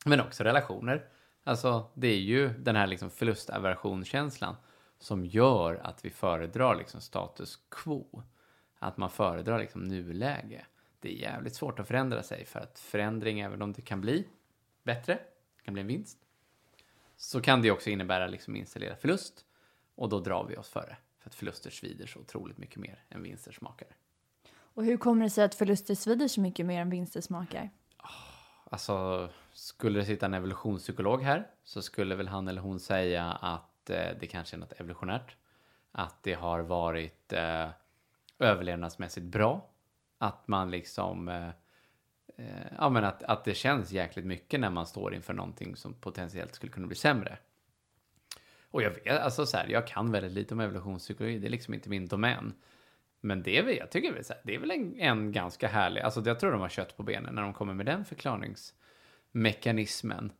Men 0.05 0.21
också 0.21 0.45
relationer. 0.45 1.09
Alltså 1.45 1.91
det 1.95 2.09
är 2.09 2.21
ju 2.21 2.49
den 2.49 2.77
här 2.77 2.87
liksom 2.87 3.11
förlustaversionskänslan 3.11 4.57
som 4.99 5.27
gör 5.27 5.75
att 5.75 6.05
vi 6.05 6.11
föredrar 6.11 6.77
liksom 6.77 7.00
status 7.00 7.59
quo. 7.69 8.23
Att 8.83 8.97
man 8.97 9.11
föredrar 9.11 9.59
liksom 9.59 9.85
nuläge. 9.85 10.67
det 11.01 11.09
är 11.09 11.17
jävligt 11.17 11.55
svårt 11.55 11.79
att 11.79 11.89
förändra 11.89 12.23
sig 12.23 12.45
för 12.45 12.61
att 12.61 12.79
förändring, 12.79 13.41
även 13.41 13.63
om 13.63 13.73
det 13.73 13.83
kan 13.83 14.01
bli 14.01 14.27
bättre, 14.83 15.15
det 15.57 15.63
kan 15.63 15.75
bli 15.75 15.81
en 15.81 15.87
vinst, 15.87 16.19
så 17.17 17.41
kan 17.41 17.63
det 17.63 17.71
också 17.71 17.91
innebära 17.91 18.27
liksom 18.27 18.57
installerad 18.57 18.99
förlust 18.99 19.45
och 19.95 20.09
då 20.09 20.21
drar 20.21 20.45
vi 20.45 20.57
oss 20.57 20.69
före 20.69 20.97
för 21.19 21.29
att 21.29 21.35
förluster 21.35 21.71
svider 21.71 22.07
så 22.07 22.19
otroligt 22.19 22.59
mycket 22.59 22.77
mer 22.77 23.05
än 23.09 23.23
vinster 23.23 23.53
smakar. 23.53 23.89
Och 24.53 24.85
hur 24.85 24.97
kommer 24.97 25.25
det 25.25 25.31
sig 25.31 25.45
att 25.45 25.55
förluster 25.55 25.95
svider 25.95 26.29
så 26.29 26.41
mycket 26.41 26.67
mer 26.67 26.81
än 26.81 26.91
vinster 26.91 27.21
smakar? 27.21 27.71
Alltså, 28.71 29.29
skulle 29.53 29.99
det 29.99 30.05
sitta 30.05 30.27
en 30.27 30.35
evolutionspsykolog 30.35 31.23
här 31.23 31.47
så 31.65 31.83
skulle 31.83 32.15
väl 32.15 32.29
han 32.29 32.49
eller 32.49 32.63
hon 32.63 32.81
säga 32.81 33.33
att 33.33 33.91
eh, 33.91 34.09
det 34.21 34.27
kanske 34.27 34.57
är 34.57 34.59
något 34.59 34.73
evolutionärt. 34.73 35.37
Att 35.93 36.23
det 36.23 36.35
har 36.35 36.61
varit 36.61 37.33
eh, 37.33 37.69
överlevnadsmässigt 38.41 39.27
bra. 39.27 39.67
Att 40.19 40.49
man 40.49 40.71
liksom, 40.71 41.29
eh, 41.29 41.49
eh, 42.37 42.67
ja 42.79 42.89
men 42.89 43.05
att, 43.05 43.23
att 43.23 43.45
det 43.45 43.55
känns 43.55 43.93
jäkligt 43.93 44.27
mycket 44.27 44.61
när 44.61 44.71
man 44.71 44.87
står 44.87 45.15
inför 45.15 45.35
någonting 45.35 45.77
som 45.77 45.95
potentiellt 45.95 46.55
skulle 46.55 46.73
kunna 46.73 46.87
bli 46.87 46.97
sämre. 46.97 47.39
Och 48.71 48.83
jag 48.83 48.91
vet, 48.91 49.21
alltså 49.21 49.47
så 49.47 49.57
här, 49.57 49.69
jag 49.69 49.87
kan 49.87 50.13
väldigt 50.13 50.33
lite 50.33 50.55
om 50.55 50.61
evolutionspsykologi, 50.61 51.39
det 51.39 51.49
är 51.49 51.51
liksom 51.51 51.75
inte 51.75 51.89
min 51.89 52.07
domän. 52.07 52.53
Men 53.21 53.43
det 53.43 53.59
är 53.59 53.63
väl, 53.63 53.77
jag 53.77 53.91
tycker 53.91 54.13
väl 54.13 54.25
så 54.25 54.33
här, 54.33 54.43
det 54.45 54.55
är 54.55 54.59
väl 54.59 54.71
en, 54.71 55.01
en 55.01 55.33
ganska 55.33 55.69
härlig, 55.69 56.01
alltså 56.01 56.23
jag 56.27 56.41
tror 56.41 56.53
de 56.53 56.61
har 56.61 56.69
kött 56.69 56.97
på 56.97 57.03
benen 57.03 57.35
när 57.35 57.43
de 57.43 57.53
kommer 57.53 57.75
med 57.75 57.87
den 57.87 58.05
förklaringsmekanismen. 58.05 60.33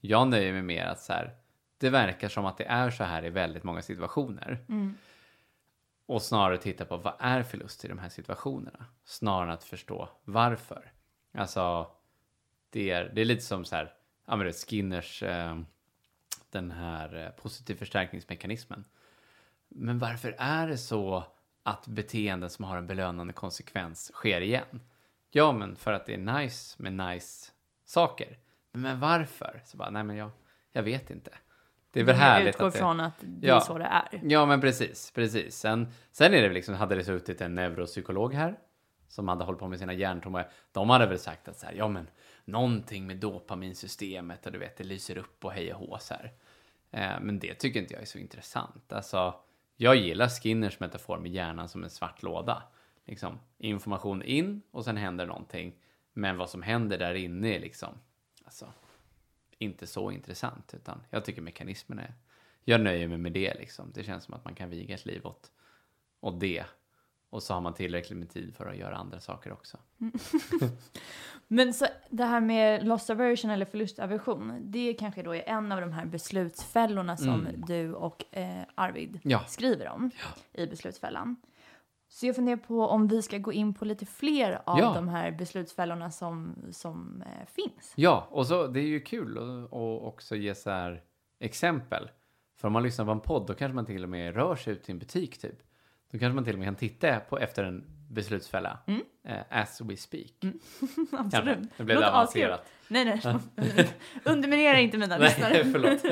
Jag 0.00 0.28
nöjer 0.28 0.52
mig 0.52 0.62
med 0.62 0.86
att 0.86 1.00
så 1.00 1.12
här, 1.12 1.34
det 1.78 1.90
verkar 1.90 2.28
som 2.28 2.46
att 2.46 2.58
det 2.58 2.64
är 2.64 2.90
så 2.90 3.04
här 3.04 3.24
i 3.24 3.30
väldigt 3.30 3.64
många 3.64 3.82
situationer. 3.82 4.58
Mm. 4.68 4.94
Och 6.08 6.22
snarare 6.22 6.58
titta 6.58 6.84
på 6.84 6.96
vad 6.96 7.14
är 7.18 7.42
förlust 7.42 7.84
i 7.84 7.88
de 7.88 7.98
här 7.98 8.08
situationerna? 8.08 8.86
Snarare 9.04 9.44
än 9.44 9.50
att 9.54 9.64
förstå 9.64 10.08
varför. 10.24 10.92
Alltså, 11.34 11.90
det 12.70 12.90
är, 12.90 13.12
det 13.14 13.20
är 13.20 13.24
lite 13.24 13.42
som 13.42 13.64
så 13.64 13.76
här, 13.76 13.94
ja 14.26 14.36
men 14.36 14.46
det 14.46 14.52
Skinners, 14.52 15.22
eh, 15.22 15.60
den 16.50 16.70
här 16.70 17.24
eh, 17.24 17.30
positiv 17.30 17.74
förstärkningsmekanismen. 17.74 18.84
Men 19.68 19.98
varför 19.98 20.36
är 20.38 20.68
det 20.68 20.78
så 20.78 21.24
att 21.62 21.86
beteenden 21.86 22.50
som 22.50 22.64
har 22.64 22.76
en 22.76 22.86
belönande 22.86 23.32
konsekvens 23.32 24.12
sker 24.14 24.40
igen? 24.40 24.80
Ja, 25.30 25.52
men 25.52 25.76
för 25.76 25.92
att 25.92 26.06
det 26.06 26.14
är 26.14 26.40
nice 26.40 26.82
med 26.82 26.92
nice 26.92 27.50
saker. 27.84 28.38
Men 28.72 29.00
varför? 29.00 29.62
Så 29.64 29.76
bara, 29.76 29.90
nej 29.90 30.04
men 30.04 30.16
jag, 30.16 30.30
jag 30.72 30.82
vet 30.82 31.10
inte. 31.10 31.30
Det 31.98 32.02
är 32.02 32.06
väl 32.06 32.16
härligt 32.16 32.54
utgår 32.54 32.66
att 32.66 32.72
det... 32.72 32.78
från 32.78 33.00
att 33.00 33.14
det 33.20 33.46
Ja. 33.46 33.56
är 33.56 33.60
så 33.60 33.78
det 33.78 33.84
är. 33.84 34.20
Ja, 34.22 34.46
men 34.46 34.60
precis, 34.60 35.10
precis. 35.14 35.56
Sen, 35.56 35.88
sen 36.12 36.34
är 36.34 36.42
det 36.42 36.48
väl 36.48 36.52
liksom, 36.54 36.74
hade 36.74 36.94
det 36.94 37.04
suttit 37.04 37.40
en 37.40 37.54
neuropsykolog 37.54 38.34
här 38.34 38.58
som 39.08 39.28
hade 39.28 39.44
hållit 39.44 39.60
på 39.60 39.68
med 39.68 39.78
sina 39.78 39.92
hjärntumör, 39.92 40.48
de 40.72 40.90
hade 40.90 41.06
väl 41.06 41.18
sagt 41.18 41.48
att 41.48 41.58
så 41.58 41.66
här, 41.66 41.74
ja 41.74 41.88
men 41.88 42.10
någonting 42.44 43.06
med 43.06 43.16
dopaminsystemet 43.16 44.46
och 44.46 44.52
du 44.52 44.58
vet, 44.58 44.76
det 44.76 44.84
lyser 44.84 45.18
upp 45.18 45.44
och 45.44 45.52
hej 45.52 45.74
och 45.74 45.80
hå 45.80 45.98
så 46.00 46.14
här. 46.14 46.32
Eh, 46.90 47.20
men 47.20 47.38
det 47.38 47.54
tycker 47.54 47.80
inte 47.80 47.94
jag 47.94 48.02
är 48.02 48.06
så 48.06 48.18
intressant. 48.18 48.92
Alltså, 48.92 49.34
jag 49.76 49.96
gillar 49.96 50.28
Skinners 50.28 50.80
metafor 50.80 51.18
med 51.18 51.32
hjärnan 51.32 51.68
som 51.68 51.84
en 51.84 51.90
svart 51.90 52.22
låda. 52.22 52.62
Liksom, 53.04 53.38
information 53.58 54.22
in 54.22 54.62
och 54.70 54.84
sen 54.84 54.96
händer 54.96 55.26
någonting. 55.26 55.74
Men 56.12 56.36
vad 56.36 56.50
som 56.50 56.62
händer 56.62 56.98
där 56.98 57.14
inne 57.14 57.56
är 57.56 57.60
liksom, 57.60 57.94
alltså, 58.44 58.66
inte 59.58 59.86
så 59.86 60.10
intressant. 60.10 60.74
Utan 60.74 61.00
jag 61.10 61.24
tycker 61.24 61.42
mekanismen 61.42 61.98
är, 61.98 62.14
jag 62.64 62.80
nöjer 62.80 63.08
mig 63.08 63.18
med 63.18 63.32
det 63.32 63.54
liksom. 63.54 63.90
Det 63.94 64.04
känns 64.04 64.24
som 64.24 64.34
att 64.34 64.44
man 64.44 64.54
kan 64.54 64.70
viga 64.70 64.94
ett 64.94 65.06
liv 65.06 65.26
åt, 65.26 65.50
åt 66.20 66.40
det. 66.40 66.64
Och 67.30 67.42
så 67.42 67.54
har 67.54 67.60
man 67.60 67.74
tillräckligt 67.74 68.18
med 68.18 68.30
tid 68.30 68.54
för 68.56 68.66
att 68.66 68.76
göra 68.76 68.96
andra 68.96 69.20
saker 69.20 69.52
också. 69.52 69.78
Men 71.48 71.74
så 71.74 71.86
det 72.10 72.24
här 72.24 72.40
med 72.40 72.86
loss 72.86 73.10
aversion 73.10 73.50
eller 73.50 73.66
förlustaversion, 73.66 74.58
det 74.62 74.94
kanske 74.94 75.22
då 75.22 75.34
är 75.34 75.42
en 75.48 75.72
av 75.72 75.80
de 75.80 75.92
här 75.92 76.06
beslutsfällorna 76.06 77.16
som 77.16 77.28
Mm. 77.46 77.60
du 77.66 77.92
och 77.94 78.24
eh, 78.36 78.62
Arvid 78.74 79.20
Ja. 79.22 79.44
skriver 79.48 79.88
om 79.88 80.10
i 80.52 80.66
beslutsfällan. 80.66 81.36
Så 82.10 82.26
jag 82.26 82.36
funderar 82.36 82.56
på 82.56 82.86
om 82.86 83.08
vi 83.08 83.22
ska 83.22 83.38
gå 83.38 83.52
in 83.52 83.74
på 83.74 83.84
lite 83.84 84.06
fler 84.06 84.62
av 84.66 84.78
Ja. 84.78 84.92
de 84.94 85.08
här 85.08 85.30
beslutsfällorna 85.30 86.10
som, 86.10 86.54
som 86.72 87.22
eh, 87.26 87.46
finns. 87.46 87.92
Ja, 87.96 88.28
och 88.30 88.46
så 88.46 88.66
det 88.66 88.80
är 88.80 88.86
ju 88.86 89.00
kul 89.00 89.38
att 89.38 89.72
också 90.02 90.36
ge 90.36 90.54
så 90.54 90.70
här 90.70 91.02
exempel. 91.40 92.10
För 92.60 92.66
om 92.68 92.72
man 92.72 92.82
lyssnar 92.82 93.04
på 93.04 93.10
en 93.10 93.20
podd 93.20 93.46
då 93.46 93.54
kanske 93.54 93.74
man 93.74 93.86
till 93.86 94.02
och 94.04 94.08
med 94.10 94.34
rör 94.34 94.56
sig 94.56 94.72
ut 94.72 94.82
till 94.82 94.92
en 94.92 94.98
butik 94.98 95.38
typ. 95.38 95.58
Då 96.10 96.18
kanske 96.18 96.34
man 96.34 96.44
till 96.44 96.52
och 96.52 96.58
med 96.58 96.66
kan 96.66 96.76
titta 96.76 97.20
på 97.20 97.38
efter 97.38 97.64
en 97.64 97.84
beslutsfälla. 98.10 98.78
Mm. 98.86 99.02
Eh, 99.24 99.40
as 99.50 99.80
we 99.80 99.96
speak. 99.96 100.32
Absolut. 101.12 101.32
Kanske. 101.32 101.54
Det 101.76 101.84
blev 101.84 101.96
Låter 101.96 102.08
avancerat. 102.10 102.70
Nej, 102.88 103.04
nej. 103.04 103.86
Underminera 104.24 104.78
inte 104.80 104.98
mina 104.98 105.18
lyssnare. 105.18 105.52
Nej, 105.52 105.72
förlåt. 105.72 106.02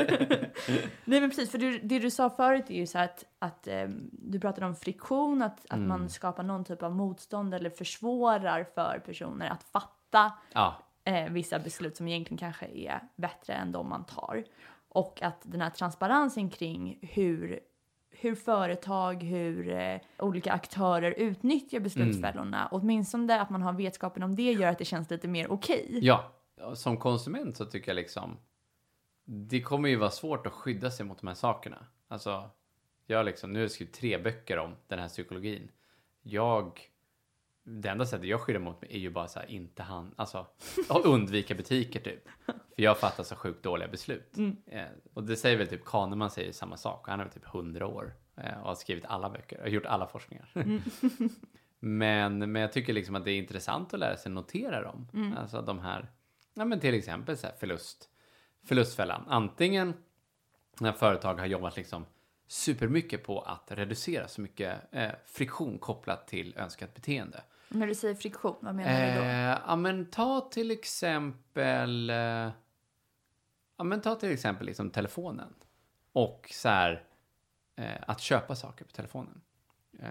Nej 1.05 1.21
men 1.21 1.31
precis, 1.31 1.51
för 1.51 1.59
du, 1.59 1.79
det 1.79 1.99
du 1.99 2.11
sa 2.11 2.31
förut 2.31 2.71
är 2.71 2.75
ju 2.75 2.87
så 2.87 2.99
att, 2.99 3.25
att 3.39 3.67
ehm, 3.67 4.11
du 4.13 4.41
pratade 4.41 4.67
om 4.67 4.77
friktion, 4.77 5.43
att, 5.43 5.61
att 5.65 5.73
Mm. 5.73 5.89
man 5.89 6.09
skapar 6.11 6.43
någon 6.43 6.65
typ 6.65 6.83
av 6.83 6.95
motstånd 6.95 7.55
eller 7.55 7.71
försvårar 7.71 8.65
för 8.75 9.03
personer 9.07 9.49
att 9.51 9.63
fatta 9.63 10.33
ja, 10.53 10.77
eh, 11.05 11.29
vissa 11.31 11.59
beslut 11.59 11.97
som 11.97 12.09
egentligen 12.09 12.39
kanske 12.39 12.67
är 12.67 13.01
bättre 13.17 13.53
än 13.53 13.73
de 13.73 13.89
man 13.89 14.05
tar. 14.05 14.45
Och 14.89 15.23
att 15.23 15.41
den 15.43 15.61
här 15.61 15.71
transparensen 15.71 16.51
kring 16.51 16.99
hur, 17.03 17.61
hur 18.21 18.35
företag, 18.35 19.23
hur 19.23 19.71
eh, 19.71 20.01
olika 20.19 20.53
aktörer 20.53 21.11
utnyttjar 21.11 21.81
beslutsfällorna, 21.81 22.69
åtminstone 22.71 23.41
att 23.41 23.51
man 23.51 23.63
har 23.63 23.73
vetskapen 23.73 24.23
om 24.23 24.37
det 24.37 24.53
gör 24.53 24.69
att 24.69 24.79
det 24.79 24.85
känns 24.85 25.11
lite 25.11 25.29
mer 25.29 25.53
okej. 25.53 25.99
ja. 26.03 26.33
Som 26.75 26.97
konsument 26.97 27.57
så 27.57 27.65
tycker 27.65 27.89
jag 27.89 27.97
liksom 27.97 28.37
det 29.27 29.63
kommer 29.63 29.89
ju 29.89 29.97
vara 29.97 30.11
svårt 30.11 30.47
att 30.47 30.53
skydda 30.53 30.91
sig 30.91 31.07
mot 31.07 31.21
de 31.21 31.27
här 31.27 31.35
sakerna. 31.35 31.87
Alltså, 32.09 32.51
jag 33.07 33.27
liksom, 33.27 33.53
nu 33.53 33.59
har 33.59 33.65
jag 33.65 33.71
skrivit 33.71 33.95
tre 33.95 34.19
böcker 34.19 34.59
om 34.59 34.77
den 34.87 34.99
här 34.99 35.09
psykologin. 35.09 35.71
Jag, 36.23 36.81
det 37.69 37.89
enda 37.89 38.07
sättet 38.07 38.29
jag 38.29 38.41
skyddar 38.41 38.61
mot 38.61 38.81
mig 38.81 38.91
är 38.93 38.99
ju 38.99 39.11
bara 39.11 39.29
så 39.29 39.39
här, 39.39 39.51
inte 39.51 39.83
han, 39.83 40.15
alltså, 40.17 40.47
undvika 41.05 41.55
butiker 41.55 42.01
typ. 42.01 42.29
För 42.47 42.83
jag 42.83 42.99
fattar 42.99 43.25
så 43.25 43.37
sjukt 43.37 43.63
dåliga 43.63 43.89
beslut. 43.89 44.37
Eh, 44.67 44.85
och 45.15 45.25
det 45.25 45.37
säger 45.37 45.57
väl 45.57 45.67
typ 45.67 45.85
Kahneman 45.85 46.31
säger 46.31 46.53
samma 46.53 46.77
sak. 46.77 47.09
Han 47.09 47.21
är 47.21 47.25
väl 47.25 47.33
typ 47.33 47.55
100 47.55 47.87
år 47.87 48.15
eh, 48.37 48.61
och 48.61 48.69
har 48.69 48.75
skrivit 48.75 49.05
alla 49.05 49.31
böcker 49.31 49.63
och 49.63 49.69
gjort 49.69 49.87
alla 49.87 50.07
forskningar. 50.07 50.49
men, 51.79 52.53
men 52.53 52.63
jag 52.63 52.73
tycker 52.73 52.93
liksom 52.93 53.15
att 53.15 53.25
det 53.25 53.31
är 53.31 53.39
intressant 53.39 53.95
att 53.95 54.01
lära 54.01 54.17
sig 54.17 54.33
notera 54.33 54.83
dem. 54.83 55.09
Alltså 55.39 55.63
de 55.63 55.79
här, 55.79 56.11
ja 56.55 56.65
men 56.65 56.81
till 56.81 56.95
exempel 56.95 57.37
så 57.37 57.47
här 57.47 57.55
förlust, 57.55 58.09
förlustfällan. 58.65 59.25
Antingen 59.29 59.95
när 60.81 60.93
företag 60.93 61.35
har 61.35 61.47
jobbat 61.47 61.77
liksom 61.77 62.07
supermycket 62.49 63.25
på 63.25 63.41
att 63.41 63.65
reducera 63.69 64.29
så 64.29 64.41
mycket 64.41 64.81
eh, 64.93 65.11
friktion 65.27 65.79
kopplat 65.79 66.29
till 66.29 66.55
önskat 66.57 66.95
beteende. 66.95 67.43
När 67.69 67.87
du 67.87 67.95
säger 67.95 68.15
friktion, 68.15 68.57
vad 68.61 68.75
menar 68.75 69.07
du 69.07 69.21
då? 69.21 69.25
Eh, 69.25 69.59
ja 69.67 69.77
men 69.77 70.07
ta 70.11 70.41
till 70.41 70.71
exempel, 70.71 72.11
eh, 72.11 72.17
ja 73.77 73.85
men 73.85 74.01
ta 74.01 74.15
till 74.15 74.33
exempel 74.33 74.67
liksom 74.67 74.91
telefonen. 74.91 75.55
Och 76.13 76.49
så 76.53 76.69
här, 76.69 77.05
eh, 77.77 77.87
att 78.07 78.21
köpa 78.21 78.55
saker 78.55 78.85
på 78.85 78.91
telefonen. 78.91 79.41
Eh, 79.99 80.09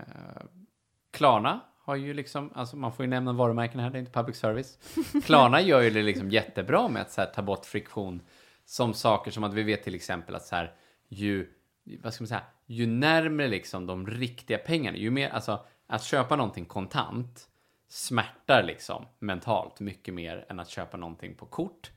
Klarna 1.12 1.62
har 1.78 1.96
ju 1.96 2.14
liksom, 2.14 2.52
alltså 2.56 2.76
man 2.78 2.94
får 2.94 3.06
ju 3.06 3.10
nämna 3.10 3.34
varumärken 3.34 3.80
här, 3.80 3.90
det 3.90 3.98
är 3.98 4.00
inte 4.00 4.12
public 4.12 4.38
service. 4.38 4.80
Klarna 5.26 5.62
gör 5.62 5.82
ju 5.82 5.90
det 5.90 6.04
liksom 6.04 6.32
jättebra 6.32 6.88
med 6.88 7.02
att 7.02 7.12
så 7.12 7.22
här, 7.22 7.28
ta 7.28 7.42
bort 7.42 7.66
friktion 7.66 8.22
som 8.66 8.94
saker 8.94 9.32
som 9.32 9.44
att 9.44 9.54
vi 9.54 9.64
vet 9.64 9.84
till 9.84 9.96
exempel 9.96 10.36
att 10.36 10.46
så 10.46 10.56
här, 10.56 10.74
ju, 11.08 11.54
vad 12.04 12.14
ska 12.14 12.22
man 12.22 12.28
säga, 12.28 12.44
ju 12.66 12.88
närmare 12.88 13.48
liksom 13.48 13.86
de 13.86 14.08
riktiga 14.08 14.58
pengarna, 14.58 14.98
ju 14.98 15.12
mer, 15.12 15.30
alltså 15.30 15.66
att 15.88 16.04
köpa 16.04 16.36
någonting 16.36 16.66
kontant 16.66 17.50
smärtar 17.88 18.64
liksom 18.64 19.06
mentalt 19.20 19.80
mycket 19.80 20.14
mer 20.14 20.46
än 20.50 20.60
att 20.60 20.70
köpa 20.70 20.98
någonting 20.98 21.36
på 21.36 21.46
kort. 21.46 21.92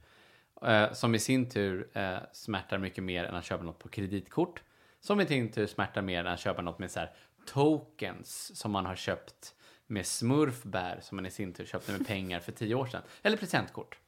Eh, 0.62 0.92
som 0.92 1.14
i 1.14 1.18
sin 1.18 1.48
tur 1.48 1.88
eh, 1.94 2.18
smärtar 2.33 2.79
mycket 2.79 3.05
mer 3.05 3.24
än 3.24 3.35
att 3.35 3.44
köpa 3.44 3.64
något 3.64 3.79
på 3.79 3.88
kreditkort. 3.88 4.62
Som 5.01 5.20
i 5.20 5.27
sin 5.27 5.53
tur 5.53 5.66
smärtar 5.66 6.03
mer 6.03 6.20
än 6.20 6.27
att 6.27 6.40
köpa 6.40 6.62
något 6.62 6.79
med 6.79 6.90
så 6.90 7.01
här 7.01 7.12
tokens 7.46 8.59
som 8.59 8.72
man 8.72 8.87
har 8.87 8.96
köpt 8.96 9.55
med 9.87 10.07
smurfbär 10.07 10.98
som 11.03 11.16
man 11.16 11.27
i 11.27 11.31
sin 11.31 11.53
tur 11.53 11.64
köpte 11.64 11.92
med 11.92 12.07
pengar 12.07 12.40
för 12.40 12.53
tio 12.53 12.74
år 12.74 12.87
sedan. 12.87 13.03
Eller 13.22 13.37
presentkort. 13.37 13.98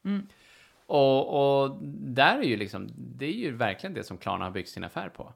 Och, 0.86 1.62
och 1.62 1.78
där 1.92 2.38
är 2.38 2.42
ju 2.42 2.56
liksom, 2.56 2.88
det 2.96 3.26
är 3.26 3.32
ju 3.32 3.56
verkligen 3.56 3.94
det 3.94 4.04
som 4.04 4.18
Klarna 4.18 4.44
har 4.44 4.50
byggt 4.50 4.68
sin 4.68 4.84
affär 4.84 5.08
på. 5.08 5.32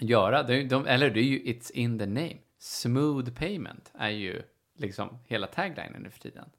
Göra, 0.00 0.42
de, 0.42 0.64
de, 0.64 0.86
eller 0.86 1.10
det 1.10 1.20
är 1.20 1.24
ju 1.24 1.38
it's 1.38 1.72
in 1.72 1.98
the 1.98 2.06
name. 2.06 2.38
Smooth 2.62 3.30
payment 3.30 3.92
är 3.94 4.08
ju 4.08 4.42
liksom 4.74 5.18
hela 5.26 5.46
taglinen 5.46 6.02
nu 6.02 6.10
för 6.10 6.20
tiden. 6.20 6.50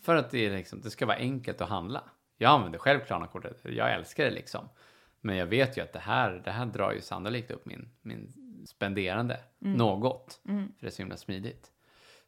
För 0.00 0.16
att 0.16 0.30
det, 0.30 0.46
är 0.46 0.56
liksom, 0.56 0.80
det 0.80 0.90
ska 0.90 1.06
vara 1.06 1.16
enkelt 1.16 1.60
att 1.60 1.68
handla. 1.68 2.04
Jag 2.36 2.50
använder 2.50 2.78
själv 2.78 3.00
Klarna-kortet, 3.00 3.60
jag 3.64 3.92
älskar 3.94 4.24
det 4.24 4.30
liksom. 4.30 4.68
Men 5.20 5.36
jag 5.36 5.46
vet 5.46 5.78
ju 5.78 5.82
att 5.82 5.92
det 5.92 5.98
här, 5.98 6.42
det 6.44 6.50
här 6.50 6.66
drar 6.66 6.92
ju 6.92 7.00
sannolikt 7.00 7.50
upp 7.50 7.66
min, 7.66 7.88
min 8.02 8.32
spenderande 8.66 9.40
något. 9.58 10.40
För 10.78 10.80
det 10.80 10.86
är 10.86 10.90
så 10.90 11.02
himla 11.02 11.16
smidigt. 11.16 11.70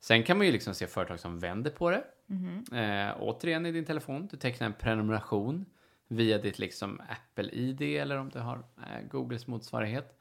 Sen 0.01 0.23
kan 0.23 0.37
man 0.39 0.47
ju 0.47 0.53
liksom 0.53 0.75
se 0.75 0.87
företag 0.87 1.21
som 1.21 1.39
vänder 1.39 1.71
på 1.71 1.91
det. 1.91 2.05
Eh, 2.73 3.17
återigen 3.21 3.67
i 3.67 3.73
din 3.73 3.85
telefon, 3.85 4.29
du 4.31 4.37
tecknar 4.37 4.67
en 4.67 4.73
prenumeration 4.73 5.67
via 6.09 6.39
ditt 6.39 6.59
liksom 6.59 7.01
Apple-ID 7.09 7.83
eller 7.83 8.17
om 8.17 8.29
du 8.29 8.39
har 8.39 8.57
eh, 8.57 9.09
Googles 9.11 9.47
motsvarighet. 9.47 10.21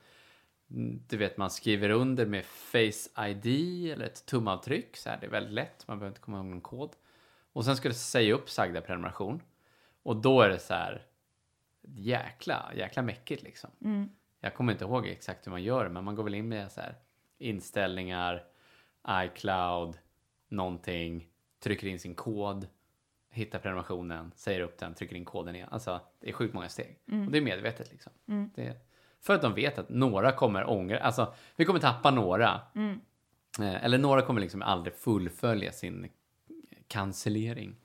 Mm, 0.73 1.01
Du 1.07 1.17
vet, 1.17 1.37
man 1.37 1.49
skriver 1.49 1.89
under 1.89 2.25
med 2.25 2.45
Face 2.45 3.27
ID 3.29 3.45
eller 3.91 4.05
ett 4.05 4.25
tumavtryck. 4.25 4.97
Så 4.97 5.09
här, 5.09 5.17
det 5.19 5.25
är 5.25 5.29
väldigt 5.29 5.53
lätt, 5.53 5.87
man 5.87 5.99
behöver 5.99 6.11
inte 6.11 6.21
komma 6.21 6.37
ihåg 6.37 6.45
någon 6.45 6.61
kod. 6.61 6.89
Och 7.53 7.65
sen 7.65 7.75
ska 7.77 7.87
du 7.89 7.95
säga 7.95 8.33
upp 8.33 8.49
sagda 8.49 8.81
prenumeration. 8.81 9.41
Och 10.03 10.15
då 10.15 10.41
är 10.41 10.49
det 10.49 10.59
så 10.59 10.73
här, 10.73 11.05
jäkla, 11.81 12.71
jäkla 12.75 13.01
mäckigt 13.01 13.43
liksom. 13.43 13.69
Jag 14.39 14.53
kommer 14.55 14.71
inte 14.73 14.83
ihåg 14.85 15.07
exakt 15.07 15.47
hur 15.47 15.51
man 15.51 15.63
gör 15.63 15.83
det, 15.83 15.89
men 15.89 16.03
man 16.03 16.15
går 16.15 16.23
väl 16.23 16.33
in 16.35 16.47
med 16.49 16.71
så 16.71 16.81
här 16.81 16.95
inställningar, 17.37 18.43
iCloud, 19.09 19.97
någonting, 20.47 21.27
trycker 21.59 21.87
in 21.87 21.99
sin 21.99 22.15
kod, 22.15 22.67
hittar 23.29 23.59
prenumerationen, 23.59 24.31
säger 24.35 24.61
upp 24.61 24.77
den, 24.77 24.93
trycker 24.93 25.15
in 25.15 25.25
koden 25.25 25.55
igen. 25.55 25.69
Alltså, 25.71 25.99
det 26.19 26.29
är 26.29 26.33
sjukt 26.33 26.53
många 26.53 26.69
steg. 26.69 26.99
Och 27.25 27.31
det 27.31 27.37
är 27.37 27.41
medvetet 27.41 27.91
liksom. 27.91 28.11
Det 28.55 28.67
är, 28.67 28.75
för 29.25 29.35
att 29.35 29.41
de 29.41 29.53
vet 29.53 29.77
att 29.77 29.89
några 29.89 30.31
kommer 30.31 30.69
ångra, 30.69 30.99
alltså 30.99 31.33
vi 31.55 31.65
kommer 31.65 31.79
tappa 31.79 32.11
några. 32.11 32.61
Eh, 33.59 33.85
eller 33.85 33.97
några 33.97 34.21
kommer 34.21 34.41
liksom 34.41 34.61
aldrig 34.61 34.95
fullfölja 34.95 35.71
sin 35.71 36.09
cancellering 36.87 37.75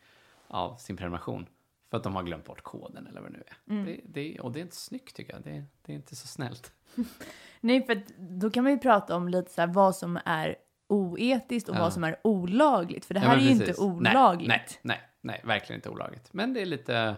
av 0.48 0.76
sin 0.76 0.96
prenumeration. 0.96 1.46
För 1.90 1.96
att 1.96 2.02
de 2.02 2.14
har 2.14 2.22
glömt 2.22 2.44
bort 2.44 2.62
koden 2.62 3.06
eller 3.06 3.20
vad 3.20 3.32
det 3.32 3.38
nu 3.38 3.44
är. 3.46 3.84
Det, 3.84 4.00
det, 4.04 4.40
och 4.40 4.52
det 4.52 4.58
är 4.58 4.62
inte 4.62 4.76
snyggt 4.76 5.16
tycker 5.16 5.32
jag. 5.32 5.42
Det, 5.42 5.64
det 5.82 5.92
är 5.92 5.96
inte 5.96 6.16
så 6.16 6.26
snällt. 6.26 6.72
Nej, 7.60 7.86
för 7.86 8.02
då 8.18 8.50
kan 8.50 8.64
man 8.64 8.72
ju 8.72 8.78
prata 8.78 9.16
om 9.16 9.28
lite 9.28 9.50
så 9.50 9.60
här 9.60 9.68
vad 9.68 9.96
som 9.96 10.18
är 10.24 10.56
oetiskt 10.86 11.68
och 11.68 11.74
Ja. 11.76 11.80
vad 11.80 11.92
som 11.92 12.04
är 12.04 12.20
olagligt. 12.24 13.04
För 13.04 13.14
det 13.14 13.20
Ja, 13.20 13.26
här 13.26 13.36
men 13.36 13.44
är 13.44 13.48
ju 13.48 13.54
inte 13.54 13.74
olagligt. 13.80 14.48
Nej, 14.48 14.66
nej, 14.82 15.00
nej, 15.00 15.00
nej, 15.20 15.40
verkligen 15.44 15.78
inte 15.78 15.88
olagligt. 15.88 16.32
Men 16.32 16.54
det 16.54 16.60
är 16.60 16.66
lite, 16.66 17.16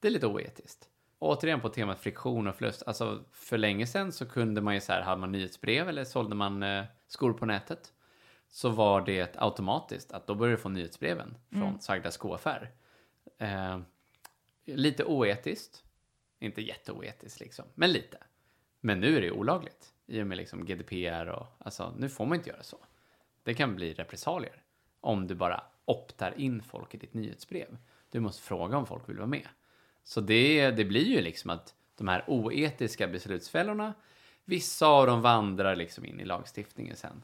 det 0.00 0.08
är 0.08 0.12
lite 0.12 0.26
oetiskt. 0.26 0.88
Återigen 1.22 1.60
på 1.60 1.68
temat 1.68 2.00
friktion 2.00 2.46
och 2.46 2.54
förlust. 2.54 2.82
Alltså 2.86 3.24
för 3.32 3.58
länge 3.58 3.86
sedan 3.86 4.12
så 4.12 4.26
kunde 4.26 4.60
man 4.60 4.74
ju 4.74 4.80
så 4.80 4.92
här, 4.92 5.02
hade 5.02 5.20
man 5.20 5.32
nyhetsbrev 5.32 5.88
eller 5.88 6.04
sålde 6.04 6.34
man 6.34 6.62
eh, 6.62 6.84
skor 7.06 7.32
på 7.32 7.46
nätet. 7.46 7.92
Så 8.48 8.68
var 8.68 9.00
det 9.00 9.36
automatiskt 9.38 10.12
att 10.12 10.26
då 10.26 10.34
började 10.34 10.56
du 10.56 10.62
få 10.62 10.68
nyhetsbreven 10.68 11.36
från 11.50 11.80
sagda 11.80 12.10
skoaffär. 12.10 12.70
Eh, 13.38 13.80
lite 14.64 15.04
oetiskt. 15.04 15.84
Inte 16.38 16.62
jätteoetiskt 16.62 17.40
liksom, 17.40 17.64
men 17.74 17.92
lite. 17.92 18.18
Men 18.80 19.00
nu 19.00 19.16
är 19.16 19.20
det 19.20 19.30
olagligt 19.30 19.92
i 20.06 20.22
och 20.22 20.26
med 20.26 20.36
liksom 20.36 20.64
GDPR 20.64 21.26
och 21.26 21.46
alltså 21.58 21.94
nu 21.98 22.08
får 22.08 22.26
man 22.26 22.38
inte 22.38 22.50
göra 22.50 22.62
så. 22.62 22.78
Det 23.42 23.54
kan 23.54 23.76
bli 23.76 23.94
repressalier 23.94 24.62
om 25.00 25.26
du 25.26 25.34
bara 25.34 25.62
optar 25.84 26.40
in 26.40 26.62
folk 26.62 26.94
i 26.94 26.98
ditt 26.98 27.14
nyhetsbrev. 27.14 27.76
Du 28.10 28.20
måste 28.20 28.42
fråga 28.42 28.76
om 28.76 28.86
folk 28.86 29.08
vill 29.08 29.16
vara 29.16 29.26
med. 29.26 29.48
Så 30.10 30.20
det, 30.20 30.70
det 30.70 30.84
blir 30.84 31.04
ju 31.04 31.20
liksom 31.20 31.50
att 31.50 31.74
de 31.98 32.08
här 32.08 32.24
oetiska 32.26 33.08
beslutsfällorna, 33.08 33.94
vissa 34.44 34.86
av 34.86 35.06
dem 35.06 35.20
vandrar 35.22 35.76
liksom 35.76 36.04
in 36.04 36.20
i 36.20 36.24
lagstiftningen 36.24 36.96
sen. 36.96 37.22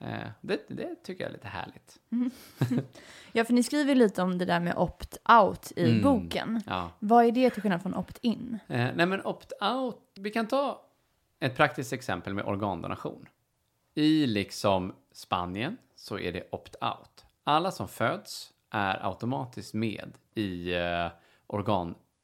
Eh, 0.00 0.28
det, 0.40 0.60
det 0.68 0.94
tycker 1.04 1.24
jag 1.24 1.28
är 1.28 1.32
lite 1.32 1.48
härligt. 1.48 1.98
Ja, 3.32 3.44
för 3.44 3.52
ni 3.52 3.62
skriver 3.62 3.94
lite 3.94 4.22
om 4.22 4.38
det 4.38 4.44
där 4.44 4.60
med 4.60 4.74
opt-out 4.76 5.72
i 5.76 5.90
Mm. 5.90 6.02
boken. 6.02 6.62
Ja. 6.66 6.90
Vad 6.98 7.24
är 7.26 7.32
det 7.32 7.50
till 7.50 7.62
skillnad 7.62 7.82
från 7.82 7.94
opt-in? 7.94 8.58
Eh, 8.68 8.88
nej 8.94 9.06
men 9.06 9.20
opt-out, 9.22 9.98
vi 10.14 10.30
kan 10.30 10.46
ta 10.46 10.82
ett 11.40 11.56
praktiskt 11.56 11.92
exempel 11.92 12.34
med 12.34 12.44
organdonation. 12.44 13.28
I 13.94 14.26
liksom 14.26 14.94
Spanien 15.12 15.76
så 15.96 16.18
är 16.18 16.32
det 16.32 16.50
opt-out. 16.52 17.24
Alla 17.44 17.70
som 17.70 17.88
föds 17.88 18.52
är 18.70 19.06
automatiskt 19.06 19.74
med 19.74 20.12
i 20.34 20.74
eh, 20.74 21.06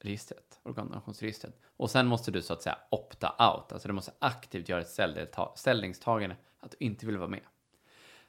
registret, 0.05 0.59
organdonationsregistret. 0.63 1.59
Och 1.77 1.91
sen 1.91 2.07
måste 2.07 2.31
du 2.31 2.41
så 2.41 2.53
att 2.53 2.61
säga 2.61 2.77
opta 2.89 3.27
out, 3.27 3.71
alltså 3.71 3.87
du 3.87 3.93
måste 3.93 4.11
aktivt 4.19 4.69
göra 4.69 4.81
ett 4.81 5.19
ställningstagande 5.55 6.35
att 6.59 6.71
du 6.71 6.77
inte 6.79 7.05
vill 7.05 7.17
vara 7.17 7.29
med. 7.29 7.41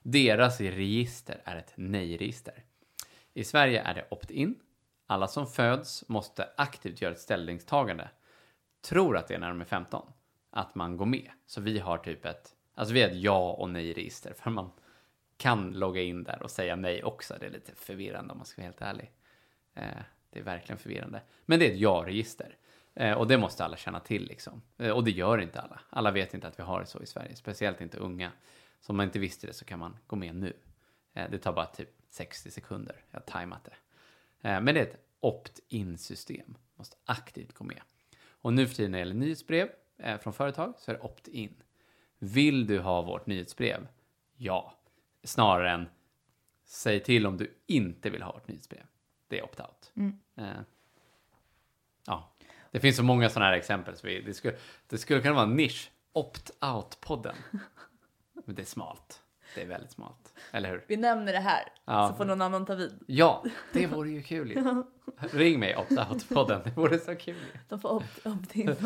Deras 0.02 0.60
register 0.60 1.42
är 1.44 1.56
ett 1.56 1.72
nej-register. 1.76 2.64
I 3.34 3.44
Sverige 3.44 3.82
är 3.82 3.94
det 3.94 4.06
opt-in. 4.10 4.60
Alla 5.06 5.28
som 5.28 5.46
föds 5.46 6.08
måste 6.08 6.48
aktivt 6.56 7.02
göra 7.02 7.12
ett 7.12 7.20
ställningstagande. 7.20 8.10
Tror 8.80 9.16
att 9.16 9.28
det 9.28 9.34
är 9.34 9.38
när 9.38 9.48
de 9.48 9.60
är 9.60 9.64
15. 9.64 10.12
Att 10.50 10.74
man 10.74 10.96
går 10.96 11.06
med. 11.06 11.30
Så 11.46 11.60
vi 11.60 11.78
har 11.78 11.98
typ 11.98 12.24
ett, 12.24 12.54
alltså 12.74 12.94
vi 12.94 13.02
har 13.02 13.08
ett 13.08 13.16
ja 13.16 13.52
och 13.52 13.70
nej-register. 13.70 14.34
För 14.34 14.50
man 14.50 14.70
kan 15.36 15.72
logga 15.72 16.02
in 16.02 16.24
där 16.24 16.42
och 16.42 16.50
säga 16.50 16.76
nej 16.76 17.04
också. 17.04 17.36
Det 17.40 17.46
är 17.46 17.50
lite 17.50 17.74
förvirrande 17.74 18.32
om 18.32 18.38
man 18.38 18.46
ska 18.46 18.62
vara 18.62 18.66
helt 18.66 18.82
ärlig. 18.82 19.12
Eh, 19.74 20.02
det 20.32 20.38
är 20.38 20.42
verkligen 20.42 20.78
förvirrande. 20.78 21.22
Men 21.44 21.58
det 21.58 21.66
är 21.66 21.72
ett 21.72 21.80
ja-register. 21.80 22.56
Eh, 22.94 23.12
och 23.12 23.26
det 23.26 23.38
måste 23.38 23.64
alla 23.64 23.76
känna 23.76 24.00
till 24.00 24.26
liksom. 24.26 24.62
Eh, 24.78 24.90
och 24.90 25.04
det 25.04 25.10
gör 25.10 25.38
inte 25.38 25.60
alla. 25.60 25.80
Alla 25.90 26.10
vet 26.10 26.34
inte 26.34 26.46
att 26.46 26.58
vi 26.58 26.62
har 26.62 26.80
det 26.80 26.86
så 26.86 27.02
i 27.02 27.06
Sverige. 27.06 27.36
Speciellt 27.36 27.80
inte 27.80 27.98
unga. 27.98 28.32
Så 28.80 28.92
om 28.92 28.96
man 28.96 29.06
inte 29.06 29.18
visste 29.18 29.46
det 29.46 29.52
så 29.52 29.64
kan 29.64 29.78
man 29.78 29.96
gå 30.06 30.16
med 30.16 30.34
nu. 30.34 30.52
Eh, 31.12 31.30
det 31.30 31.38
tar 31.38 31.52
bara 31.52 31.66
typ 31.66 31.88
60 32.08 32.50
sekunder. 32.50 33.04
Jag 33.10 33.20
har 33.20 33.24
tajmat 33.24 33.64
det. 33.64 33.76
Eh, 34.48 34.60
Men 34.60 34.74
det 34.74 34.80
är 34.80 34.84
ett 34.84 35.04
opt-in 35.20 35.98
system. 35.98 36.54
Måste 36.74 36.96
aktivt 37.04 37.52
gå 37.52 37.64
med. 37.64 37.80
Och 38.28 38.52
nu 38.52 38.66
för 38.66 38.74
tiden 38.74 38.90
när 38.90 38.98
det 38.98 39.00
gäller 39.00 39.14
nyhetsbrev 39.14 39.68
eh, 39.98 40.18
från 40.18 40.32
företag 40.32 40.74
så 40.78 40.90
är 40.90 40.94
det 40.94 41.00
opt-in. 41.00 41.62
Vill 42.18 42.66
du 42.66 42.78
ha 42.78 43.02
vårt 43.02 43.26
nyhetsbrev? 43.26 43.88
Ja. 44.36 44.74
Snarare 45.24 45.70
än 45.70 45.88
säg 46.64 47.00
till 47.02 47.26
om 47.26 47.36
du 47.36 47.54
inte 47.66 48.10
vill 48.10 48.22
ha 48.22 48.32
vårt 48.32 48.48
nyhetsbrev. 48.48 48.82
Det 49.32 49.38
är 49.38 49.42
opt-out. 49.42 49.90
Eh, 50.36 50.44
ja. 52.06 52.32
Det 52.70 52.80
finns 52.80 52.96
så 52.96 53.02
många 53.02 53.28
sådana 53.28 53.46
här 53.50 53.56
exempel. 53.56 53.96
Så 53.96 54.06
vi, 54.06 54.20
det, 54.20 54.34
skulle, 54.34 54.56
det 54.86 54.98
skulle 54.98 55.20
kunna 55.20 55.34
vara 55.34 55.44
en 55.44 55.56
nisch. 55.56 55.90
Opt-out-podden. 56.14 57.34
Men 58.46 58.54
det 58.54 58.62
är 58.62 58.66
smalt. 58.66 59.20
Det 59.54 59.62
är 59.62 59.66
väldigt 59.66 59.90
smalt. 59.90 60.32
Eller 60.50 60.70
hur? 60.70 60.84
Vi 60.88 60.96
nämner 60.96 61.32
det 61.32 61.38
här, 61.38 61.64
Ja. 61.84 62.08
så 62.08 62.14
får 62.14 62.24
någon 62.24 62.42
annan 62.42 62.66
ta 62.66 62.74
vid. 62.74 62.98
Ja, 63.06 63.44
det 63.72 63.86
vore 63.86 64.10
ju 64.10 64.22
kul 64.22 64.50
ju. 64.50 64.82
Ring 65.32 65.60
mig, 65.60 65.76
opt-out-podden. 65.76 66.60
Det 66.64 66.70
vore 66.70 66.98
så 66.98 67.14
kul 67.16 67.36
ju. 67.36 67.58
De 67.68 67.80
får 67.80 67.88
opt- 67.88 68.26
opt-in. 68.26 68.76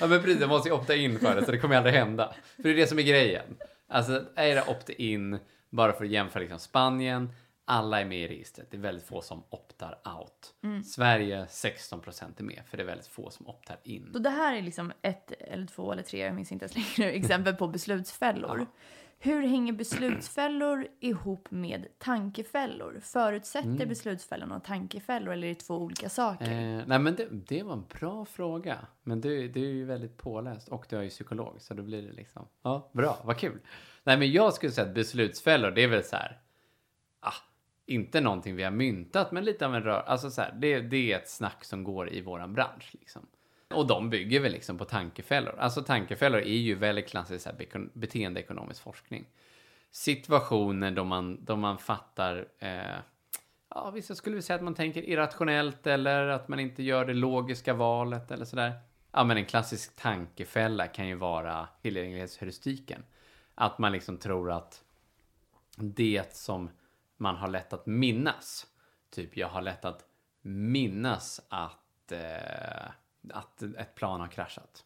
ja 0.00 0.06
men 0.06 0.22
precis, 0.22 0.40
jag 0.40 0.48
måste 0.48 0.68
ju 0.68 0.74
opta 0.74 0.94
in 0.94 1.18
för 1.18 1.34
det 1.34 1.44
så 1.44 1.50
det 1.50 1.58
kommer 1.58 1.76
aldrig 1.76 1.94
hända. 1.94 2.34
För 2.56 2.62
det 2.62 2.70
är 2.70 2.74
det 2.76 2.86
som 2.86 2.98
är 2.98 3.02
grejen. 3.02 3.56
Alltså 3.88 4.24
är 4.36 4.54
det 4.54 4.62
opt-in 4.68 5.38
bara 5.70 5.92
för 5.92 6.04
att 6.04 6.10
jämföra 6.10 6.40
liksom 6.40 6.58
Spanien, 6.58 7.30
alla 7.70 8.00
är 8.00 8.04
med 8.04 8.18
i 8.18 8.28
registret. 8.28 8.70
Det 8.70 8.76
är 8.76 8.80
väldigt 8.80 9.04
få 9.04 9.20
som 9.20 9.42
optar 9.50 9.98
out. 10.18 10.54
Sverige 10.84 11.44
16% 11.44 12.24
är 12.36 12.42
med 12.42 12.62
för 12.66 12.76
det 12.76 12.82
är 12.82 12.86
väldigt 12.86 13.06
få 13.06 13.30
som 13.30 13.48
optar 13.48 13.76
in. 13.82 14.10
Så 14.12 14.18
det 14.18 14.30
här 14.30 14.56
är 14.56 14.62
liksom 14.62 14.92
ett 15.02 15.32
eller 15.32 15.66
två 15.66 15.92
eller 15.92 16.02
tre, 16.02 16.18
jag 16.18 16.34
minns 16.34 16.52
inte 16.52 16.64
ens 16.64 16.98
längre, 16.98 17.12
exempel 17.16 17.54
på 17.54 17.68
beslutsfällor. 17.68 18.58
Ja. 18.58 18.66
Hur 19.22 19.46
hänger 19.46 19.72
beslutsfällor 19.72 20.86
ihop 21.00 21.50
med 21.50 21.86
tankefällor? 21.98 23.00
Förutsätter 23.02 23.86
beslutsfällorna 23.86 24.60
tankefällor 24.60 25.32
eller 25.32 25.48
är 25.48 25.54
det 25.54 25.60
två 25.60 25.76
olika 25.76 26.08
saker? 26.08 26.50
Eh, 26.50 26.82
nej 26.86 26.98
men 26.98 27.14
det, 27.14 27.28
det 27.30 27.62
var 27.62 27.72
en 27.72 27.84
bra 28.00 28.24
fråga. 28.24 28.78
Men 29.02 29.20
du, 29.20 29.48
du 29.48 29.60
är 29.60 29.72
ju 29.72 29.84
väldigt 29.84 30.16
påläst 30.16 30.68
och 30.68 30.86
du 30.88 30.96
är 30.96 31.02
ju 31.02 31.08
psykolog 31.08 31.54
så 31.58 31.74
då 31.74 31.82
blir 31.82 32.02
det 32.02 32.12
liksom, 32.12 32.46
ja 32.62 32.90
bra, 32.92 33.18
vad 33.24 33.38
kul. 33.38 33.58
Nej 34.04 34.18
men 34.18 34.32
jag 34.32 34.54
skulle 34.54 34.72
säga 34.72 34.86
att 34.86 34.94
beslutsfällor 34.94 35.70
det 35.70 35.82
är 35.82 35.88
väl 35.88 36.04
så 36.04 36.16
här, 36.16 36.40
inte 37.90 38.20
någonting 38.20 38.56
vi 38.56 38.62
har 38.62 38.70
myntat 38.70 39.32
men 39.32 39.44
lite 39.44 39.66
av 39.66 39.74
en 39.74 39.82
rör, 39.82 40.02
alltså 40.06 40.30
så 40.30 40.42
här, 40.42 40.54
det, 40.58 40.80
det 40.80 41.12
är 41.12 41.16
ett 41.16 41.30
snack 41.30 41.64
som 41.64 41.84
går 41.84 42.12
i 42.12 42.20
våran 42.20 42.54
bransch 42.54 42.90
liksom. 42.92 43.26
Och 43.74 43.86
de 43.86 44.10
bygger 44.10 44.40
väl 44.40 44.52
liksom 44.52 44.78
på 44.78 44.84
tankefällor. 44.84 45.54
Alltså 45.58 45.82
tankefällor 45.82 46.40
är 46.40 46.56
ju 46.56 46.74
väldigt 46.74 47.08
klassisk 47.08 47.44
så 47.44 47.50
här, 47.50 47.88
beteendeekonomisk 47.92 48.82
forskning. 48.82 49.24
Situationer 49.90 50.90
då 50.90 51.04
man, 51.04 51.44
då 51.44 51.56
man 51.56 51.78
fattar 51.78 52.48
eh, 52.58 52.98
Ja, 53.74 53.90
vissa 53.90 54.14
skulle 54.14 54.36
vi 54.36 54.42
säga 54.42 54.56
att 54.56 54.62
man 54.62 54.74
tänker 54.74 55.02
irrationellt 55.02 55.86
eller 55.86 56.26
att 56.26 56.48
man 56.48 56.60
inte 56.60 56.82
gör 56.82 57.04
det 57.04 57.14
logiska 57.14 57.74
valet 57.74 58.30
eller 58.30 58.44
sådär. 58.44 58.72
Ja, 59.12 59.24
men 59.24 59.36
en 59.36 59.44
klassisk 59.44 59.96
tankefälla 59.96 60.86
kan 60.86 61.08
ju 61.08 61.14
vara 61.14 61.68
tillgänglighetsheuristiken. 61.82 63.02
Att 63.54 63.78
man 63.78 63.92
liksom 63.92 64.16
tror 64.16 64.52
att 64.52 64.84
det 65.76 66.36
som 66.36 66.70
man 67.20 67.36
har 67.36 67.48
lätt 67.48 67.72
att 67.72 67.86
minnas, 67.86 68.66
typ 69.10 69.36
jag 69.36 69.48
har 69.48 69.62
lätt 69.62 69.84
att 69.84 70.04
minnas 70.42 71.40
att, 71.48 72.12
eh, 72.12 72.90
att 73.32 73.62
ett 73.62 73.94
plan 73.94 74.20
har 74.20 74.28
kraschat. 74.28 74.84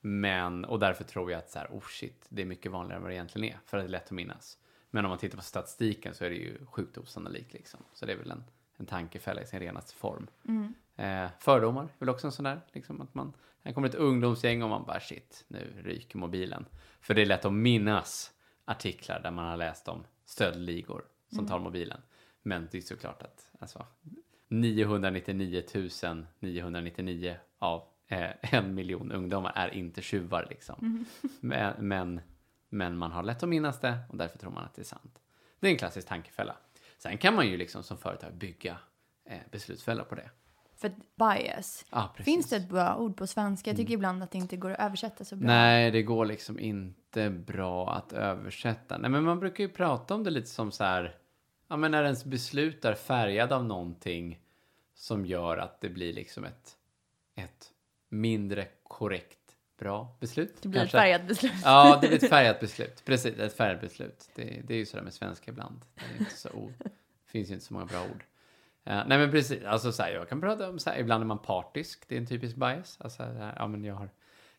Men, 0.00 0.64
och 0.64 0.78
därför 0.78 1.04
tror 1.04 1.30
jag 1.30 1.38
att 1.38 1.50
så 1.50 1.58
här, 1.58 1.68
oh 1.70 1.86
shit, 1.88 2.26
det 2.28 2.42
är 2.42 2.46
mycket 2.46 2.72
vanligare 2.72 2.96
än 2.96 3.02
vad 3.02 3.10
det 3.10 3.14
egentligen 3.14 3.54
är, 3.54 3.58
för 3.64 3.76
att 3.76 3.84
det 3.84 3.88
är 3.88 3.90
lätt 3.90 4.04
att 4.04 4.10
minnas. 4.10 4.58
Men 4.90 5.04
om 5.04 5.08
man 5.08 5.18
tittar 5.18 5.38
på 5.38 5.44
statistiken 5.44 6.14
så 6.14 6.24
är 6.24 6.30
det 6.30 6.36
ju 6.36 6.66
sjukt 6.66 6.98
osannolikt 6.98 7.52
liksom. 7.52 7.80
Så 7.92 8.06
det 8.06 8.12
är 8.12 8.16
väl 8.16 8.30
en, 8.30 8.44
en 8.76 8.86
tankefälla 8.86 9.42
i 9.42 9.46
sin 9.46 9.60
renaste 9.60 9.94
form. 9.94 10.26
Eh, 10.96 11.28
fördomar 11.38 11.82
är 11.82 11.98
väl 11.98 12.08
också 12.08 12.26
en 12.26 12.32
sån 12.32 12.44
där, 12.44 12.60
liksom 12.72 13.00
att 13.00 13.14
man, 13.14 13.32
här 13.64 13.72
kommer 13.72 13.88
ett 13.88 13.94
ungdomsgäng 13.94 14.62
och 14.62 14.68
man 14.68 14.84
bara 14.86 15.00
shit, 15.00 15.44
nu 15.48 15.82
ryker 15.84 16.18
mobilen. 16.18 16.66
För 17.00 17.14
det 17.14 17.22
är 17.22 17.26
lätt 17.26 17.44
att 17.44 17.52
minnas 17.52 18.32
artiklar 18.64 19.20
där 19.20 19.30
man 19.30 19.44
har 19.44 19.56
läst 19.56 19.88
om 19.88 20.04
stöldligor 20.24 21.04
som 21.34 21.46
tar 21.46 21.58
mobilen. 21.58 22.00
Men 22.42 22.68
det 22.70 22.78
är 22.78 22.82
såklart 22.82 23.22
att 23.22 23.50
alltså, 23.58 23.86
999 24.48 25.62
999 26.40 27.36
av 27.58 27.82
eh, 28.08 28.54
en 28.54 28.74
miljon 28.74 29.12
ungdomar 29.12 29.52
är 29.56 29.74
inte 29.74 30.02
tjuvar 30.02 30.46
liksom. 30.50 31.04
Men, 31.40 31.74
men, 31.78 32.20
men 32.68 32.96
man 32.96 33.12
har 33.12 33.22
lätt 33.22 33.42
att 33.42 33.48
minnas 33.48 33.80
det 33.80 33.98
och 34.08 34.16
därför 34.16 34.38
tror 34.38 34.50
man 34.50 34.64
att 34.64 34.74
det 34.74 34.82
är 34.82 34.84
sant. 34.84 35.18
Det 35.60 35.66
är 35.66 35.70
en 35.70 35.78
klassisk 35.78 36.08
tankefälla. 36.08 36.56
Sen 36.98 37.18
kan 37.18 37.34
man 37.34 37.48
ju 37.48 37.56
liksom 37.56 37.82
som 37.82 37.98
företag 37.98 38.34
bygga 38.34 38.78
eh, 39.24 39.38
beslutsfällor 39.50 40.04
på 40.04 40.14
det. 40.14 40.30
För 40.78 40.92
bias. 41.16 41.84
Precis. 41.90 42.24
Finns 42.24 42.50
det 42.50 42.56
ett 42.56 42.68
bra 42.68 42.96
ord 42.96 43.16
på 43.16 43.26
svenska? 43.26 43.70
Jag 43.70 43.76
tycker 43.76 43.94
ibland 43.94 44.22
att 44.22 44.30
det 44.30 44.38
inte 44.38 44.56
går 44.56 44.70
att 44.70 44.80
översätta 44.80 45.24
så 45.24 45.36
bra. 45.36 45.46
Nej, 45.46 45.90
det 45.90 46.02
går 46.02 46.26
liksom 46.26 46.58
inte 46.58 47.30
bra 47.30 47.90
att 47.92 48.12
översätta. 48.12 48.98
Nej, 48.98 49.10
men 49.10 49.24
man 49.24 49.40
brukar 49.40 49.64
ju 49.64 49.70
prata 49.70 50.14
om 50.14 50.24
det 50.24 50.30
lite 50.30 50.48
som 50.48 50.72
så 50.72 50.84
här, 50.84 51.14
ja 51.68 51.76
men 51.76 51.90
när 51.90 52.04
ens 52.04 52.24
beslut 52.24 52.84
är 52.84 52.94
färgad 52.94 53.52
av 53.52 53.64
någonting 53.64 54.40
som 54.94 55.26
gör 55.26 55.56
att 55.56 55.80
det 55.80 55.88
blir 55.88 56.12
liksom 56.12 56.44
ett, 56.44 56.76
ett 57.34 57.72
mindre 58.08 58.66
korrekt 58.82 59.38
bra 59.78 60.16
beslut. 60.20 60.62
Det 60.62 60.68
blir 60.68 60.80
kanske. 60.80 60.98
ett 60.98 61.02
färgat 61.02 61.28
beslut. 61.28 61.52
Ja, 61.64 61.98
det 62.00 62.08
blir 62.08 62.24
ett 62.24 62.30
färgat 62.30 62.60
beslut. 62.60 63.04
Precis, 63.04 63.38
ett 63.38 63.56
färgat 63.56 63.80
beslut. 63.80 64.30
Det, 64.34 64.62
det 64.64 64.74
är 64.74 64.78
ju 64.78 64.86
sådär 64.86 65.04
med 65.04 65.14
svenska 65.14 65.50
ibland. 65.50 65.80
Det, 66.18 66.24
så 66.30 66.48
o, 66.48 66.72
det 66.78 66.90
finns 67.26 67.50
ju 67.50 67.54
inte 67.54 67.66
så 67.66 67.74
många 67.74 67.86
bra 67.86 68.02
ord. 68.02 68.24
Eh, 68.88 69.02
nej 69.06 69.18
men 69.18 69.30
precis, 69.30 69.64
alltså 69.64 69.92
så 69.92 70.02
här, 70.02 70.10
jag 70.10 70.28
kan 70.28 70.40
prata 70.40 70.68
om 70.68 70.78
så 70.78 70.90
här, 70.90 70.98
ibland 70.98 71.22
är 71.22 71.26
man 71.26 71.38
partisk, 71.38 72.04
det 72.08 72.14
är 72.14 72.18
en 72.18 72.26
typisk 72.26 72.56
bias. 72.56 72.98
Alltså, 73.00 73.16
så 73.16 73.22
här, 73.22 73.54
ja 73.56 73.66
men 73.66 73.84
jag, 73.84 73.94
har, 73.94 74.08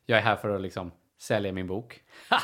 jag 0.06 0.18
är 0.20 0.24
här 0.24 0.36
för 0.36 0.56
att 0.56 0.62
liksom 0.62 0.92
sälja 1.18 1.52
min 1.52 1.68
bok. 1.68 2.04
Ha! 2.30 2.40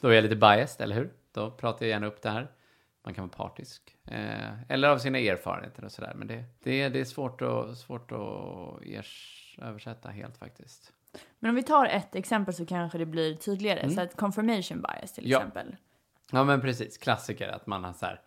Då 0.00 0.08
är 0.08 0.12
jag 0.12 0.22
lite 0.22 0.36
biased, 0.36 0.80
eller 0.84 0.96
hur? 0.96 1.10
Då 1.32 1.50
pratar 1.50 1.86
jag 1.86 1.90
gärna 1.90 2.06
upp 2.06 2.22
det 2.22 2.30
här. 2.30 2.48
Man 3.04 3.14
kan 3.14 3.28
vara 3.28 3.48
partisk. 3.48 3.96
Eh, 4.06 4.62
eller 4.72 4.88
av 4.88 4.98
sina 4.98 5.18
erfarenheter 5.18 5.84
och 5.84 5.92
sådär. 5.92 6.12
Men 6.16 6.28
det, 6.28 6.44
det, 6.62 6.88
det 6.88 7.00
är 7.00 7.04
svårt 7.04 7.42
att, 7.42 7.78
svårt 7.78 8.12
att 8.12 8.86
ers, 8.86 9.56
översätta 9.62 10.08
helt 10.08 10.36
faktiskt. 10.38 10.92
Men 11.38 11.48
om 11.48 11.54
vi 11.54 11.62
tar 11.62 11.86
ett 11.86 12.14
exempel 12.14 12.54
så 12.54 12.66
kanske 12.66 12.98
det 12.98 13.06
blir 13.06 13.34
tydligare. 13.36 13.90
Så 13.90 14.00
att 14.00 14.16
confirmation 14.16 14.82
bias 14.82 15.12
till 15.12 15.24
Mm. 15.24 15.30
Ja. 15.32 15.38
exempel. 15.38 15.76
Ja 16.32 16.44
men 16.44 16.60
precis, 16.60 16.98
klassiker 16.98 17.48
att 17.48 17.66
man 17.66 17.84
har 17.84 17.92
så 17.92 18.06
här, 18.06 18.20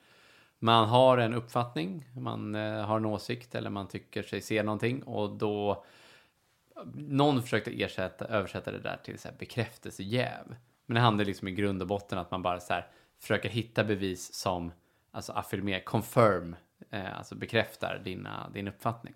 man 0.64 0.90
har 0.90 1.18
en 1.18 1.34
uppfattning, 1.34 2.06
man 2.14 2.56
eh, 2.56 2.86
har 2.86 2.98
en 2.98 3.06
åsikt 3.06 3.56
eller 3.56 3.70
man 3.70 3.88
tycker 3.88 4.24
sig 4.24 4.42
se 4.42 4.64
någonting 4.64 5.04
och 5.04 5.30
då 5.30 5.86
någon 6.94 7.42
försökte 7.42 7.84
ersätta, 7.84 8.26
översätta 8.26 8.72
det 8.72 8.80
där 8.80 9.00
till 9.04 9.20
så 9.20 9.28
här 9.28 9.36
bekräftelsejäv. 9.40 10.56
Men 10.86 10.96
det 10.96 11.02
handlar 11.02 11.26
liksom 11.26 11.48
i 11.48 11.52
grund 11.52 11.82
och 11.82 11.88
botten 11.88 12.18
att 12.18 12.32
man 12.32 12.42
bara 12.42 12.60
så 12.60 12.74
här 12.74 12.88
försöker 13.20 13.50
hitta 13.50 13.84
bevis 13.84 14.34
som 14.34 14.72
alltså 15.12 15.32
affirmerar, 15.34 15.84
confirm, 15.84 16.56
eh, 16.90 17.18
alltså 17.18 17.36
bekräftar 17.36 18.02
dina, 18.04 18.50
din 18.54 18.68
uppfattning. 18.68 19.14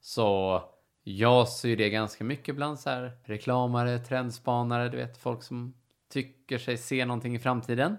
Så 0.00 0.62
jag 1.02 1.48
ser 1.48 1.76
det 1.76 1.90
ganska 1.90 2.24
mycket 2.24 2.56
bland 2.56 2.80
så 2.80 2.90
här 2.90 3.18
reklamare, 3.24 3.98
trendspanare, 3.98 4.88
du 4.88 4.96
vet 4.96 5.18
folk 5.18 5.42
som 5.42 5.74
tycker 6.08 6.58
sig 6.58 6.76
se 6.76 7.04
någonting 7.04 7.34
i 7.34 7.38
framtiden. 7.38 7.96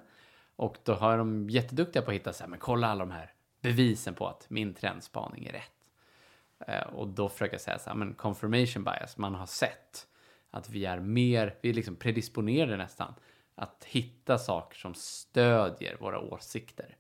Och 0.58 0.78
då 0.84 0.94
har 0.94 1.18
de 1.18 1.50
jätteduktiga 1.50 2.02
på 2.02 2.12
att 2.12 2.16
hitta 2.16 2.34
så 2.34 2.44
här, 2.44 2.50
men 2.50 2.60
kolla 2.60 2.88
alla 2.88 3.06
de 3.06 3.12
här 3.12 3.34
bevisen 3.62 4.14
på 4.14 4.28
att 4.28 4.50
min 4.50 4.74
trendspaning 4.74 5.46
är 5.46 5.52
rätt. 5.52 5.72
Eh, 6.68 6.94
och 6.94 7.08
då 7.08 7.30
försöker 7.30 7.54
jag 7.54 7.62
säga 7.62 7.80
så 7.80 7.90
här, 7.90 7.98
men 7.98 8.14
confirmation 8.14 8.84
bias, 8.84 9.18
man 9.18 9.36
har 9.36 9.46
sett 9.46 10.08
att 10.52 10.70
vi 10.70 10.86
är 10.86 11.00
mer, 11.00 11.56
vi 11.62 11.70
är 11.70 11.74
liksom 11.74 11.96
predisponerade 11.96 12.78
nästan 12.78 13.14
att 13.56 13.84
hitta 13.84 14.38
saker 14.38 14.78
som 14.78 14.94
stödjer 14.94 15.98
våra 16.00 16.20
åsikter. 16.20 16.98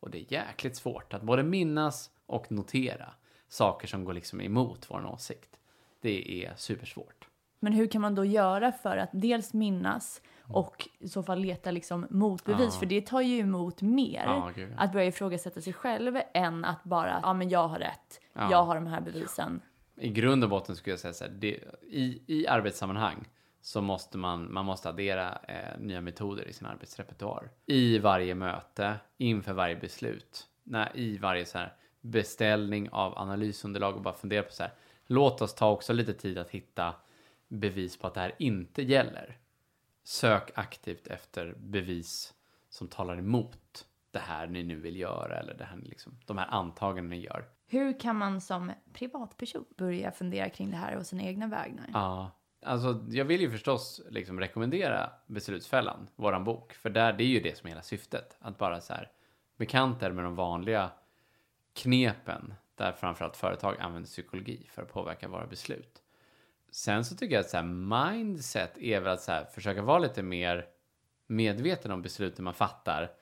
Och 0.00 0.10
det 0.10 0.18
är 0.18 0.32
jäkligt 0.32 0.76
svårt 0.76 1.14
att 1.14 1.22
både 1.22 1.42
minnas 1.42 2.10
och 2.26 2.52
notera 2.52 3.14
saker 3.48 3.88
som 3.88 4.04
går 4.04 4.12
liksom 4.12 4.40
emot 4.40 4.86
vår 4.90 5.06
åsikt. 5.06 5.58
Det 6.00 6.44
är 6.44 6.52
supersvårt. 6.56 7.28
Men 7.60 7.72
hur 7.72 7.86
kan 7.86 8.00
man 8.00 8.14
då 8.14 8.24
göra 8.24 8.72
för 8.72 8.96
att 8.96 9.10
dels 9.12 9.54
minnas 9.54 10.22
och 10.48 10.88
i 10.98 11.08
så 11.08 11.22
fall 11.22 11.38
leta 11.40 11.70
liksom 11.70 12.06
motbevis? 12.10 12.60
Mm. 12.60 12.70
Ja. 12.72 12.78
För 12.78 12.86
det 12.86 13.00
tar 13.06 13.20
ju 13.20 13.38
emot 13.38 13.82
mer 13.82 14.22
Ja, 14.26 14.52
ja. 14.56 14.66
att 14.76 14.92
börja 14.92 15.06
ifrågasätta 15.06 15.60
sig 15.60 15.72
själv 15.72 16.18
än 16.34 16.64
att 16.64 16.84
bara, 16.84 17.20
ja 17.22 17.32
men 17.34 17.48
jag 17.48 17.68
har 17.68 17.78
rätt, 17.78 18.20
Ja. 18.32 18.50
jag 18.50 18.64
har 18.64 18.74
de 18.74 18.86
här 18.86 19.00
bevisen. 19.00 19.60
I 20.00 20.08
grund 20.08 20.44
och 20.44 20.50
botten 20.50 20.76
skulle 20.76 20.92
jag 20.92 21.00
säga 21.00 21.12
så 21.12 21.24
här, 21.24 21.30
det, 21.32 21.58
i, 21.82 22.22
i 22.26 22.46
arbetssammanhang 22.46 23.28
så 23.60 23.80
måste 23.80 24.18
man, 24.18 24.52
man 24.52 24.64
måste 24.64 24.88
addera 24.88 25.38
eh, 25.48 25.78
nya 25.80 26.00
metoder 26.00 26.48
i 26.48 26.52
sin 26.52 26.66
arbetsrepertoar. 26.66 27.50
I 27.66 27.98
varje 27.98 28.34
möte, 28.34 28.94
inför 29.16 29.52
varje 29.52 29.76
beslut, 29.76 30.46
när, 30.64 30.96
i 30.96 31.18
varje 31.18 31.44
så 31.44 31.58
här 31.58 31.74
beställning 32.00 32.88
av 32.90 33.18
analysunderlag 33.18 33.94
och 33.96 34.02
bara 34.02 34.14
fundera 34.14 34.42
på 34.42 34.52
så 34.52 34.62
här, 34.62 34.72
låt 35.06 35.42
oss 35.42 35.54
ta 35.54 35.70
också 35.70 35.92
lite 35.92 36.14
tid 36.14 36.38
att 36.38 36.50
hitta 36.50 36.94
bevis 37.48 37.96
på 37.98 38.06
att 38.06 38.14
det 38.14 38.20
här 38.20 38.34
inte 38.38 38.82
gäller. 38.82 39.36
Sök 40.08 40.50
aktivt 40.54 41.06
efter 41.06 41.54
bevis 41.58 42.34
som 42.68 42.88
talar 42.88 43.18
emot 43.18 43.86
det 44.10 44.18
här 44.18 44.46
ni 44.46 44.62
nu 44.62 44.76
vill 44.76 44.96
göra 44.96 45.38
eller 45.38 45.54
det 45.54 45.64
här, 45.64 45.76
liksom, 45.76 46.18
de 46.26 46.38
här 46.38 46.46
antagandena 46.46 47.08
ni 47.08 47.20
gör. 47.20 47.44
Hur 47.66 48.00
kan 48.00 48.16
man 48.16 48.40
som 48.40 48.72
privatperson 48.92 49.64
börja 49.76 50.12
fundera 50.12 50.48
kring 50.50 50.70
det 50.70 50.76
här 50.76 50.96
och 50.96 51.06
sina 51.06 51.22
egna 51.22 51.46
vägnar? 51.46 51.90
Ja, 51.92 52.30
alltså 52.62 53.04
jag 53.10 53.24
vill 53.24 53.40
ju 53.40 53.50
förstås 53.50 54.00
liksom 54.10 54.40
rekommendera 54.40 55.10
Beslutsfällan, 55.26 56.08
våran 56.16 56.44
bok, 56.44 56.72
för 56.72 56.90
där, 56.90 57.12
det 57.12 57.24
är 57.24 57.28
ju 57.28 57.40
det 57.40 57.58
som 57.58 57.66
är 57.66 57.70
hela 57.70 57.82
syftet. 57.82 58.36
Att 58.40 58.58
bara 58.58 58.80
så 58.80 58.92
här 58.92 59.10
bekanta 59.56 60.06
er 60.06 60.10
med 60.10 60.24
de 60.24 60.34
vanliga 60.34 60.90
knepen 61.72 62.54
där 62.74 62.92
framförallt 62.92 63.36
företag 63.36 63.76
använder 63.80 64.06
psykologi 64.06 64.66
för 64.70 64.82
att 64.82 64.92
påverka 64.92 65.28
våra 65.28 65.46
beslut. 65.46 66.02
Sen 66.70 67.04
så 67.04 67.16
tycker 67.16 67.34
jag 67.34 67.40
att 67.40 67.50
så 67.50 67.56
här, 67.56 67.64
mindset 67.64 68.78
är 68.78 69.00
väl 69.00 69.12
att 69.12 69.22
så 69.22 69.32
här, 69.32 69.44
försöka 69.44 69.82
vara 69.82 69.98
lite 69.98 70.22
mer 70.22 70.66
medveten 71.26 71.90
om 71.90 72.02
besluten 72.02 72.44
man 72.44 72.54
fattar 72.54 73.12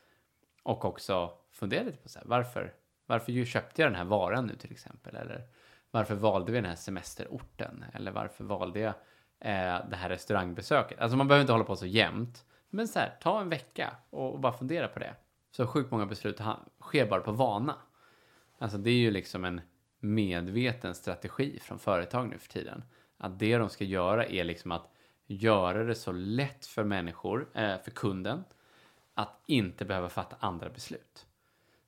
och 0.63 0.85
också 0.85 1.33
fundera 1.53 1.83
lite 1.83 1.99
på 1.99 2.09
så 2.09 2.19
här, 2.19 2.27
varför, 2.27 2.75
varför 3.07 3.45
köpte 3.45 3.83
jag 3.83 3.91
den 3.91 3.99
här 3.99 4.05
varan 4.05 4.47
nu 4.47 4.57
till 4.57 4.73
exempel? 4.73 5.17
Eller 5.17 5.49
varför 5.91 6.15
valde 6.15 6.53
vi 6.53 6.59
den 6.59 6.71
här 6.71 6.77
semesterorten? 6.77 7.85
Eller 7.95 8.11
varför 8.11 8.45
valde 8.45 8.81
jag 8.81 8.95
eh, 9.41 9.89
det 9.89 9.97
här 9.97 10.09
restaurangbesöket? 10.09 11.01
Alltså 11.01 11.17
man 11.17 11.29
behöver 11.29 11.41
inte 11.41 11.53
hålla 11.53 11.65
på 11.65 11.77
så 11.77 11.87
jämt. 11.87 12.45
Men 12.71 12.89
så 12.89 12.99
här, 12.99 13.17
ta 13.21 13.41
en 13.41 13.49
vecka 13.49 13.97
och, 14.11 14.33
och 14.33 14.41
bara 14.41 14.53
fundera 14.53 14.89
på 14.89 14.99
det. 14.99 15.15
Så 15.51 15.67
sjukt 15.67 15.91
många 15.91 16.07
beslut 16.07 16.41
sker 16.81 17.07
bara 17.07 17.21
på 17.21 17.33
vana. 17.33 17.75
Alltså 18.59 18.79
det 18.79 18.91
är 18.91 18.99
ju 18.99 19.11
liksom 19.11 19.45
en 19.45 19.61
medveten 19.99 20.95
strategi 20.95 21.59
från 21.63 21.79
företag 21.79 22.29
nu 22.29 22.39
för 22.39 22.49
tiden. 22.49 22.85
Att 23.18 23.38
det 23.38 23.59
de 23.59 23.68
ska 23.68 23.85
göra 23.85 24.26
är 24.26 24.44
liksom 24.44 24.72
att 24.72 24.92
göra 25.26 25.85
det 25.85 25.94
så 25.94 26.12
lätt 26.12 26.66
för 26.66 26.85
människor, 26.85 27.48
eh, 27.55 27.79
för 27.85 27.90
kunden, 27.90 28.44
att 29.14 29.42
inte 29.46 29.85
behöva 29.85 30.09
fatta 30.09 30.37
andra 30.40 30.68
beslut. 30.68 31.26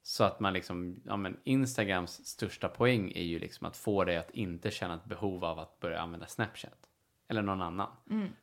Så 0.02 0.24
att 0.24 0.40
man 0.40 0.52
liksom, 0.52 1.00
ja 1.04 1.16
men 1.16 1.36
Instagrams 1.44 2.26
största 2.26 2.68
poäng 2.68 3.12
är 3.14 3.22
ju 3.22 3.38
liksom 3.38 3.66
att 3.66 3.76
få 3.76 4.04
dig 4.04 4.16
att 4.16 4.30
inte 4.30 4.70
känna 4.70 4.94
ett 4.94 5.04
behov 5.04 5.44
av 5.44 5.58
att 5.58 5.80
börja 5.80 6.00
använda 6.00 6.26
Snapchat. 6.26 6.88
Eller 7.28 7.42
någon 7.42 7.62
annan. 7.62 7.88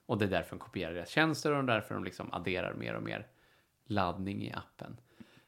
Och 0.06 0.18
det 0.18 0.26
är 0.26 0.30
därför 0.30 0.50
de 0.50 0.60
kopierar 0.60 0.94
deras 0.94 1.10
tjänster 1.10 1.52
och 1.52 1.66
därför 1.66 1.96
de 1.96 2.04
liksom 2.04 2.34
adderar 2.34 2.74
mer 2.74 2.94
och 2.94 3.04
mer 3.04 3.28
laddning 3.86 4.44
i 4.44 4.54
appen. 4.54 4.98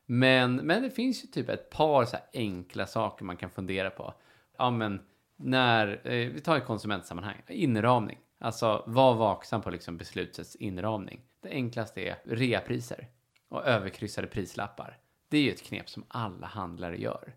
Men, 0.05 0.55
men 0.55 0.81
det 0.81 0.89
finns 0.89 1.23
ju 1.23 1.27
typ 1.27 1.49
ett 1.49 1.69
par 1.69 2.05
så 2.05 2.17
enkla 2.33 2.87
saker 2.87 3.25
man 3.25 3.37
kan 3.37 3.49
fundera 3.49 3.89
på. 3.89 4.13
Ja 4.57 4.71
men 4.71 5.01
när, 5.37 6.01
eh, 6.03 6.29
vi 6.29 6.41
tar 6.41 6.57
ett 6.57 6.65
konsumentsammanhang, 6.65 7.41
inramning. 7.47 8.17
Alltså 8.39 8.83
var 8.87 9.13
vaksam 9.13 9.61
på 9.61 9.69
liksom 9.69 9.97
beslutets 9.97 10.55
inramning. 10.55 11.21
Det 11.41 11.49
enklaste 11.49 12.01
är 12.01 12.17
reapriser 12.23 13.07
och 13.49 13.65
överkryssade 13.65 14.27
prislappar. 14.27 14.97
Det 15.29 15.37
är 15.37 15.41
ju 15.41 15.51
ett 15.51 15.63
knep 15.63 15.89
som 15.89 16.03
alla 16.07 16.47
handlare 16.47 17.01
gör. 17.01 17.33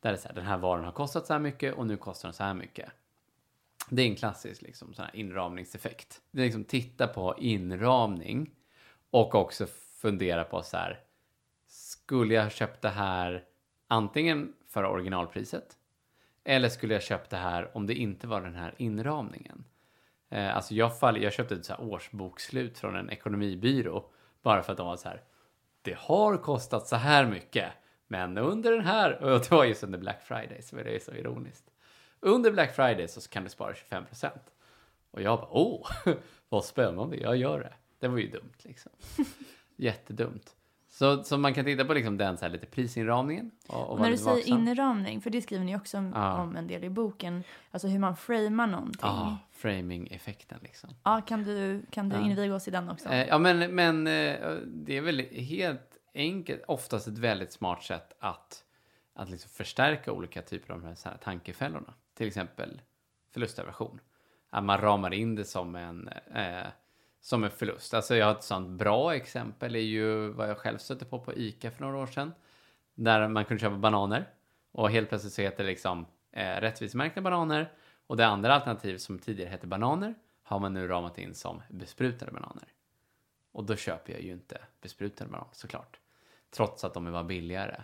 Där 0.00 0.10
det 0.10 0.16
är 0.16 0.20
så 0.20 0.28
här, 0.28 0.34
den 0.34 0.46
här 0.46 0.58
varan 0.58 0.84
har 0.84 0.92
kostat 0.92 1.26
så 1.26 1.32
här 1.32 1.40
mycket 1.40 1.74
och 1.74 1.86
nu 1.86 1.96
kostar 1.96 2.28
den 2.28 2.34
så 2.34 2.42
här 2.42 2.54
mycket. 2.54 2.90
Det 3.88 4.02
är 4.02 4.06
en 4.06 4.16
klassisk 4.16 4.62
liksom, 4.62 4.94
sån 4.94 5.04
här 5.04 5.16
inramningseffekt. 5.16 6.20
Det 6.30 6.40
är 6.40 6.44
liksom 6.44 6.64
titta 6.64 7.06
på 7.06 7.34
inramning 7.38 8.50
och 9.10 9.34
också 9.34 9.66
fundera 10.00 10.44
på 10.44 10.62
så 10.62 10.76
här. 10.76 11.00
Skulle 11.66 12.34
jag 12.34 12.42
ha 12.42 12.50
köpt 12.50 12.82
det 12.82 12.88
här 12.88 13.44
antingen 13.88 14.52
för 14.68 14.84
originalpriset 14.84 15.76
eller 16.50 16.68
skulle 16.68 16.94
jag 16.94 17.02
köpt 17.02 17.30
det 17.30 17.36
här 17.36 17.76
om 17.76 17.86
det 17.86 17.94
inte 17.94 18.26
var 18.26 18.40
den 18.40 18.54
här 18.54 18.74
inramningen? 18.76 19.64
Eh, 20.30 20.56
alltså 20.56 20.74
jag, 20.74 20.98
fall, 20.98 21.22
jag 21.22 21.32
köpte 21.32 21.54
ett 21.54 21.64
så 21.64 21.72
här 21.72 21.82
årsbokslut 21.82 22.78
från 22.78 22.96
en 22.96 23.10
ekonomibyrå 23.10 24.10
bara 24.42 24.62
för 24.62 24.72
att 24.72 24.78
de 24.78 24.86
var 24.86 24.96
så 24.96 25.08
här. 25.08 25.22
Det 25.82 25.96
har 25.98 26.36
kostat 26.36 26.86
så 26.86 26.96
här 26.96 27.26
mycket, 27.26 27.72
men 28.06 28.38
under 28.38 28.72
den 28.72 28.84
här, 28.84 29.22
och 29.22 29.40
det 29.40 29.50
var 29.50 29.64
just 29.64 29.84
under 29.84 29.98
Black 29.98 30.22
Friday, 30.22 30.62
så 30.62 30.76
det 30.76 30.94
är 30.94 30.98
så 30.98 31.12
ironiskt. 31.12 31.70
Under 32.20 32.50
Black 32.50 32.74
Friday 32.74 33.08
så 33.08 33.28
kan 33.28 33.44
du 33.44 33.50
spara 33.50 33.72
25%. 33.72 34.30
Och 35.10 35.22
jag 35.22 35.38
bara, 35.38 35.50
åh, 35.50 35.90
vad 36.48 36.64
spännande, 36.64 37.16
jag 37.16 37.36
gör 37.36 37.60
det. 37.60 37.74
Det 37.98 38.08
var 38.08 38.18
ju 38.18 38.30
dumt 38.30 38.56
liksom. 38.62 38.92
Jättedumt. 39.76 40.56
Så, 40.92 41.24
så 41.24 41.38
man 41.38 41.54
kan 41.54 41.64
titta 41.64 41.84
på 41.84 41.94
liksom 41.94 42.16
den 42.16 42.36
så 42.38 42.44
här 42.44 42.52
lite 42.52 42.66
prisinramningen. 42.66 43.50
Och, 43.68 43.90
och 43.90 44.00
när 44.00 44.10
du 44.10 44.16
säger 44.16 44.36
vaksam. 44.36 44.58
inramning, 44.68 45.20
för 45.20 45.30
det 45.30 45.42
skriver 45.42 45.64
ni 45.64 45.76
också 45.76 45.98
om, 45.98 46.12
Ja. 46.14 46.42
om 46.42 46.56
en 46.56 46.66
del 46.66 46.84
i 46.84 46.90
boken, 46.90 47.44
alltså 47.70 47.88
hur 47.88 47.98
man 47.98 48.16
framar 48.16 48.66
någonting. 48.66 49.00
Ja, 49.02 49.38
framing-effekten 49.52 50.58
liksom. 50.62 50.90
Ja, 51.04 51.20
kan 51.26 51.42
du, 51.42 51.82
kan 51.90 52.08
du 52.08 52.16
Ja. 52.16 52.22
inviga 52.22 52.54
oss 52.54 52.68
i 52.68 52.70
den 52.70 52.90
också? 52.90 53.08
Eh, 53.08 53.28
ja, 53.28 53.38
men, 53.38 53.74
men 53.74 54.06
eh, 54.06 54.56
det 54.66 54.96
är 54.96 55.00
väl 55.00 55.20
helt 55.30 55.98
enkelt, 56.14 56.62
oftast 56.68 57.06
ett 57.08 57.18
väldigt 57.18 57.52
smart 57.52 57.82
sätt 57.82 58.12
att, 58.18 58.64
att 59.14 59.30
liksom 59.30 59.50
förstärka 59.50 60.12
olika 60.12 60.42
typer 60.42 60.74
av 60.74 60.80
de 60.80 60.86
här, 60.86 60.94
så 60.94 61.08
här 61.08 61.16
tankefällorna. 61.16 61.94
Till 62.16 62.26
exempel 62.26 62.80
förlustaversion. 63.32 64.00
Att 64.50 64.64
man 64.64 64.78
ramar 64.80 65.14
in 65.14 65.34
det 65.34 65.44
som 65.44 65.76
en, 65.76 66.08
eh, 66.34 66.66
som 67.20 67.44
en 67.44 67.50
förlust. 67.50 67.94
Alltså 67.94 68.16
jag 68.16 68.26
har 68.26 68.32
ett 68.32 68.42
sånt 68.42 68.70
bra 68.70 69.14
exempel 69.14 69.76
är 69.76 69.80
ju 69.80 70.28
vad 70.28 70.50
jag 70.50 70.58
själv 70.58 70.78
stötte 70.78 71.04
på 71.04 71.20
på 71.20 71.34
ICA 71.34 71.70
för 71.70 71.80
några 71.80 71.98
år 71.98 72.06
sedan. 72.06 72.32
Där 72.94 73.28
man 73.28 73.44
kunde 73.44 73.60
köpa 73.60 73.76
bananer 73.76 74.28
och 74.72 74.90
helt 74.90 75.08
plötsligt 75.08 75.32
så 75.32 75.42
heter 75.42 75.64
det 75.64 75.70
liksom 75.70 76.06
eh, 76.32 76.60
rättvisemärkta 76.60 77.20
bananer 77.20 77.72
och 78.06 78.16
det 78.16 78.26
andra 78.26 78.54
alternativet 78.54 79.00
som 79.02 79.18
tidigare 79.18 79.50
hette 79.50 79.66
bananer 79.66 80.14
har 80.42 80.58
man 80.58 80.72
nu 80.72 80.86
ramat 80.86 81.18
in 81.18 81.34
som 81.34 81.62
besprutade 81.68 82.32
bananer. 82.32 82.68
Och 83.52 83.64
då 83.64 83.76
köper 83.76 84.12
jag 84.12 84.22
ju 84.22 84.32
inte 84.32 84.58
besprutade 84.80 85.30
bananer 85.30 85.50
såklart. 85.52 86.00
Trots 86.50 86.84
att 86.84 86.94
de 86.94 87.12
var 87.12 87.24
billigare. 87.24 87.82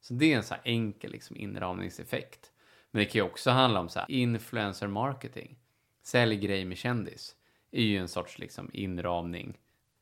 Så 0.00 0.14
det 0.14 0.32
är 0.32 0.36
en 0.36 0.42
så 0.42 0.54
här 0.54 0.62
enkel 0.64 1.10
liksom, 1.10 1.36
inramningseffekt. 1.36 2.52
Men 2.90 3.00
det 3.00 3.04
kan 3.04 3.18
ju 3.18 3.22
också 3.22 3.50
handla 3.50 3.80
om 3.80 3.88
så 3.88 3.98
här, 3.98 4.10
influencer 4.10 4.86
marketing. 4.86 5.58
Sälj 6.02 6.36
grej 6.36 6.64
med 6.64 6.78
kändis 6.78 7.36
är 7.72 7.82
ju 7.82 7.98
en 7.98 8.08
sorts 8.08 8.38
liksom, 8.38 8.70
inramning. 8.72 9.48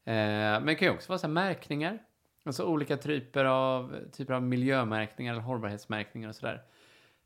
Eh, 0.05 0.15
men 0.15 0.67
det 0.67 0.75
kan 0.75 0.89
ju 0.89 0.95
också 0.95 1.09
vara 1.09 1.19
så 1.19 1.27
här, 1.27 1.35
märkningar. 1.35 1.99
Alltså 2.45 2.65
olika 2.65 2.97
typer 2.97 3.45
av, 3.45 3.97
typer 4.13 4.35
av 4.35 4.43
miljömärkningar 4.43 5.33
eller 5.33 5.43
hållbarhetsmärkningar 5.43 6.29
och 6.29 6.37
sådär. 6.37 6.63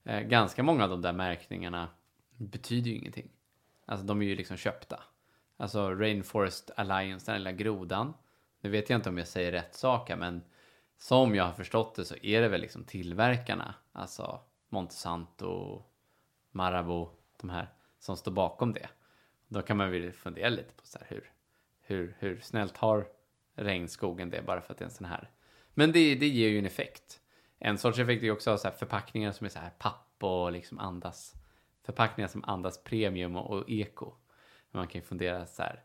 Eh, 0.05 0.21
ganska 0.21 0.63
många 0.63 0.85
av 0.85 0.91
de 0.91 1.03
där 1.03 1.13
märkningarna 1.13 1.89
betyder 2.37 2.91
ju 2.91 2.97
ingenting. 2.97 3.31
Alltså 3.87 4.07
de 4.07 4.23
är 4.23 4.27
ju 4.27 4.37
liksom 4.37 4.57
köpta. 4.57 5.01
Alltså 5.57 5.95
Rainforest 5.95 6.71
Alliance, 6.77 7.33
den 7.33 7.41
lilla 7.41 7.53
grodan. 7.53 8.15
Nu 8.61 8.71
vet 8.71 8.91
jag 8.91 8.99
inte 8.99 9.09
om 9.09 9.19
jag 9.19 9.29
säger 9.29 9.53
rätt 9.53 9.75
saker, 9.75 10.17
men 10.17 10.43
som 10.99 11.35
jag 11.35 11.45
har 11.45 11.53
förstått 11.53 11.95
det 11.95 12.05
så 12.05 12.17
är 12.23 12.41
det 12.41 12.49
väl 12.49 12.61
liksom 12.61 12.85
tillverkarna, 12.85 13.75
alltså 13.93 14.41
Monsanto, 14.69 15.83
Marabou, 16.51 17.09
de 17.41 17.51
här 17.51 17.69
som 17.99 18.17
står 18.17 18.33
bakom 18.33 18.73
det. 18.73 18.89
Då 19.55 19.63
kan 19.63 19.77
man 19.77 19.91
väl 19.91 20.13
fundera 20.13 20.49
lite 20.49 20.73
på 20.73 20.87
så 20.87 20.99
här 20.99 21.07
hur, 21.11 21.31
hur, 21.81 22.17
hur 22.19 22.41
snällt 22.41 22.77
har 22.77 23.07
regnskogen 23.55 24.31
det 24.31 24.43
bara 24.43 24.61
för 24.61 24.73
att 24.73 24.79
det 24.79 24.83
är 24.83 24.87
en 24.87 24.95
sån 24.95 25.07
här. 25.07 25.31
Men 25.75 25.93
det, 25.93 26.15
det 26.15 26.29
ger 26.29 26.49
ju 26.49 26.59
en 26.59 26.67
effekt. 26.67 27.21
En 27.59 27.79
sorts 27.79 27.99
effekt 27.99 28.23
är 28.23 28.31
också 28.31 28.59
så 28.59 28.71
förpackningar 28.71 29.33
som 29.33 29.45
är 29.45 29.49
så 29.49 29.59
här 29.59 29.71
papp 29.79 30.17
och 30.21 30.53
liksom 30.53 30.79
andas. 30.79 31.35
Förpackningar 31.85 32.29
som 32.29 32.45
andas 32.45 32.85
premium 32.85 33.37
och, 33.37 33.51
och 33.51 33.71
eko. 33.71 34.15
Men 34.71 34.79
man 34.79 34.89
kan 34.89 35.01
ju 35.01 35.07
fundera 35.07 35.47
så 35.47 35.63
här, 35.63 35.83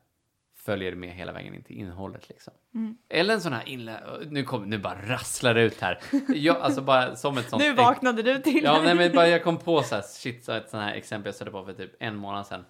följer 0.56 0.92
det 0.92 0.98
med 0.98 1.16
hela 1.16 1.32
vägen 1.32 1.56
in 1.56 1.64
till 1.64 1.76
innehållet 1.76 2.30
liksom. 2.30 2.54
Eller 3.10 3.34
en 3.34 3.42
sån 3.42 3.54
här 3.54 3.68
inlä... 3.68 4.04
Nu, 4.26 4.44
kom, 4.44 4.70
nu 4.70 4.78
bara 4.78 5.02
rasslar 5.02 5.54
det 5.54 5.62
ut 5.62 5.82
här. 5.82 6.00
Jag, 6.28 6.58
alltså 6.58 6.82
bara 6.82 7.16
som 7.16 7.38
ett 7.38 7.50
sånt... 7.50 7.64
nu 7.64 7.74
vaknade 7.74 8.24
du 8.24 8.40
till. 8.40 8.64
Ja, 8.64 8.82
nej, 8.84 8.96
men 8.96 9.12
bara 9.12 9.28
jag 9.28 9.44
kom 9.44 9.58
på 9.58 9.84
så 9.84 9.96
här, 9.96 10.02
shit, 10.02 10.44
så 10.44 10.52
ett 10.52 10.70
sånt 10.70 10.84
här 10.84 10.94
exempel 10.94 11.28
jag 11.28 11.36
stötte 11.36 11.52
på 11.52 11.66
för 11.66 11.74
typ 11.74 11.92
en 12.00 12.16
månad 12.16 12.48
sedan. 12.48 12.66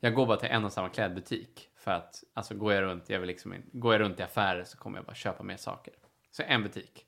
Jag 0.00 0.14
går 0.14 0.26
bara 0.26 0.36
till 0.36 0.48
en 0.48 0.64
och 0.64 0.72
samma 0.72 0.88
klädbutik 0.88 1.68
för 1.76 1.90
att, 1.90 2.24
alltså 2.34 2.54
går 2.54 2.72
jag 2.72 2.82
runt, 2.82 3.10
jag 3.10 3.18
vill 3.20 3.26
liksom, 3.26 3.54
in- 3.54 3.70
går 3.72 3.94
jag 3.94 4.00
runt 4.00 4.20
i 4.20 4.22
affärer 4.22 4.64
så 4.64 4.78
kommer 4.78 4.98
jag 4.98 5.04
bara 5.06 5.14
köpa 5.14 5.42
mer 5.42 5.56
saker. 5.56 5.94
Så 6.30 6.42
en 6.42 6.62
butik. 6.62 7.04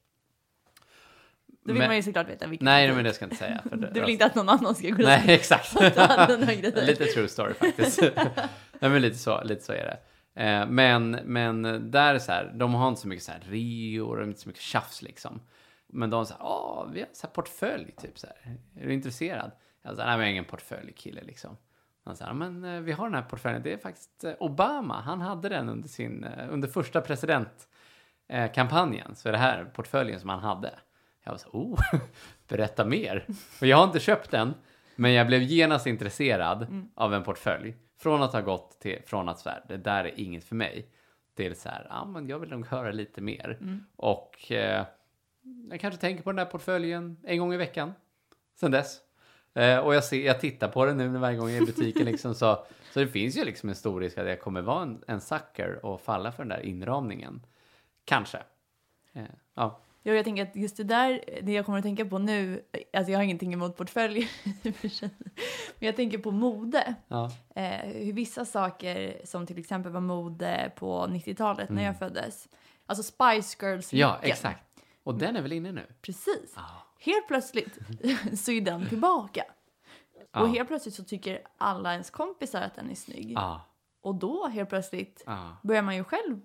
Då 1.46 1.72
vill 1.72 1.78
Men- 1.78 1.88
man 1.88 1.96
ju 1.96 2.02
såklart 2.02 2.28
veta 2.28 2.46
vilken. 2.46 2.64
Nej, 2.64 2.86
butik. 2.88 2.96
men 2.96 3.04
det 3.04 3.12
ska 3.12 3.24
jag 3.24 3.26
inte 3.32 3.36
säga. 3.44 3.62
För 3.68 3.76
det, 3.76 3.90
Du 3.90 4.00
vill 4.00 4.10
inte 4.10 4.24
att 4.26 4.34
någon 4.34 4.48
annan 4.48 4.74
ska 4.74 4.88
gå 4.90 5.02
Nej, 5.02 5.24
exakt. 5.28 5.74
lite 5.80 7.04
true 7.14 7.28
story 7.28 7.54
faktiskt. 7.54 8.00
Nej, 8.80 8.90
men 8.90 9.02
lite 9.02 9.18
så, 9.18 9.42
lite 9.44 9.64
så 9.64 9.72
är 9.72 9.84
det. 9.84 9.98
Eh, 10.42 10.66
men, 10.66 11.10
men 11.10 11.62
där 11.90 12.14
är 12.14 12.18
så 12.18 12.32
här, 12.32 12.52
de 12.54 12.74
har 12.74 12.88
inte 12.88 13.00
så 13.00 13.08
mycket 13.08 13.24
så 13.24 13.32
här 13.32 13.40
reor 13.48 14.18
och 14.20 14.26
inte 14.26 14.40
så 14.40 14.48
mycket 14.48 14.62
tjafs 14.62 15.02
liksom. 15.02 15.40
Men 15.86 16.10
de 16.10 16.26
säger, 16.26 16.40
ja, 16.40 16.88
vi 16.92 17.00
har 17.00 17.08
så 17.12 17.26
här 17.26 17.34
portfölj, 17.34 17.92
typ 17.92 18.18
så 18.18 18.26
här. 18.26 18.56
Är 18.82 18.86
du 18.86 18.92
intresserad? 18.94 19.50
Jag 19.82 19.96
sa, 19.96 20.04
nej, 20.04 20.10
men 20.12 20.18
jag 20.18 20.26
är 20.26 20.30
ingen 20.30 20.44
portföljkille 20.44 21.22
liksom. 21.22 21.56
Han 22.04 22.16
sa, 22.16 22.32
men 22.32 22.64
eh, 22.64 22.80
vi 22.80 22.92
har 22.92 23.04
den 23.04 23.14
här 23.14 23.22
portföljen, 23.22 23.62
det 23.62 23.72
är 23.72 23.78
faktiskt 23.78 24.24
eh, 24.24 24.32
Obama, 24.40 25.00
han 25.00 25.20
hade 25.20 25.48
den 25.48 25.68
under 25.68 25.88
sin, 25.88 26.24
eh, 26.24 26.52
under 26.52 26.68
första 26.68 27.00
presidentkampanjen, 27.00 29.14
så 29.14 29.28
är 29.28 29.32
det 29.32 29.38
här 29.38 29.64
portföljen 29.64 30.20
som 30.20 30.28
han 30.28 30.40
hade. 30.40 30.72
Jag 31.24 31.32
var 31.32 31.38
så, 31.38 31.48
oh, 31.48 31.80
berätta 32.48 32.84
mer. 32.84 33.26
Och 33.60 33.66
jag 33.66 33.76
har 33.76 33.84
inte 33.84 34.00
köpt 34.00 34.30
den, 34.30 34.54
men 34.96 35.12
jag 35.12 35.26
blev 35.26 35.42
genast 35.42 35.86
intresserad 35.86 36.66
av 36.94 37.14
en 37.14 37.22
portfölj. 37.22 37.76
Från 37.98 38.22
att 38.22 38.32
ha 38.32 38.40
gått 38.40 38.80
till, 38.80 39.02
från 39.06 39.28
att 39.28 39.38
så 39.38 39.50
här, 39.50 39.64
det 39.68 39.76
där 39.76 40.04
är 40.04 40.20
inget 40.20 40.44
för 40.44 40.56
mig, 40.56 40.88
till 41.36 41.56
så 41.56 41.68
här, 41.68 41.86
ja 41.90 42.04
men 42.04 42.28
jag 42.28 42.38
vill 42.38 42.50
nog 42.50 42.66
höra 42.66 42.92
lite 42.92 43.20
mer. 43.20 43.58
Och 43.96 44.52
eh, 44.52 44.86
jag 45.70 45.80
kanske 45.80 46.00
tänker 46.00 46.22
på 46.22 46.30
den 46.30 46.36
där 46.36 46.44
portföljen 46.44 47.16
en 47.24 47.38
gång 47.38 47.54
i 47.54 47.56
veckan, 47.56 47.92
sen 48.60 48.70
dess. 48.70 49.00
Eh, 49.54 49.78
och 49.78 49.94
jag, 49.94 50.04
ser, 50.04 50.26
jag 50.26 50.40
tittar 50.40 50.68
på 50.68 50.84
den 50.84 50.96
nu 50.96 51.08
varje 51.08 51.36
gång 51.36 51.48
jag 51.48 51.56
är 51.58 51.62
i 51.62 51.66
butiken 51.66 52.04
liksom, 52.04 52.34
så, 52.34 52.64
så 52.92 53.00
det 53.00 53.08
finns 53.08 53.36
ju 53.36 53.44
liksom 53.44 53.68
en 53.68 53.74
stor 53.74 54.00
risk 54.00 54.18
att 54.18 54.26
jag 54.26 54.40
kommer 54.40 54.62
vara 54.62 54.82
en, 54.82 55.04
en 55.06 55.20
sucker 55.20 55.84
och 55.86 56.00
falla 56.00 56.32
för 56.32 56.42
den 56.42 56.48
där 56.48 56.66
inramningen. 56.66 57.46
Kanske. 58.04 58.38
Eh, 59.12 59.22
ja. 59.54 59.80
Jo, 60.02 60.14
jag 60.14 60.24
tänker 60.24 60.42
att 60.42 60.56
just 60.56 60.76
det 60.76 60.84
där, 60.84 61.20
det 61.42 61.52
jag 61.52 61.66
kommer 61.66 61.78
att 61.78 61.84
tänka 61.84 62.04
på 62.04 62.18
nu, 62.18 62.62
alltså 62.92 63.12
jag 63.12 63.18
har 63.18 63.24
ingenting 63.24 63.52
emot 63.52 63.90
sig, 63.90 64.28
men 65.78 65.86
jag 65.86 65.96
tänker 65.96 66.18
på 66.18 66.30
mode. 66.30 66.94
Ja. 67.08 67.30
Eh, 67.54 67.90
hur 67.92 68.12
vissa 68.12 68.44
saker 68.44 69.20
som 69.24 69.46
till 69.46 69.58
exempel 69.58 69.92
var 69.92 70.00
mode 70.00 70.72
på 70.76 71.06
90-talet 71.06 71.70
när 71.70 71.84
jag 71.84 71.98
föddes, 71.98 72.48
alltså 72.86 73.02
Spice 73.02 73.66
girls 73.66 73.92
Mm. 73.92 74.00
ja, 74.00 74.18
exakt. 74.22 74.62
Och 75.02 75.14
den 75.14 75.36
är 75.36 75.42
väl 75.42 75.52
inne 75.52 75.72
nu? 75.72 75.86
Precis. 76.02 76.52
Ja. 76.56 76.86
Helt 77.00 77.26
plötsligt 77.28 77.78
så 78.40 78.50
är 78.52 78.60
den 78.60 78.88
tillbaka. 78.88 79.44
Ja. 80.32 80.40
Och 80.40 80.48
helt 80.48 80.68
plötsligt 80.68 80.94
så 80.94 81.04
tycker 81.04 81.40
alla 81.58 81.92
ens 81.92 82.10
kompisar 82.10 82.62
att 82.62 82.74
den 82.74 82.90
är 82.90 82.94
snygg. 82.94 83.32
Ja. 83.32 83.60
Och 84.02 84.14
då 84.14 84.48
helt 84.48 84.68
plötsligt 84.68 85.22
Ja. 85.26 85.56
börjar 85.62 85.82
man 85.82 85.96
ju 85.96 86.04
själv 86.04 86.40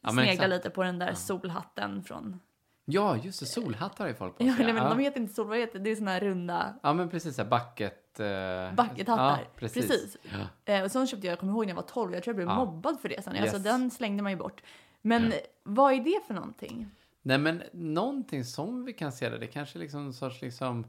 Ja, 0.00 0.10
snegla 0.10 0.46
lite 0.46 0.70
på 0.70 0.82
den 0.82 0.98
där 0.98 1.14
solhatten 1.14 2.02
från... 2.04 2.40
Ja, 2.84 3.16
just 3.16 3.40
det. 3.40 3.46
Solhattar 3.46 4.04
har 4.04 4.08
ju 4.08 4.14
folk 4.14 4.38
på 4.38 4.44
Ja, 4.44 4.56
sig. 4.56 4.64
nej, 4.64 4.74
men 4.74 4.82
ja. 4.82 4.88
de 4.88 4.98
heter 4.98 5.20
inte 5.20 5.34
sol, 5.34 5.46
vad 5.46 5.58
heter 5.58 5.78
det? 5.78 5.84
Det 5.84 5.90
är 5.90 5.96
såna 5.96 6.10
här 6.10 6.20
runda 6.20 6.74
ja, 6.82 6.92
men 6.92 7.08
precis. 7.10 7.36
så 7.36 7.42
här 7.42 7.50
Bucket... 7.50 8.20
Uh, 8.20 8.86
buckethattar. 8.88 9.38
Ja, 9.40 9.50
precis. 9.56 9.86
Precis. 9.88 10.16
Ja. 10.64 10.72
Eh, 10.74 10.84
och 10.84 10.90
sån 10.90 11.06
köpte 11.06 11.26
jag, 11.26 11.32
jag 11.32 11.38
kommer 11.40 11.52
ihåg 11.52 11.62
när 11.66 11.68
jag 11.70 11.76
var 11.76 11.82
12, 11.82 12.14
jag 12.14 12.22
tror 12.22 12.32
jag 12.32 12.36
blev 12.36 12.48
Ja. 12.48 12.64
mobbad 12.64 13.00
för 13.00 13.08
det 13.08 13.22
sen. 13.24 13.36
Alltså 13.36 13.56
Yes. 13.56 13.64
den 13.64 13.90
slängde 13.90 14.22
man 14.22 14.32
ju 14.32 14.38
bort. 14.38 14.62
Men 15.02 15.32
vad 15.62 15.92
är 15.92 16.00
det 16.00 16.20
för 16.26 16.34
någonting? 16.34 16.90
Nej, 17.26 17.38
men 17.38 17.62
någonting 17.72 18.44
som 18.44 18.84
vi 18.84 18.92
kan 18.92 19.12
se 19.12 19.28
där 19.28 19.38
det 19.38 19.46
kanske 19.46 19.78
är 19.78 19.80
liksom 19.80 20.06
en 20.06 20.12
sorts 20.12 20.42
liksom 20.42 20.86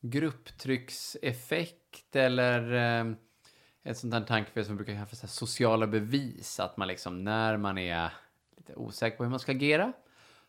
grupptryckseffekt 0.00 2.16
eller 2.16 2.72
eh, 2.72 3.06
ett 3.82 3.98
sånt 3.98 4.14
här 4.14 4.20
tankefel 4.20 4.64
som 4.64 4.74
vi 4.74 4.76
brukar 4.76 4.94
kalla 4.94 5.06
för 5.06 5.26
sociala 5.26 5.86
bevis. 5.86 6.60
Att 6.60 6.76
man 6.76 6.88
liksom 6.88 7.24
när 7.24 7.56
man 7.56 7.78
är 7.78 8.12
lite 8.56 8.74
osäker 8.74 9.16
på 9.16 9.22
hur 9.22 9.30
man 9.30 9.40
ska 9.40 9.52
agera 9.52 9.92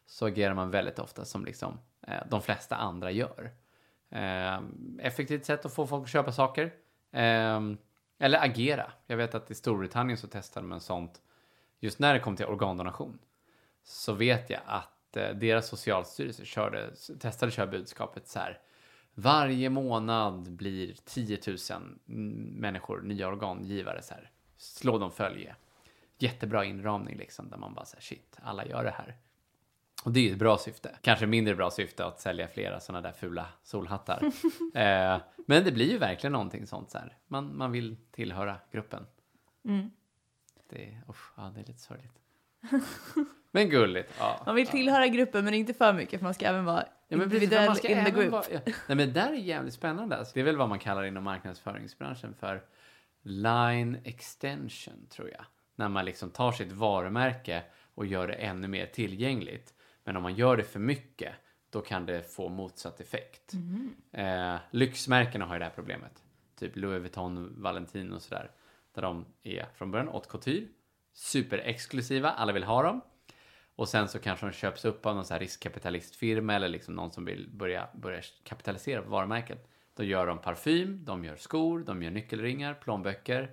så 0.05 0.25
agerar 0.25 0.53
man 0.53 0.71
väldigt 0.71 0.99
ofta 0.99 1.25
som 1.25 1.45
liksom 1.45 1.79
eh, 2.07 2.23
de 2.29 2.41
flesta 2.41 2.75
andra 2.75 3.11
gör. 3.11 3.51
Eh, 4.09 4.61
effektivt 4.99 5.45
sätt 5.45 5.65
att 5.65 5.73
få 5.73 5.87
folk 5.87 6.03
att 6.03 6.11
köpa 6.11 6.31
saker. 6.31 6.73
Eh, 7.11 7.59
eller 8.19 8.43
agera. 8.43 8.91
Jag 9.07 9.17
vet 9.17 9.35
att 9.35 9.51
i 9.51 9.55
Storbritannien 9.55 10.17
så 10.17 10.27
testade 10.27 10.67
man 10.67 10.79
sånt 10.79 11.21
just 11.79 11.99
när 11.99 12.13
det 12.13 12.19
kom 12.19 12.35
till 12.35 12.45
organdonation 12.45 13.19
så 13.83 14.13
vet 14.13 14.49
jag 14.49 14.61
att 14.65 14.98
eh, 15.17 15.29
deras 15.29 15.67
socialstyrelse 15.67 16.45
körde, 16.45 16.91
testade 17.19 17.51
köra 17.51 17.67
budskapet 17.67 18.27
så 18.27 18.39
här. 18.39 18.59
Varje 19.13 19.69
månad 19.69 20.51
blir 20.51 20.95
10 21.05 21.39
000 21.47 21.81
människor 22.59 23.01
nya 23.01 23.27
organgivare 23.27 24.01
så 24.01 24.13
här. 24.13 24.31
Slå 24.57 24.97
dem 24.97 25.11
följe. 25.11 25.55
Jättebra 26.17 26.65
inramning 26.65 27.17
liksom 27.17 27.49
där 27.49 27.57
man 27.57 27.73
bara 27.73 27.85
säger 27.85 28.01
shit, 28.01 28.37
alla 28.41 28.65
gör 28.65 28.83
det 28.83 28.93
här. 28.97 29.17
Och 30.03 30.11
det 30.11 30.19
är 30.19 30.23
ju 30.23 30.31
ett 30.31 30.39
bra 30.39 30.57
syfte. 30.57 30.97
Kanske 31.01 31.25
mindre 31.25 31.55
bra 31.55 31.71
syfte 31.71 32.05
att 32.05 32.19
sälja 32.19 32.47
flera 32.47 32.79
sådana 32.79 33.01
där 33.01 33.11
fula 33.11 33.47
solhattar. 33.63 34.23
eh, 34.73 35.21
men 35.47 35.63
det 35.63 35.71
blir 35.71 35.91
ju 35.91 35.97
verkligen 35.97 36.33
någonting 36.33 36.67
sånt 36.67 36.91
så 36.91 36.97
här. 36.97 37.17
Man, 37.27 37.57
man 37.57 37.71
vill 37.71 37.97
tillhöra 38.11 38.57
gruppen. 38.71 39.05
Mm. 39.65 39.91
Det, 40.69 41.01
usch, 41.09 41.33
ja, 41.37 41.51
det 41.55 41.61
är 41.61 41.65
lite 41.65 41.79
sorgligt. 41.79 42.19
Men 43.51 43.69
gulligt. 43.69 44.13
Ja, 44.19 44.43
Man 44.45 44.55
vill 44.55 44.67
tillhöra 44.67 45.07
gruppen 45.07 45.45
men 45.45 45.53
inte 45.53 45.73
för 45.73 45.93
mycket 45.93 46.19
för 46.19 46.23
man 46.23 46.33
ska 46.33 46.45
även 46.45 46.65
vara 46.65 46.83
Ja, 47.07 47.17
men 47.17 47.19
precis, 47.29 47.33
individuell 47.43 47.65
man 47.65 47.75
ska 47.75 47.87
in 47.87 48.05
the 48.05 48.11
group. 48.11 48.31
vara- 48.31 48.43
ja. 48.51 48.59
Nej, 48.65 48.73
men 48.87 48.97
det 48.97 49.05
där 49.05 49.31
är 49.31 49.35
jävligt 49.35 49.73
spännande. 49.73 50.17
Alltså, 50.17 50.31
det 50.33 50.39
är 50.39 50.43
väl 50.43 50.57
vad 50.57 50.69
man 50.69 50.79
kallar 50.79 51.03
inom 51.03 51.23
marknadsföringsbranschen 51.23 52.33
för 52.39 52.63
line 53.23 53.97
extension, 54.03 55.07
tror 55.09 55.29
jag. 55.29 55.45
När 55.75 55.89
man 55.89 56.05
liksom 56.05 56.29
tar 56.29 56.51
sitt 56.51 56.71
varumärke 56.71 57.63
och 57.95 58.05
gör 58.05 58.27
det 58.27 58.33
ännu 58.33 58.67
mer 58.67 58.85
tillgängligt. 58.85 59.73
Men 60.03 60.15
om 60.15 60.23
man 60.23 60.35
gör 60.35 60.57
det 60.57 60.63
för 60.63 60.79
mycket, 60.79 61.33
då 61.69 61.81
kan 61.81 62.05
det 62.05 62.31
få 62.35 62.49
motsatt 62.49 62.99
effekt. 62.99 63.53
Eh, 64.11 64.55
lyxmärkena 64.71 65.45
har 65.45 65.55
ju 65.55 65.59
det 65.59 65.65
här 65.65 65.71
problemet. 65.75 66.23
Typ 66.59 66.75
Louis 66.75 67.01
Vuitton, 67.01 67.61
Valentino 67.61 68.15
och 68.15 68.21
sådär. 68.21 68.51
Där 68.95 69.01
de 69.01 69.25
är 69.43 69.65
från 69.75 69.91
början 69.91 70.07
haute 70.07 70.29
couture, 70.29 70.65
superexklusiva, 71.19 72.29
alla 72.31 72.53
vill 72.53 72.63
ha 72.63 72.83
dem. 72.83 73.01
Och 73.75 73.89
sen 73.89 74.07
så 74.07 74.19
kanske 74.19 74.45
de 74.45 74.51
köps 74.51 74.85
upp 74.85 75.05
av 75.05 75.15
någon 75.15 75.25
så 75.25 75.33
här 75.33 75.39
riskkapitalistfirma 75.39 76.55
eller 76.55 76.67
liksom 76.67 76.95
någon 76.95 77.11
som 77.11 77.25
vill 77.25 77.49
börja, 77.49 77.87
börja 77.93 78.21
kapitalisera 78.43 79.01
på 79.01 79.09
varumärket. 79.09 79.67
Då 79.93 80.03
gör 80.03 80.27
de 80.27 80.37
parfym, 80.37 81.05
de 81.05 81.25
gör 81.25 81.35
skor, 81.35 81.79
de 81.79 82.03
gör 82.03 82.11
nyckelringar, 82.11 82.73
plånböcker. 82.73 83.51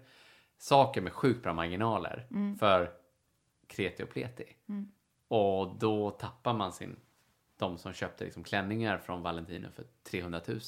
Saker 0.59 1.01
med 1.01 1.13
sjukt 1.13 1.43
bra 1.43 1.53
marginaler 1.53 2.27
för 2.59 2.93
kreti 3.67 4.03
och 4.03 4.11
pleti. 4.11 4.57
Och 5.29 5.79
då 5.79 6.11
tappar 6.11 6.55
man 6.55 6.73
sin, 6.73 6.97
de 7.57 7.79
som 7.79 7.93
köpte 7.93 8.25
liksom 8.25 8.45
klänningar 8.45 8.99
från 8.99 9.23
Valentino 9.23 9.69
för 9.71 9.85
300 10.03 10.41
000. 10.47 10.61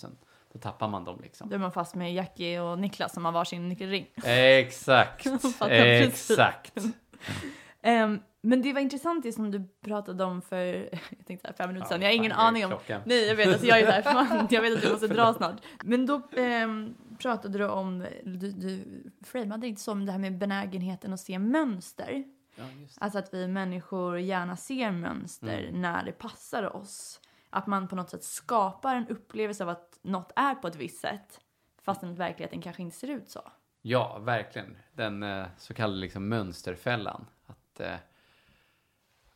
Då 0.58 0.62
tappar 0.62 0.88
man 0.88 1.04
dem 1.04 1.20
liksom. 1.22 1.48
Då 1.48 1.54
är 1.54 1.58
man 1.58 1.72
fast 1.72 1.94
med 1.94 2.14
Jackie 2.14 2.60
och 2.60 2.78
Niklas 2.78 3.14
som 3.14 3.24
har 3.24 3.32
varsin 3.32 3.68
nyckelring. 3.68 4.06
Exakt, 4.24 5.26
exakt. 5.70 6.78
Ehm, 7.82 8.20
men 8.40 8.62
det 8.62 8.72
var 8.72 8.80
intressant 8.80 9.22
det 9.22 9.32
som 9.32 9.50
du 9.50 9.68
pratade 9.84 10.24
om 10.24 10.42
för, 10.42 10.64
jag 11.18 11.26
tänkte 11.26 11.48
här, 11.48 11.54
fem 11.54 11.68
minuter 11.68 11.88
sedan, 11.88 12.02
jag 12.02 12.08
har 12.08 12.14
ingen 12.14 12.32
aning 12.32 12.64
om. 12.64 12.70
klockan. 12.70 13.02
Nej, 13.06 13.26
jag 13.28 13.34
vet, 13.36 13.48
alltså 13.48 13.66
jag 13.66 13.78
är 13.80 14.02
fan, 14.02 14.46
jag 14.50 14.62
vet 14.62 14.76
att 14.76 14.82
du 14.82 14.90
måste 14.90 15.06
dra 15.08 15.34
snart. 15.34 15.56
Men 15.84 16.06
då 16.06 16.22
ehm, 16.36 16.94
pratade 17.18 17.58
du 17.58 17.68
om, 17.68 18.06
du, 18.24 18.50
du 18.52 18.84
framade 19.26 19.66
inte 19.68 19.80
så 19.82 19.92
om 19.92 20.06
det 20.06 20.12
här 20.12 20.18
med 20.18 20.38
benägenheten 20.38 21.12
att 21.12 21.20
se 21.20 21.38
mönster. 21.38 22.24
Ja. 22.56 22.64
Alltså 22.98 23.18
att 23.18 23.34
vi 23.34 23.48
människor 23.48 24.18
gärna 24.18 24.56
ser 24.56 24.90
mönster 24.90 25.58
Mm. 25.68 25.80
när 25.82 26.04
det 26.04 26.12
passar 26.12 26.76
oss. 26.76 27.20
Att 27.50 27.66
man 27.66 27.88
på 27.88 27.96
något 27.96 28.10
sätt 28.10 28.24
skapar 28.24 28.94
en 28.96 29.08
upplevelse 29.08 29.62
av 29.64 29.68
att 29.68 29.98
något 30.02 30.32
är 30.36 30.54
på 30.54 30.68
ett 30.68 30.76
visst 30.76 31.00
sätt. 31.00 31.40
Fastän 31.82 32.14
verkligheten 32.14 32.62
kanske 32.62 32.82
inte 32.82 32.96
ser 32.96 33.08
ut 33.10 33.30
så. 33.30 33.40
Ja, 33.82 34.18
verkligen. 34.18 34.76
Den 34.92 35.22
eh, 35.22 35.46
så 35.58 35.74
kallade 35.74 36.00
liksom 36.00 36.28
mönsterfällan. 36.28 37.26
Att, 37.46 37.80
eh, 37.80 37.94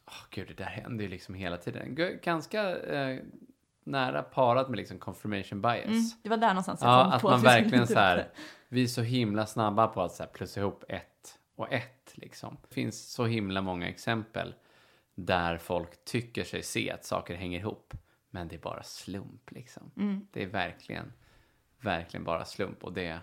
åh, 0.06 0.12
gud, 0.30 0.48
det 0.48 0.54
där 0.54 0.64
händer 0.64 1.04
ju 1.04 1.10
liksom 1.10 1.34
hela 1.34 1.56
tiden. 1.56 1.94
G- 1.94 2.18
ganska 2.22 2.76
eh, 2.78 3.20
nära 3.84 4.22
parat 4.22 4.68
med 4.68 4.76
liksom 4.76 4.98
confirmation 4.98 5.62
bias. 5.62 5.84
Mm, 5.86 6.02
det 6.22 6.28
var 6.28 6.36
där 6.36 6.48
någonstans 6.48 6.82
jag 6.82 6.90
Ja, 6.90 7.02
kom 7.04 7.12
att 7.12 7.22
på 7.22 7.30
man 7.30 7.40
verkligen 7.40 7.86
så 7.86 7.98
här, 7.98 8.28
vi 8.68 8.82
är 8.82 8.86
så 8.86 9.02
himla 9.02 9.46
snabba 9.46 9.86
på 9.86 10.02
att 10.02 10.12
så 10.12 10.22
här 10.22 10.30
plussa 10.30 10.60
ihop 10.60 10.84
ett 10.88 11.38
och 11.56 11.72
ett 11.72 12.12
liksom. 12.14 12.56
Det 12.68 12.74
finns 12.74 13.12
så 13.12 13.24
himla 13.24 13.60
många 13.60 13.88
exempel 13.88 14.54
där 15.14 15.58
folk 15.58 16.04
tycker 16.04 16.44
sig 16.44 16.62
se 16.62 16.90
att 16.90 17.04
saker 17.04 17.34
hänger 17.34 17.58
ihop, 17.58 17.94
men 18.30 18.48
det 18.48 18.56
är 18.56 18.60
bara 18.60 18.82
slump 18.82 19.50
liksom. 19.50 19.90
Mm. 19.96 20.26
Det 20.32 20.42
är 20.42 20.46
verkligen, 20.46 21.12
verkligen 21.80 22.24
bara 22.24 22.44
slump 22.44 22.84
och 22.84 22.92
det, 22.92 23.20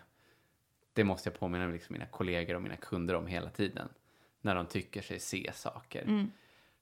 det 0.94 1.04
måste 1.04 1.30
jag 1.30 1.40
påminna 1.40 1.68
liksom 1.68 1.94
mina 1.94 2.06
kollegor 2.06 2.56
och 2.56 2.62
mina 2.62 2.76
kunder 2.76 3.14
om 3.14 3.28
hela 3.28 3.50
tiden. 3.50 3.90
När 4.42 4.56
de 4.56 4.66
tycker 4.66 5.02
sig 5.02 5.20
se 5.20 5.52
saker. 5.54 6.02
Mm. 6.02 6.32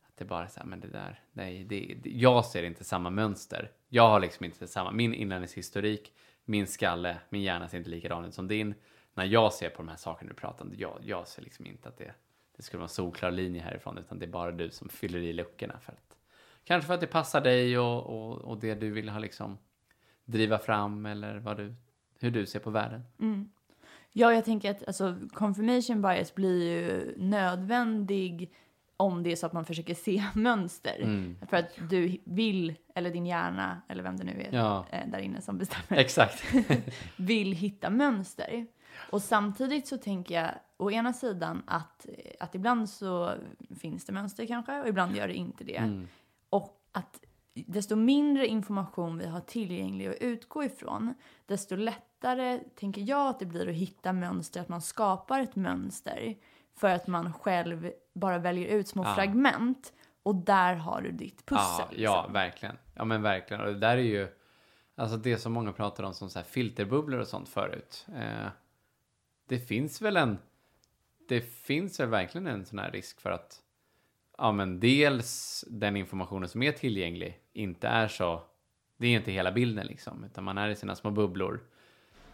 Att 0.07 0.17
det 0.17 0.25
bara 0.25 0.43
är 0.43 0.47
så 0.47 0.59
här, 0.59 0.67
men 0.67 0.79
det 0.79 0.87
där, 0.87 1.19
nej, 1.31 1.63
det, 1.63 1.97
det, 2.03 2.09
jag 2.09 2.45
ser 2.45 2.63
inte 2.63 2.83
samma 2.83 3.09
mönster. 3.09 3.71
Jag 3.89 4.09
har 4.09 4.19
liksom 4.19 4.45
inte 4.45 4.67
samma, 4.67 4.91
min 4.91 5.13
inlärningshistorik, 5.13 6.13
min 6.45 6.67
skalle, 6.67 7.17
min 7.29 7.41
hjärna 7.41 7.69
ser 7.69 7.77
inte 7.77 7.89
likadan 7.89 8.25
ut 8.25 8.33
som 8.33 8.47
din. 8.47 8.75
När 9.13 9.25
jag 9.25 9.53
ser 9.53 9.69
på 9.69 9.77
de 9.77 9.87
här 9.87 9.95
sakerna 9.95 10.29
du 10.29 10.35
pratar 10.35 10.65
om, 10.65 10.73
jag, 10.77 10.99
jag 11.03 11.27
ser 11.27 11.41
liksom 11.41 11.65
inte 11.65 11.89
att 11.89 11.97
det, 11.97 12.13
det 12.57 12.63
skulle 12.63 12.79
vara 12.79 12.85
en 12.85 12.89
solklar 12.89 13.31
linje 13.31 13.61
härifrån, 13.61 13.97
utan 13.97 14.19
det 14.19 14.25
är 14.25 14.29
bara 14.29 14.51
du 14.51 14.71
som 14.71 14.89
fyller 14.89 15.19
i 15.19 15.33
luckorna 15.33 15.79
för 15.79 15.91
att, 15.91 16.17
kanske 16.63 16.87
för 16.87 16.93
att 16.93 17.01
det 17.01 17.07
passar 17.07 17.41
dig 17.41 17.79
och, 17.79 18.05
och, 18.05 18.37
och 18.37 18.57
det 18.57 18.75
du 18.75 18.89
vill 18.89 19.09
ha 19.09 19.19
liksom 19.19 19.57
driva 20.25 20.57
fram 20.57 21.05
eller 21.05 21.37
vad 21.37 21.57
du, 21.57 21.75
hur 22.19 22.31
du 22.31 22.45
ser 22.45 22.59
på 22.59 22.69
världen. 22.69 23.03
Mm. 23.19 23.49
Ja, 24.11 24.33
jag 24.33 24.45
tänker 24.45 24.71
att 24.71 24.87
alltså, 24.87 25.17
confirmation 25.33 26.01
bias 26.01 26.35
blir 26.35 26.63
ju 26.63 27.13
nödvändig 27.17 28.53
om 28.97 29.23
det 29.23 29.31
är 29.31 29.35
så 29.35 29.45
att 29.45 29.53
man 29.53 29.65
försöker 29.65 29.95
se 29.95 30.23
mönster. 30.35 30.99
Mm. 31.01 31.37
För 31.49 31.57
att 31.57 31.89
du 31.89 32.17
vill, 32.23 32.75
eller 32.95 33.11
din 33.11 33.25
hjärna, 33.25 33.81
eller 33.87 34.03
vem 34.03 34.17
det 34.17 34.23
nu 34.23 34.41
är 34.41 34.55
Ja, 34.55 34.85
eh, 34.91 35.07
där 35.07 35.19
inne 35.19 35.41
som 35.41 35.57
bestämmer, 35.57 36.01
exakt. 36.01 36.43
vill 37.15 37.53
hitta 37.53 37.89
mönster. 37.89 38.67
Och 39.11 39.21
samtidigt 39.21 39.87
så 39.87 39.97
tänker 39.97 40.35
jag 40.35 40.51
å 40.77 40.91
ena 40.91 41.13
sidan 41.13 41.63
att, 41.67 42.05
att 42.39 42.55
ibland 42.55 42.89
så 42.89 43.33
finns 43.79 44.05
det 44.05 44.13
mönster 44.13 44.45
kanske 44.45 44.81
och 44.81 44.87
ibland 44.87 45.15
gör 45.15 45.27
det 45.27 45.33
inte 45.33 45.63
det. 45.63 45.77
Mm. 45.77 46.07
Och 46.49 46.81
att 46.91 47.19
desto 47.53 47.95
mindre 47.95 48.47
information 48.47 49.17
vi 49.17 49.25
har 49.27 49.39
tillgänglig 49.39 50.07
att 50.07 50.15
utgå 50.21 50.63
ifrån, 50.63 51.13
desto 51.45 51.75
lättare 51.75 52.59
tänker 52.75 53.01
jag 53.01 53.27
att 53.27 53.39
det 53.39 53.45
blir 53.45 53.69
att 53.69 53.75
hitta 53.75 54.13
mönster, 54.13 54.61
att 54.61 54.69
man 54.69 54.81
skapar 54.81 55.39
ett 55.39 55.55
mönster 55.55 56.35
för 56.75 56.89
att 56.89 57.07
man 57.07 57.33
själv 57.33 57.91
bara 58.13 58.37
väljer 58.37 58.67
ut 58.67 58.87
små 58.87 59.03
Ja. 59.03 59.15
fragment 59.15 59.93
och 60.23 60.35
där 60.35 60.75
har 60.75 61.01
du 61.01 61.11
ditt 61.11 61.45
pussel. 61.45 61.85
Ja, 61.89 61.95
ja, 61.97 62.17
liksom. 62.21 62.33
verkligen. 62.33 62.77
Ja, 62.95 63.05
men 63.05 63.21
verkligen. 63.21 63.61
Och 63.61 63.67
det 63.67 63.79
där 63.79 63.97
är 63.97 64.01
ju, 64.01 64.27
alltså 64.95 65.17
det 65.17 65.37
som 65.37 65.53
många 65.53 65.71
pratar 65.71 66.03
om 66.03 66.13
som 66.13 66.29
så 66.29 66.39
här 66.39 66.43
filterbubblor 66.45 67.19
och 67.19 67.27
sånt 67.27 67.49
förut. 67.49 68.07
Eh, 68.15 68.47
det 69.47 69.59
finns 69.59 70.01
väl 70.01 70.17
en, 70.17 70.37
det 71.27 71.41
finns 71.41 71.99
väl 71.99 72.09
verkligen 72.09 72.47
en 72.47 72.65
sån 72.65 72.79
här 72.79 72.91
risk 72.91 73.21
för 73.21 73.31
att, 73.31 73.61
ja 74.37 74.51
men 74.51 74.79
dels 74.79 75.65
den 75.67 75.95
informationen 75.97 76.49
som 76.49 76.63
är 76.63 76.71
tillgänglig 76.71 77.39
inte 77.53 77.87
är 77.87 78.07
så, 78.07 78.43
det 78.97 79.07
är 79.07 79.15
inte 79.15 79.31
hela 79.31 79.51
bilden 79.51 79.87
liksom, 79.87 80.23
utan 80.23 80.43
man 80.43 80.57
är 80.57 80.69
i 80.69 80.75
sina 80.75 80.95
små 80.95 81.11
bubblor. 81.11 81.59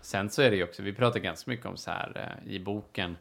Sen 0.01 0.29
så 0.29 0.41
är 0.41 0.51
det 0.51 0.57
ju 0.57 0.63
också, 0.63 0.83
vi 0.83 0.93
pratar 0.93 1.19
ganska 1.19 1.51
mycket 1.51 1.65
om 1.65 1.77
så 1.77 1.91
här 1.91 2.39
eh, 2.45 2.53
i 2.53 2.59
boken, 2.59 3.17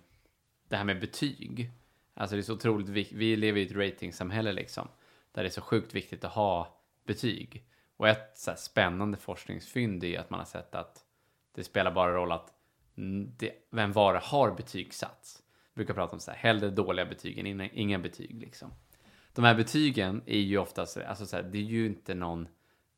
det 0.68 0.77
här 0.77 0.85
med 0.85 1.01
betyg. 1.01 1.70
Alltså 2.14 2.37
det 2.37 2.41
är 2.41 2.43
så 2.43 2.55
otroligt 2.55 2.89
viktigt, 2.89 3.18
vi 3.18 3.37
lever 3.37 3.61
i 3.61 3.66
ett 3.66 3.73
ratingsamhälle 3.73 4.53
liksom, 4.53 4.89
där 5.33 5.43
det 5.43 5.49
är 5.49 5.51
så 5.51 5.61
sjukt 5.61 5.95
viktigt 5.95 6.25
att 6.25 6.33
ha 6.33 6.81
betyg. 7.07 7.64
Och 7.97 8.09
ett 8.09 8.33
så 8.35 8.51
här 8.51 8.59
spännande 8.59 9.16
forskningsfynd 9.16 10.05
är 10.05 10.20
att 10.20 10.31
man 10.31 10.41
har 10.41 10.47
sett 10.47 10.75
att 10.75 11.05
det 11.55 11.64
spelar 11.64 11.91
bara 11.91 12.12
roll 12.12 12.33
att 12.33 12.53
det, 13.39 13.53
vem 13.70 13.93
vara 13.93 14.18
har 14.18 14.51
betygsatts. 14.51 15.41
Brukar 15.75 15.95
prata 15.95 16.12
om 16.12 16.20
så 16.20 16.31
här, 16.31 16.39
hellre 16.39 16.70
dåliga 16.70 17.07
betyg 17.07 17.39
än 17.39 17.47
inga, 17.47 17.68
inga 17.68 17.99
betyg 17.99 18.41
liksom. 18.41 18.70
De 19.35 19.45
här 19.45 19.55
betygen 19.55 20.23
är 20.27 20.39
ju 20.39 20.59
oftast, 20.59 20.97
alltså 20.97 21.27
så 21.27 21.37
här, 21.37 21.43
det 21.43 21.59
är 21.59 21.62
ju 21.62 21.87
inte 21.87 22.14
någon, 22.14 22.49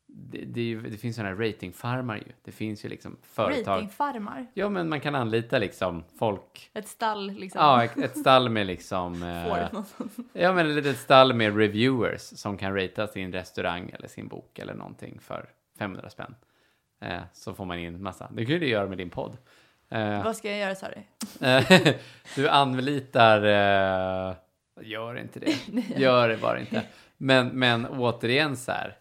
det, 0.07 0.45
det, 0.45 0.61
ju, 0.61 0.81
det 0.81 0.97
finns 0.97 1.15
sådana 1.15 1.35
här 1.35 1.47
ratingfarmar 1.47 2.17
ju. 2.17 2.31
Det 2.43 2.51
finns 2.51 2.85
ju 2.85 2.89
liksom 2.89 3.17
företag. 3.21 3.75
Ratingfarmar. 3.75 4.47
Ja, 4.53 4.69
men 4.69 4.89
man 4.89 4.99
kan 5.01 5.15
anlita 5.15 5.59
liksom 5.59 6.03
folk. 6.19 6.71
Ett 6.73 6.87
stall 6.87 7.31
liksom. 7.31 7.61
Ja, 7.61 7.83
ett, 7.83 7.97
ett 7.97 8.17
stall 8.17 8.49
med 8.49 8.67
liksom... 8.67 9.23
Eh, 10.33 10.41
ja, 10.43 10.53
men 10.53 10.69
ett 10.69 10.75
litet 10.75 10.97
stall 10.97 11.33
med 11.33 11.57
reviewers 11.57 12.21
som 12.21 12.57
kan 12.57 12.75
ratea 12.75 13.07
sin 13.07 13.33
restaurang 13.33 13.89
eller 13.89 14.07
sin 14.07 14.27
bok 14.27 14.59
eller 14.59 14.73
någonting 14.73 15.19
för 15.19 15.49
500 15.77 16.09
spänn. 16.09 16.35
Eh, 17.01 17.21
så 17.33 17.53
får 17.53 17.65
man 17.65 17.79
in 17.79 18.03
massa. 18.03 18.29
Det 18.33 18.45
kan 18.45 18.59
du 18.59 18.67
göra 18.67 18.87
med 18.87 18.97
din 18.97 19.09
podd. 19.09 19.37
Eh, 19.89 20.23
Vad 20.23 20.35
ska 20.37 20.49
jag 20.49 20.57
göra 20.59 20.75
sa 20.75 20.87
du? 20.87 21.03
Du 22.35 22.49
anlitar... 22.49 23.43
Eh, 23.43 24.35
gör 24.81 25.17
inte 25.19 25.39
det. 25.39 25.55
Gör 25.97 26.29
det 26.29 26.37
bara 26.37 26.59
inte. 26.59 26.83
Men, 27.17 27.47
men 27.47 27.85
återigen 27.85 28.57
så 28.57 28.71
här. 28.71 28.97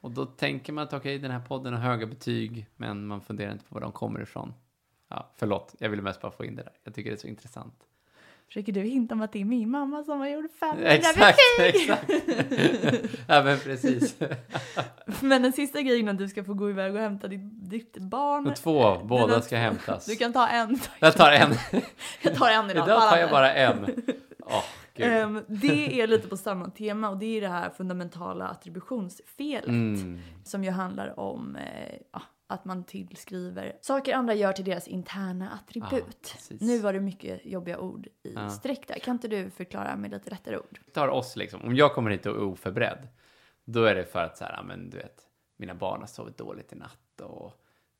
Och 0.00 0.10
då 0.10 0.26
tänker 0.26 0.72
man 0.72 0.84
att 0.84 0.92
okej, 0.92 1.18
den 1.18 1.30
här 1.30 1.40
podden 1.40 1.74
har 1.74 1.80
höga 1.80 2.06
betyg, 2.06 2.66
men 2.76 3.06
man 3.06 3.20
funderar 3.20 3.52
inte 3.52 3.64
på 3.64 3.74
var 3.74 3.80
de 3.80 3.92
kommer 3.92 4.20
ifrån. 4.20 4.54
Ja, 5.08 5.30
förlåt, 5.36 5.74
jag 5.78 5.88
ville 5.88 6.02
mest 6.02 6.20
bara 6.20 6.32
få 6.32 6.44
in 6.44 6.56
det 6.56 6.62
där. 6.62 6.72
Jag 6.84 6.94
tycker 6.94 7.10
det 7.10 7.16
är 7.16 7.20
så 7.20 7.26
intressant. 7.26 7.74
Försöker 8.50 8.72
du 8.72 8.80
hinta 8.80 9.14
om 9.14 9.22
att 9.22 9.32
det 9.32 9.40
är 9.40 9.44
min 9.44 9.70
mamma 9.70 10.04
som 10.04 10.20
har 10.20 10.28
gjort 10.28 10.50
500 10.60 10.88
Exakt, 10.90 11.36
betyg? 11.56 11.82
exakt. 11.82 12.10
ja, 13.28 13.42
men 13.42 13.58
precis. 13.58 14.16
Men 15.20 15.42
den 15.42 15.52
sista 15.52 15.82
grejen 15.82 16.00
innan 16.00 16.16
du 16.16 16.28
ska 16.28 16.44
få 16.44 16.54
gå 16.54 16.70
iväg 16.70 16.94
och 16.94 17.00
hämta 17.00 17.28
ditt, 17.28 17.70
ditt 17.70 17.98
barn. 17.98 18.54
Två, 18.54 18.98
båda 19.04 19.26
Den- 19.26 19.42
ska 19.42 19.56
hämtas. 19.56 20.06
Du 20.06 20.16
kan 20.16 20.32
ta 20.32 20.48
en. 20.48 20.78
Jag 21.00 21.16
tar 21.16 21.32
en. 21.32 21.54
Jag 22.22 22.34
tar 22.34 22.50
en 22.50 22.70
idag. 22.70 22.86
Idag 22.86 23.10
tar 23.10 23.16
jag 23.16 23.30
bara 23.30 23.52
en. 23.52 23.86
Gud. 24.94 25.06
Ehm, 25.06 25.44
det 25.48 26.00
är 26.00 26.06
lite 26.06 26.28
på 26.28 26.36
samma 26.36 26.70
tema 26.70 27.08
och 27.08 27.18
det 27.18 27.36
är 27.36 27.40
det 27.40 27.48
här 27.48 27.70
fundamentala 27.70 28.48
attributionsfelet. 28.48 29.66
Mm. 29.66 30.20
Som 30.44 30.64
ju 30.64 30.70
handlar 30.70 31.20
om 31.20 31.56
eh, 31.56 31.94
ja, 32.12 32.22
att 32.50 32.64
man 32.64 32.84
tillskriver 32.84 33.76
saker 33.80 34.14
andra 34.14 34.34
gör 34.34 34.52
till 34.52 34.64
deras 34.64 34.88
interna 34.88 35.50
attribut. 35.50 36.20
precis. 36.32 36.60
nu 36.60 36.78
var 36.78 36.92
det 36.92 37.00
mycket 37.00 37.46
jobbiga 37.46 37.78
ord 37.78 38.06
i 38.06 38.32
Ja. 38.34 38.50
streck 38.50 38.88
där. 38.88 38.98
Kan 38.98 39.12
inte 39.14 39.28
du 39.28 39.50
förklara 39.50 39.96
med 39.96 40.10
lite 40.10 40.30
rättare 40.30 40.58
ord? 40.58 40.80
tar 40.92 41.08
oss 41.08 41.36
liksom, 41.36 41.62
om 41.62 41.74
jag 41.76 41.94
kommer 41.94 42.10
hit 42.10 42.26
och 42.26 42.36
är 42.36 42.42
oförberedd, 42.42 43.08
då 43.64 43.84
är 43.84 43.94
det 43.94 44.04
för 44.04 44.22
att 44.24 44.36
så 44.36 44.44
här, 44.44 44.52
ja, 44.56 44.62
men 44.62 44.90
du 44.90 44.96
vet, 44.96 45.20
mina 45.56 45.74
barn 45.74 46.00
har 46.00 46.06
sovit 46.06 46.36
dåligt 46.38 46.72
i 46.72 46.76
natt 46.76 47.20
och 47.20 47.52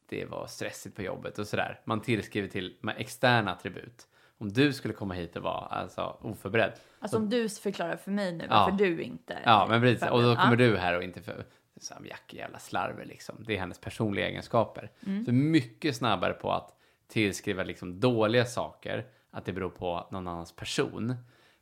det 0.09 0.25
var 0.25 0.47
stressigt 0.47 0.97
på 0.97 1.03
jobbet 1.03 1.39
och 1.39 1.47
sådär. 1.47 1.81
Man 1.85 2.01
tillskriver 2.01 2.49
till 2.49 2.77
med 2.81 2.95
externa 2.99 3.53
attribut. 3.53 4.07
om 4.39 4.53
du 4.53 4.73
skulle 4.73 4.95
komma 4.95 5.15
hit 5.15 5.37
och 5.37 5.43
vara 5.43 5.67
alltså, 5.67 6.19
oförberedd. 6.21 6.73
Alltså 6.99 7.17
om 7.17 7.29
du 7.31 7.49
förklarar 7.49 7.97
för 7.97 8.11
mig 8.11 8.33
nu 8.33 8.47
Ja. 8.51 8.57
varför 8.57 8.79
du 8.79 9.03
inte 9.03 9.39
Ja, 9.45 9.67
men 9.71 9.81
precis. 9.81 10.03
Och 10.11 10.23
då 10.23 10.37
kommer 10.37 10.51
Ja. 10.61 10.69
du 10.71 10.77
här 10.77 10.97
och 10.97 11.03
inte 11.03 11.21
för 11.23 11.45
Sam 11.81 12.07
Jack 12.07 12.35
jävla 12.35 12.59
slarver 12.59 13.05
liksom. 13.05 13.35
Det 13.47 13.55
är 13.55 13.59
hennes 13.59 13.79
personliga 13.79 14.29
egenskaper. 14.29 14.91
Mm. 15.07 15.25
Så 15.25 15.33
mycket 15.33 15.97
snabbare 15.97 16.33
på 16.33 16.53
att 16.53 16.77
tillskriva 17.09 17.63
liksom 17.63 18.01
dåliga 18.01 18.45
saker, 18.45 19.07
att 19.31 19.45
det 19.45 19.53
beror 19.53 19.71
på 19.71 20.09
någon 20.11 20.29
annans 20.29 20.53
person. 20.53 21.15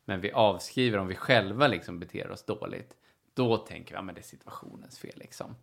Men 0.05 0.21
vi 0.21 0.31
avskriver 0.31 0.97
om 0.97 1.07
vi 1.07 1.15
själva 1.15 1.67
liksom 1.67 1.99
beter 1.99 2.31
oss 2.31 2.43
dåligt. 2.43 2.95
Då 3.33 3.57
tänker 3.57 3.91
vi, 3.91 3.95
ja 3.95 4.01
men 4.01 4.15
det 4.15 4.21
är 4.21 4.23
situationens 4.23 4.99
fel 4.99 5.13
liksom. 5.15 5.55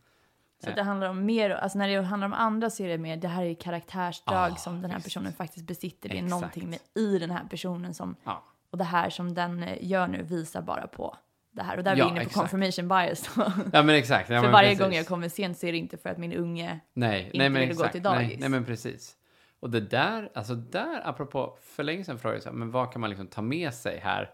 Så 0.62 0.70
att 0.70 0.76
det 0.76 0.82
handlar 0.82 1.08
om 1.08 1.24
mer, 1.24 1.50
alltså 1.50 1.78
när 1.78 1.88
det 1.88 2.02
handlar 2.02 2.26
om 2.26 2.32
andra 2.32 2.70
så 2.70 2.82
är 2.82 2.88
det 2.88 2.98
mer, 2.98 3.16
det 3.16 3.28
här 3.28 3.44
är 3.44 3.54
karaktärsdrag 3.54 4.52
Ah, 4.52 4.56
som 4.56 4.82
den 4.82 4.90
här 4.90 5.00
personen 5.00 5.32
faktiskt 5.32 5.66
besitter. 5.66 6.08
Det 6.08 6.14
är 6.14 6.16
Exakt. 6.16 6.30
någonting 6.30 6.70
med, 6.70 6.78
i 6.94 7.18
den 7.18 7.30
här 7.30 7.44
personen 7.50 7.94
som, 7.94 8.16
Ja, 8.24 8.44
och 8.70 8.78
det 8.78 8.84
här 8.84 9.10
som 9.10 9.34
den 9.34 9.62
eh, 9.62 9.78
gör 9.80 10.08
nu 10.08 10.22
visar 10.22 10.62
bara 10.62 10.86
på 10.86 11.16
det 11.56 11.62
här. 11.62 11.76
Och 11.78 11.84
där 11.84 11.92
är 11.92 11.96
Ja, 11.96 12.04
vi 12.04 12.10
inne 12.10 12.20
på 12.20 12.26
exakt. 12.26 12.50
confirmation 12.50 12.88
bias. 12.88 13.34
då. 13.36 13.52
ja 13.72 13.82
men 13.82 13.94
exakt. 13.94 14.30
Ja, 14.30 14.36
För 14.36 14.42
men 14.42 14.52
varje 14.52 14.68
precis. 14.68 14.80
gång 14.84 14.92
jag 14.94 15.06
kommer 15.06 15.28
sent 15.28 15.58
så 15.58 15.66
är 15.66 15.72
det 15.72 15.78
inte 15.78 15.96
för 15.96 16.08
att 16.10 16.18
min 16.18 16.32
unge, 16.32 16.80
Nej, 16.92 17.24
inte 17.24 17.38
nej 17.38 17.50
men 17.50 17.60
ville 17.60 17.74
gå 17.74 17.82
exakt. 17.84 17.92
till 17.92 18.02
nej, 18.02 18.24
dagis. 18.24 18.40
nej 18.40 18.48
men 18.48 18.64
precis. 18.64 19.16
Och 19.60 19.70
det 19.70 19.80
där, 19.80 20.30
alltså 20.34 20.54
där, 20.54 21.08
apropå, 21.08 21.58
för 21.62 21.82
länge 21.84 22.04
sedan 22.04 22.18
frågade 22.18 22.36
jag 22.36 22.42
så 22.42 22.48
här, 22.48 22.56
men 22.56 22.70
vad 22.70 22.92
kan 22.92 23.00
man 23.00 23.10
liksom 23.10 23.26
ta 23.26 23.42
med 23.42 23.74
sig 23.74 23.98
här? 23.98 24.30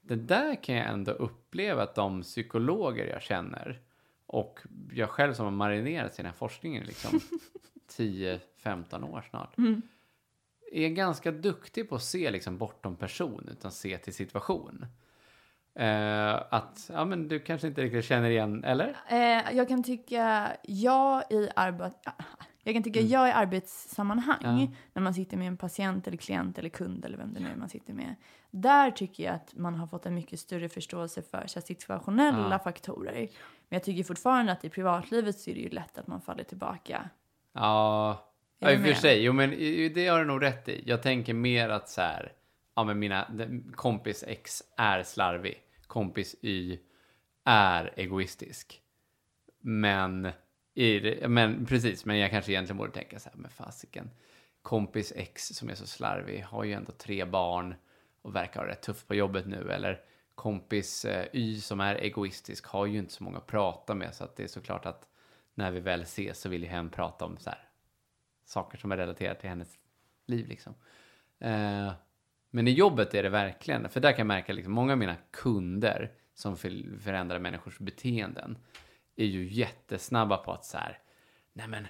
Det 0.00 0.16
där 0.16 0.62
kan 0.62 0.74
jag 0.74 0.86
ändå 0.86 1.12
uppleva 1.12 1.82
att 1.82 1.94
de 1.94 2.22
psykologer 2.22 3.06
jag 3.06 3.22
känner 3.22 3.80
och 4.26 4.60
jag 4.92 5.10
själv 5.10 5.34
som 5.34 5.44
har 5.44 5.52
marinerat 5.52 6.12
i 6.12 6.16
den 6.16 6.26
här 6.26 6.32
forskningen 6.32 6.84
liksom 6.84 7.20
10-15 7.96 9.10
år 9.12 9.24
snart, 9.30 9.58
Mm. 9.58 9.82
är 10.72 10.88
ganska 10.88 11.32
duktig 11.32 11.88
på 11.88 11.94
att 11.94 12.02
se 12.02 12.30
liksom 12.30 12.58
bortom 12.58 12.96
person 12.96 13.48
utan 13.52 13.72
se 13.72 13.98
till 13.98 14.14
situation. 14.14 14.86
Eh, 15.78 16.34
att, 16.50 16.90
ja 16.94 17.04
men 17.04 17.28
du 17.28 17.38
kanske 17.40 17.66
inte 17.68 17.80
riktigt 17.82 18.04
känner 18.04 18.30
igen, 18.30 18.64
eller? 18.64 18.96
eh, 19.08 19.56
jag 19.56 19.68
kan 19.68 19.82
tycka, 19.82 20.52
jag 20.62 21.22
i 21.30 21.48
arbet, 21.56 21.92
jag 22.62 22.74
kan 22.74 22.82
tycka 22.82 23.00
jag 23.00 23.28
i 23.28 23.32
arbetssammanhang, 23.32 24.44
Mm. 24.44 24.58
Ja. 24.60 24.66
när 24.92 25.02
man 25.02 25.14
sitter 25.14 25.36
med 25.36 25.48
en 25.48 25.56
patient 25.56 26.06
eller 26.08 26.16
klient 26.16 26.58
eller 26.58 26.68
kund 26.68 27.04
eller 27.04 27.18
vem 27.18 27.34
det 27.34 27.40
nu 27.40 27.48
är 27.50 27.56
man 27.56 27.68
sitter 27.68 27.92
med. 27.92 28.14
Där 28.50 28.90
tycker 28.90 29.24
jag 29.24 29.34
att 29.34 29.54
man 29.56 29.74
har 29.74 29.86
fått 29.86 30.06
en 30.06 30.14
mycket 30.14 30.40
större 30.40 30.68
förståelse 30.68 31.22
för 31.22 31.46
så 31.46 31.58
här, 31.60 31.66
situationella 31.66 32.48
Ja. 32.50 32.58
faktorer. 32.58 33.14
Men 33.68 33.76
jag 33.76 33.82
tycker 33.82 34.04
fortfarande 34.04 34.52
att 34.52 34.64
i 34.64 34.68
privatlivet 34.68 35.38
så 35.38 35.50
är 35.50 35.54
det 35.54 35.60
ju 35.60 35.68
lätt 35.68 35.98
att 35.98 36.06
man 36.06 36.20
faller 36.20 36.44
tillbaka. 36.44 37.08
Ja, 37.52 38.24
ja 38.58 38.70
i 38.70 38.76
och 38.76 38.80
för 38.80 38.92
sig. 38.94 39.22
Jo, 39.24 39.32
men 39.32 39.50
det 39.94 40.08
har 40.08 40.18
du 40.18 40.24
nog 40.24 40.42
rätt 40.42 40.68
i. 40.68 40.82
Jag 40.86 41.02
tänker 41.02 41.34
mer 41.34 41.68
att 41.68 41.88
så 41.88 42.00
här, 42.00 42.32
ja 42.76 42.84
men 42.84 42.98
mina 42.98 43.26
kompis 43.74 44.24
X 44.26 44.62
är 44.76 45.02
slarvig. 45.02 45.54
Kompis 45.88 46.36
Y 46.42 46.78
är 47.44 47.92
egoistisk. 47.96 48.82
Men, 49.60 50.28
i 50.74 51.16
men 51.28 51.66
precis, 51.66 52.04
men 52.04 52.18
jag 52.18 52.30
kanske 52.30 52.52
egentligen 52.52 52.78
borde 52.78 52.92
tänka 52.92 53.18
så 53.18 53.28
här, 53.28 53.36
men 53.36 53.50
fasiken. 53.50 54.10
Kompis 54.62 55.12
X 55.16 55.46
som 55.46 55.70
är 55.70 55.74
så 55.74 55.86
slarvig 55.86 56.42
har 56.42 56.64
ju 56.64 56.72
ändå 56.72 56.92
tre 56.92 57.24
barn 57.24 57.74
och 58.22 58.34
verkar 58.34 58.60
ha 58.60 58.66
rätt 58.66 58.82
tufft 58.82 59.08
på 59.08 59.14
jobbet 59.14 59.46
nu. 59.46 59.70
Eller 59.72 60.04
kompis 60.34 61.04
eh, 61.04 61.26
Y 61.32 61.60
som 61.60 61.80
är 61.80 61.94
egoistisk 61.94 62.66
har 62.66 62.86
ju 62.86 62.98
inte 62.98 63.12
så 63.12 63.24
många 63.24 63.38
att 63.38 63.46
prata 63.46 63.94
med 63.94 64.14
så 64.14 64.24
att 64.24 64.36
det 64.36 64.42
är 64.42 64.48
såklart 64.48 64.86
att 64.86 65.08
när 65.54 65.70
vi 65.70 65.80
väl 65.80 66.02
ses 66.02 66.40
så 66.40 66.48
vill 66.48 66.62
ju 66.62 66.68
hen 66.68 66.90
prata 66.90 67.24
om 67.24 67.36
så 67.36 67.50
här, 67.50 67.68
saker 68.44 68.78
som 68.78 68.92
är 68.92 68.96
relaterade 68.96 69.40
till 69.40 69.48
hennes 69.48 69.78
liv 70.26 70.48
liksom. 70.48 70.74
Eh, 71.38 71.92
men 72.50 72.68
i 72.68 72.70
jobbet 72.70 73.14
är 73.14 73.22
det 73.22 73.28
verkligen, 73.28 73.88
för 73.88 74.00
där 74.00 74.12
kan 74.12 74.18
jag 74.18 74.26
märka 74.26 74.52
liksom 74.52 74.72
många 74.72 74.92
av 74.92 74.98
mina 74.98 75.16
kunder 75.30 76.12
som 76.34 76.56
för, 76.56 76.98
förändrar 77.00 77.38
människors 77.38 77.78
beteenden 77.78 78.58
är 79.16 79.26
ju 79.26 79.48
jättesnabba 79.48 80.36
på 80.36 80.52
att 80.52 80.64
så 80.64 80.78
här, 80.78 80.98
nej 81.52 81.68
men 81.68 81.86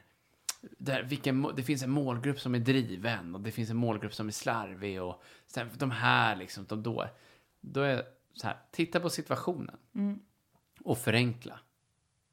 där, 0.79 1.03
vilken, 1.03 1.43
det 1.57 1.63
finns 1.63 1.83
en 1.83 1.91
målgrupp 1.91 2.41
som 2.41 2.55
är 2.55 2.59
driven 2.59 3.35
och 3.35 3.41
det 3.41 3.51
finns 3.51 3.71
en 3.71 3.77
målgrupp 3.77 4.15
som 4.15 4.29
är 4.29 4.33
slarvig 4.33 5.03
och 5.03 5.23
sen 5.47 5.69
de 5.79 5.91
här 5.91 6.37
liksom, 6.37 6.65
de 6.69 6.83
då, 6.83 7.09
då 7.61 7.81
är 7.81 8.03
så 8.35 8.47
här, 8.47 8.57
titta 8.71 9.01
på 9.01 9.11
situationen 9.11 9.77
Mm. 9.95 10.21
och 10.85 10.99
förenkla. 10.99 11.61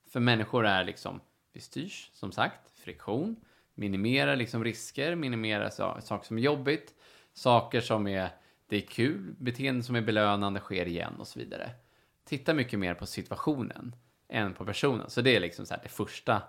För 0.09 0.19
människor 0.19 0.65
är 0.65 0.83
liksom, 0.83 1.19
vi 1.53 1.59
styrs 1.59 2.09
som 2.13 2.31
sagt, 2.31 2.71
friktion, 2.79 3.35
minimera 3.73 4.35
liksom 4.35 4.63
risker, 4.63 5.15
minimera 5.15 5.71
sa- 5.71 6.01
saker 6.01 6.25
som 6.27 6.37
är 6.37 6.41
jobbigt, 6.41 6.93
saker 7.35 7.81
som 7.81 8.07
är, 8.07 8.29
det 8.67 8.77
är 8.77 8.81
kul, 8.81 9.35
beteenden 9.37 9.83
som 9.83 9.95
är 9.95 10.01
belönande 10.01 10.59
sker 10.59 10.85
igen 10.87 11.15
och 11.19 11.27
så 11.27 11.39
vidare. 11.39 11.71
Titta 12.23 12.53
mycket 12.53 12.79
mer 12.79 12.93
på 12.93 13.05
situationen 13.05 13.95
än 14.27 14.53
på 14.53 14.65
personen. 14.65 15.09
Så 15.09 15.21
det 15.21 15.35
är 15.35 15.39
liksom 15.39 15.65
så 15.65 15.73
här 15.73 15.81
det 15.83 15.89
första 15.89 16.41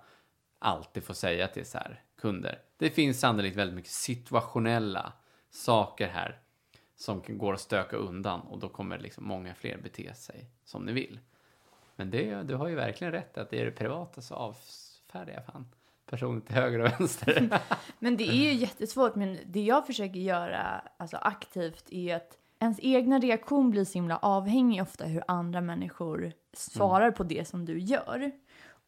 alltid 0.59 1.05
får 1.05 1.14
säga 1.14 1.49
till 1.49 1.66
så 1.66 1.78
här 1.78 2.03
kunder. 2.18 2.62
Det 2.76 2.91
finns 2.91 3.20
sannolikt 3.20 3.57
väldigt 3.57 3.76
mycket 3.76 3.91
situationella 3.91 5.12
saker 5.51 6.09
här 6.09 6.41
som 6.97 7.22
går 7.28 7.55
att 7.55 7.61
stöka 7.61 7.97
undan 7.97 8.41
och 8.41 8.59
då 8.59 8.68
kommer 8.68 8.99
liksom 8.99 9.24
många 9.24 9.55
fler 9.55 9.78
bete 9.78 10.14
sig 10.14 10.51
som 10.64 10.84
ni 10.84 10.93
vill. 10.93 11.18
Men 11.97 12.11
det, 12.11 12.43
du 12.43 12.55
har 12.55 12.68
ju 12.68 12.74
verkligen 12.74 13.12
rätt 13.12 13.39
att 13.39 13.51
det 13.51 13.61
är 13.61 13.64
det 13.64 13.70
privata 13.70 14.20
så 14.20 14.34
avfärdar 14.34 15.32
jag 15.32 15.47
fan 15.47 15.68
personer 16.07 16.40
till 16.40 16.54
höger 16.54 16.78
och 16.78 16.86
vänster. 16.86 17.61
Men 17.98 18.16
det 18.16 18.28
är 18.28 18.52
ju 18.52 18.52
jättesvårt, 18.52 19.14
men 19.14 19.38
det 19.46 19.61
jag 19.61 19.86
försöker 19.86 20.20
göra 20.20 20.82
alltså 20.96 21.16
aktivt 21.16 21.84
är 21.90 22.16
att 22.16 22.38
ens 22.61 22.78
egna 22.82 23.18
reaktion 23.18 23.70
blir 23.70 23.84
så 23.84 23.92
himla 23.92 24.16
avhängig 24.16 24.82
ofta 24.82 25.04
hur 25.04 25.22
andra 25.28 25.61
människor 25.61 26.32
svarar 26.52 27.11
på 27.11 27.24
det 27.24 27.48
som 27.48 27.64
du 27.64 27.78
gör. 27.78 28.32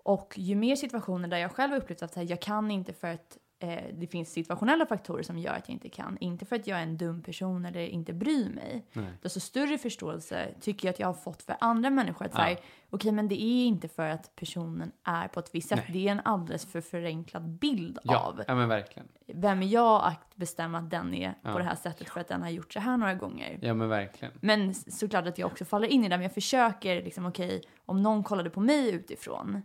Och 0.02 0.34
ju 0.36 0.54
mer 0.54 0.76
situationer 0.76 1.28
där 1.28 1.38
jag 1.38 1.52
själv 1.52 1.72
har 1.72 1.78
upplevt 1.78 2.02
att 2.02 2.14
här, 2.14 2.26
jag 2.30 2.40
kan 2.40 2.70
inte 2.70 2.92
för 2.92 3.08
att 3.08 3.38
eh, 3.58 3.84
det 3.94 4.06
finns 4.06 4.32
situationella 4.32 4.86
faktorer 4.86 5.22
som 5.22 5.38
gör 5.38 5.52
att 5.52 5.68
jag 5.68 5.74
inte 5.74 5.88
kan, 5.88 6.18
inte 6.20 6.44
för 6.46 6.56
att 6.56 6.66
jag 6.66 6.78
är 6.78 6.82
en 6.82 6.96
dum 6.96 7.22
person 7.22 7.64
eller 7.64 7.80
inte 7.80 8.12
bryr 8.12 8.48
mig. 8.50 8.86
Nej. 8.92 9.06
Desto 9.22 9.40
större 9.40 9.78
förståelse 9.78 10.54
tycker 10.60 10.88
jag 10.88 10.92
att 10.92 11.00
jag 11.00 11.06
har 11.06 11.14
fått 11.14 11.42
för 11.42 11.56
andra 11.60 11.90
människor. 11.90 12.24
Att 12.26 12.32
Ja. 12.34 12.44
säga, 12.44 12.56
okej 12.90 13.12
men 13.12 13.28
det 13.28 13.42
är 13.42 13.66
inte 13.66 13.88
för 13.88 14.08
att 14.08 14.36
personen 14.36 14.92
är 15.04 15.28
på 15.28 15.40
ett 15.40 15.50
visst 15.54 15.68
sätt. 15.68 15.78
Nej. 15.88 15.92
Det 16.02 16.08
är 16.08 16.12
en 16.12 16.20
alldeles 16.24 16.66
för 16.72 16.80
förenklad 16.80 17.48
bild 17.48 17.98
ja, 18.02 18.18
av 18.18 18.42
ja, 18.46 18.54
men 18.54 18.68
verkligen. 18.68 19.08
vem 19.26 19.62
jag 19.62 20.04
att 20.04 20.36
bestämma 20.36 20.78
att 20.78 20.90
den 20.90 21.14
är 21.14 21.34
Ja. 21.42 21.52
på 21.52 21.58
det 21.58 21.64
här 21.64 21.74
sättet 21.74 22.08
för 22.08 22.20
att 22.20 22.28
den 22.28 22.42
har 22.42 22.50
gjort 22.50 22.72
så 22.72 22.80
här 22.80 22.96
några 22.96 23.14
gånger. 23.14 23.58
Ja, 23.62 23.74
men 23.74 23.88
verkligen. 23.88 24.34
Men 24.40 24.74
såklart 24.74 25.26
att 25.26 25.38
jag 25.38 25.46
också 25.46 25.64
faller 25.64 25.88
in 25.88 26.04
i 26.04 26.08
det, 26.08 26.16
men 26.16 26.22
jag 26.22 26.34
försöker 26.34 27.02
liksom 27.02 27.26
okej, 27.26 27.62
om 27.86 28.02
någon 28.02 28.24
kollade 28.24 28.50
på 28.50 28.60
mig 28.60 28.90
utifrån 28.94 29.62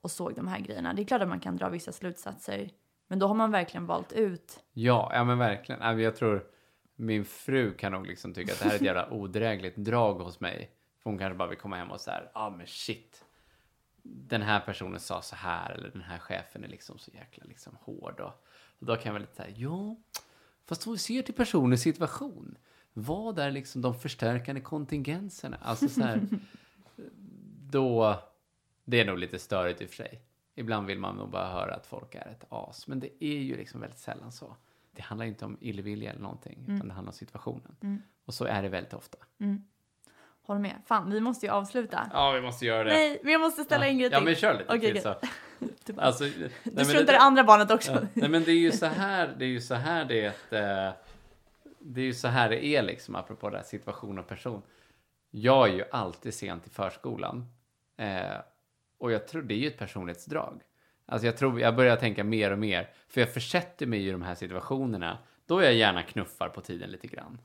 och 0.00 0.10
såg 0.10 0.34
de 0.34 0.48
här 0.48 0.60
grejerna, 0.60 0.94
det 0.94 1.02
är 1.02 1.06
klart 1.06 1.22
att 1.22 1.28
man 1.28 1.40
kan 1.40 1.56
dra 1.56 1.68
vissa 1.68 1.92
slutsatser, 1.92 2.70
men 3.08 3.18
då 3.18 3.26
har 3.26 3.34
man 3.34 3.50
verkligen 3.50 3.86
valt 3.86 4.12
ut. 4.12 4.64
ja, 4.72 5.10
ja 5.14 5.24
men 5.24 5.38
verkligen. 5.38 6.00
Jag 6.00 6.16
tror 6.16 6.46
min 6.96 7.24
fru 7.24 7.74
kan 7.74 7.92
nog 7.92 8.06
liksom 8.06 8.34
tycka 8.34 8.52
att 8.52 8.58
det 8.58 8.64
här 8.64 8.72
är 8.72 8.76
ett 8.76 8.82
jävla 8.82 9.10
odrägligt 9.10 9.76
drag 9.76 10.14
hos 10.14 10.40
mig. 10.40 10.70
För 11.02 11.10
hon 11.10 11.18
kanske 11.18 11.36
bara 11.36 11.48
vill 11.48 11.58
komma 11.58 11.76
hem 11.76 11.90
och 11.90 12.00
så 12.00 12.10
här, 12.10 12.30
ja 12.34 12.40
ah, 12.40 12.50
men 12.50 12.66
shit. 12.66 13.24
Den 14.02 14.42
här 14.42 14.60
personen 14.60 15.00
sa 15.00 15.22
så 15.22 15.36
här 15.36 15.70
eller 15.70 15.90
den 15.90 16.02
här 16.02 16.18
chefen 16.18 16.64
är 16.64 16.68
liksom 16.68 16.98
så 16.98 17.10
jäkla 17.10 17.44
liksom 17.44 17.76
hård 17.80 18.20
och, 18.20 18.46
och 18.78 18.86
då 18.86 18.96
kan 18.96 19.04
jag 19.04 19.12
väl 19.12 19.22
lite 19.22 19.36
så 19.36 19.42
här, 19.42 19.54
ja, 19.56 19.96
fast 20.66 20.86
om 20.86 20.92
vi 20.92 20.98
ser 20.98 21.22
till 21.22 21.34
personens 21.34 21.82
situation. 21.82 22.58
Vad 22.92 23.38
är 23.38 23.50
liksom 23.50 23.82
de 23.82 23.94
förstärkande 23.94 24.60
kontingenserna? 24.60 25.56
Alltså 25.62 25.88
så 25.88 26.02
här, 26.02 26.20
då, 27.70 28.22
det 28.84 29.00
är 29.00 29.04
nog 29.04 29.18
lite 29.18 29.38
störigt 29.38 29.80
i 29.80 29.84
och 29.84 29.88
för 29.88 29.96
sig. 29.96 30.22
Ibland 30.58 30.86
vill 30.86 30.98
man 30.98 31.16
nog 31.16 31.30
bara 31.30 31.46
höra 31.48 31.74
att 31.74 31.86
folk 31.86 32.14
är 32.14 32.26
ett 32.28 32.44
as, 32.48 32.86
men 32.86 33.00
det 33.00 33.24
är 33.24 33.38
ju 33.38 33.56
liksom 33.56 33.80
väldigt 33.80 33.98
sällan 33.98 34.32
så. 34.32 34.56
Det 34.92 35.02
handlar 35.02 35.26
inte 35.26 35.44
om 35.44 35.56
illvilja 35.60 36.10
eller 36.10 36.20
någonting, 36.22 36.64
utan 36.68 36.88
det 36.88 36.94
handlar 36.94 37.12
om 37.12 37.16
situationen. 37.16 37.76
Mm. 37.82 38.02
Och 38.24 38.34
så 38.34 38.44
är 38.44 38.62
det 38.62 38.68
väldigt 38.68 38.94
ofta. 38.94 39.18
Håll 40.42 40.58
med. 40.58 40.74
Fan, 40.86 41.10
vi 41.10 41.20
måste 41.20 41.46
ju 41.46 41.52
avsluta. 41.52 42.10
Ja, 42.12 42.30
vi 42.30 42.40
måste 42.40 42.66
göra 42.66 42.84
det. 42.84 42.90
Nej, 42.90 43.20
men 43.22 43.32
jag 43.32 43.40
måste 43.40 43.64
ställa 43.64 43.86
en 43.86 43.98
grej 43.98 44.08
Ja, 44.12 44.18
till. 44.18 44.24
men 44.24 44.34
kör 44.34 44.58
lite 44.58 44.74
Okej, 44.76 44.92
till 44.92 45.02
så. 45.02 45.14
Typ, 45.84 45.98
Alltså, 45.98 46.24
du 46.24 46.50
nej, 46.64 46.84
struntar 46.84 47.12
det- 47.12 47.12
i 47.12 47.16
andra 47.16 47.44
barnet 47.44 47.70
också. 47.70 47.92
Ja, 47.92 48.00
nej 48.14 48.28
men 48.28 48.44
det 48.44 48.50
är 48.50 48.58
ju 48.58 48.72
så 48.72 48.86
här 48.86 49.34
det 49.38 49.44
är 49.44 49.48
ju 49.48 49.60
så 49.60 49.74
här 49.74 50.04
det 50.04 50.24
är 50.24 50.28
ett, 50.28 50.52
eh, 50.52 51.00
det 51.78 52.00
är 52.00 52.04
ju 52.04 52.14
så 52.14 52.28
här 52.28 52.48
det 52.48 52.64
är 52.66 52.82
liksom 52.82 53.14
apropå 53.16 53.50
det 53.50 53.56
här 53.56 53.64
situation 53.64 54.18
och 54.18 54.26
person. 54.28 54.62
Jag 55.30 55.68
är 55.68 55.72
ju 55.72 55.84
alltid 55.92 56.34
sent 56.34 56.66
i 56.66 56.70
förskolan 56.70 57.46
eh, 57.96 58.36
och 58.98 59.12
jag 59.12 59.28
tror 59.28 59.42
det 59.42 59.54
är 59.54 59.58
ju 59.58 59.66
ett 59.66 59.78
personlighetsdrag. 59.78 60.62
Alltså 61.06 61.26
jag 61.26 61.36
tror 61.36 61.60
jag 61.60 61.76
börjar 61.76 61.96
tänka 61.96 62.24
mer 62.24 62.50
och 62.50 62.58
mer 62.58 62.90
för 63.08 63.20
jag 63.20 63.34
försätter 63.34 63.86
mig 63.86 64.06
i 64.08 64.10
de 64.10 64.22
här 64.22 64.34
situationerna 64.34 65.18
då 65.46 65.62
jag 65.62 65.74
gärna 65.74 66.02
knuffar 66.02 66.48
på 66.48 66.60
tiden 66.60 66.90
lite 66.90 67.06
grann. 67.06 67.38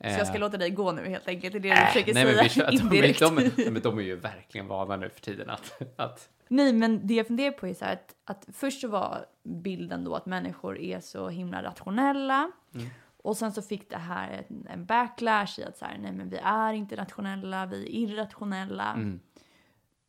Så 0.00 0.06
jag 0.06 0.26
ska 0.26 0.36
Eh, 0.36 0.40
låta 0.40 0.56
dig 0.56 0.70
gå 0.70 0.92
nu 0.92 1.08
helt 1.08 1.28
enkelt, 1.28 1.52
det 1.52 1.58
är 1.58 1.60
det 1.60 1.68
du 1.68 1.80
äh, 1.80 1.86
försöker 1.86 2.14
nej, 2.14 2.24
men 2.24 2.34
säga 2.34 2.42
vi 2.42 2.48
kör, 2.48 2.72
indirekt. 2.84 3.20
de, 3.20 3.36
de, 3.36 3.70
de, 3.70 3.80
de 3.80 3.98
är 3.98 4.02
ju 4.02 4.16
verkligen 4.16 4.66
vana 4.66 4.96
nu 4.96 5.10
för 5.10 5.20
tiden 5.20 5.50
att, 5.50 5.82
att 5.96 6.28
Nej, 6.48 6.72
men 6.72 7.06
det 7.06 7.14
jag 7.14 7.26
funderar 7.26 7.52
på 7.52 7.66
är 7.66 7.74
så 7.74 7.84
här 7.84 7.92
att, 7.92 8.14
att 8.24 8.46
först 8.52 8.80
så 8.80 8.88
var 8.88 9.26
bilden 9.42 10.04
då 10.04 10.14
att 10.14 10.26
människor 10.26 10.78
är 10.78 11.00
så 11.00 11.28
himla 11.28 11.62
rationella. 11.62 12.50
Mm. 12.74 12.86
Och 13.22 13.36
sen 13.36 13.52
så 13.52 13.62
fick 13.62 13.90
det 13.90 13.96
här 13.96 14.44
en, 14.48 14.66
en 14.70 14.86
backlash 14.86 15.60
i 15.60 15.64
att 15.64 15.76
så 15.78 15.84
här, 15.84 15.98
nej 15.98 16.12
men 16.12 16.30
vi 16.30 16.36
är 16.42 16.72
inte 16.72 16.96
rationella, 16.96 17.66
vi 17.66 17.82
är 17.82 17.90
irrationella. 17.90 18.92
Mm. 18.92 19.20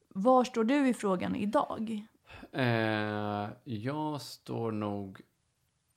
Var 0.10 0.44
står 0.44 0.64
du 0.64 0.88
i 0.88 0.94
frågan 0.94 1.36
idag? 1.36 2.06
Eh, 2.52 3.50
jag 3.64 4.22
står 4.22 4.72
nog... 4.72 5.22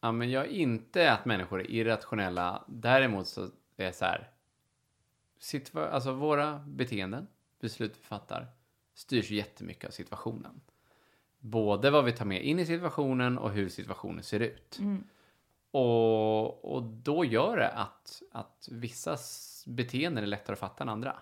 Ja, 0.01 0.13
men 0.13 0.31
jag 0.31 0.45
är 0.45 0.51
inte 0.51 1.13
att 1.13 1.25
människor 1.25 1.61
är 1.61 1.71
irrationella. 1.71 2.65
Däremot 2.67 3.29
så 3.29 3.43
är 3.43 3.51
det 3.77 3.93
så 3.93 4.05
här... 4.05 4.31
Situa- 5.41 5.91
alltså 5.91 6.13
våra 6.13 6.59
beteenden, 6.59 7.27
beslut 7.61 7.97
vi 8.01 8.05
fattar, 8.05 8.47
styrs 8.95 9.31
jättemycket 9.31 9.89
av 9.89 9.93
situationen. 9.93 10.61
Både 11.39 11.91
vad 11.91 12.05
vi 12.05 12.13
tar 12.13 12.25
med 12.25 12.45
in 12.45 12.59
i 12.59 12.67
situationen 12.67 13.39
och 13.39 13.51
hur 13.51 13.69
situationen 13.69 14.23
ser 14.23 14.41
ut. 14.41 14.79
Mm. 14.79 15.05
Och, 15.71 16.75
och 16.75 16.83
då 16.83 17.25
gör 17.25 17.57
det 17.57 17.69
att, 17.69 18.23
att 18.33 18.69
vissa 18.71 19.17
beteenden 19.67 20.25
är 20.25 20.29
lättare 20.29 20.53
att 20.53 20.61
fatta 20.61 20.85
än 20.85 20.89
andra. 20.89 21.17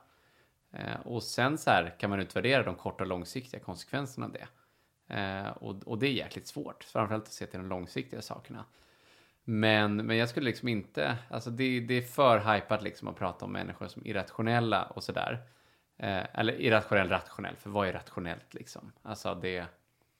Eh, 0.73 1.01
och 1.05 1.23
sen 1.23 1.59
så 1.59 1.71
här 1.71 1.95
kan 1.99 2.11
man 2.11 2.21
utvärdera 2.21 2.63
de 2.63 2.75
korta 2.75 3.05
och 3.05 3.09
långsiktiga 3.09 3.61
konsekvenserna 3.61 4.27
av 4.27 4.33
det. 4.33 4.49
Eh, 5.15 5.49
och, 5.49 5.89
och 5.89 5.99
det 5.99 6.07
är 6.07 6.13
jäkligt 6.13 6.47
svårt, 6.47 6.85
framförallt 6.85 7.25
att 7.25 7.33
se 7.33 7.47
till 7.47 7.61
de 7.61 7.69
långsiktiga 7.69 8.23
sakerna. 8.23 8.65
Men, 9.45 9.97
men 9.97 10.17
jag 10.17 10.29
skulle 10.29 10.47
liksom 10.47 10.69
inte, 10.69 11.17
alltså 11.31 11.51
det, 11.51 11.81
det 11.81 11.95
är 11.95 12.03
för 12.03 12.55
hypat 12.55 12.83
liksom 12.83 13.09
att 13.09 13.17
prata 13.17 13.45
om 13.45 13.53
människor 13.53 13.89
som 13.89 14.07
irrationella 14.07 14.85
och 14.85 15.05
sådär. 15.05 15.43
Eh, 15.97 16.39
eller 16.39 16.61
irrationell, 16.61 17.09
rationell, 17.09 17.57
för 17.57 17.71
vad 17.71 17.89
är 17.89 17.93
rationellt 17.93 18.55
liksom? 18.55 18.93
Alltså 19.03 19.35
det... 19.35 19.65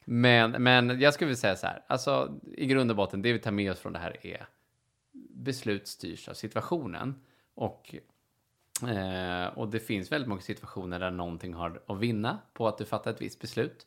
Men, 0.05 0.51
men 0.51 1.01
jag 1.01 1.15
skulle 1.15 1.27
vilja 1.27 1.41
säga 1.41 1.57
så 1.57 1.67
här, 1.67 1.85
alltså 1.87 2.41
i 2.57 2.67
grund 2.67 2.91
och 2.91 2.97
botten, 2.97 3.23
det 3.23 3.33
vi 3.33 3.39
tar 3.39 3.51
med 3.51 3.71
oss 3.71 3.79
från 3.79 3.93
det 3.93 3.99
här 3.99 4.27
är 4.27 4.47
beslut 5.31 5.89
styrs 5.89 6.29
av 6.29 6.35
situationen. 6.35 7.21
Och, 7.55 7.95
eh, 8.89 9.59
och 9.59 9.69
det 9.69 9.81
finns 9.81 10.13
väldigt 10.13 10.29
många 10.29 10.41
situationer 10.41 11.01
där 11.01 11.11
någonting 11.11 11.55
har 11.55 11.83
att 11.87 11.99
vinna 11.99 12.39
på 12.53 12.69
att 12.69 12.79
du 12.79 12.85
fattar 12.85 13.11
ett 13.11 13.23
visst 13.23 13.41
beslut. 13.41 13.87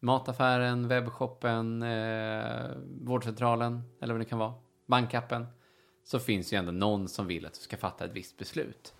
Mataffären, 0.00 0.88
webbshoppen, 0.88 1.82
eh, 1.82 2.70
vårdcentralen 3.00 3.82
eller 4.00 4.14
vad 4.14 4.20
det 4.20 4.24
kan 4.24 4.38
vara, 4.38 4.54
bankappen. 4.86 5.46
Så 6.04 6.18
finns 6.18 6.52
ju 6.52 6.56
ändå 6.56 6.72
någon 6.72 7.08
som 7.08 7.26
vill 7.26 7.46
att 7.46 7.54
du 7.54 7.60
ska 7.60 7.76
fatta 7.76 8.04
ett 8.04 8.12
visst 8.12 8.38
beslut. 8.38 8.94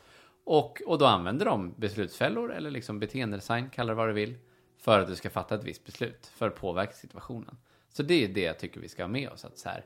Och, 0.45 0.83
och 0.87 0.99
då 0.99 1.07
använder 1.07 1.47
de 1.47 1.75
beslutsfällor 1.77 2.53
eller 2.53 2.71
liksom 2.71 2.99
beteendedesign, 2.99 3.71
kalla 3.71 3.93
det 3.93 3.97
vad 3.97 4.09
du 4.09 4.13
vill, 4.13 4.35
för 4.79 5.01
att 5.01 5.09
du 5.09 5.17
ska 5.17 5.31
fatta 5.31 5.55
ett 5.55 5.65
visst 5.65 5.85
beslut, 5.85 6.27
för 6.27 6.47
att 6.47 6.55
påverka 6.55 6.93
situationen. 6.93 7.57
Så 7.89 8.03
det 8.03 8.25
är 8.25 8.29
det 8.29 8.41
jag 8.41 8.59
tycker 8.59 8.81
vi 8.81 8.89
ska 8.89 9.03
ha 9.03 9.09
med 9.09 9.29
oss. 9.29 9.45
Att 9.45 9.59
så 9.59 9.69
här, 9.69 9.85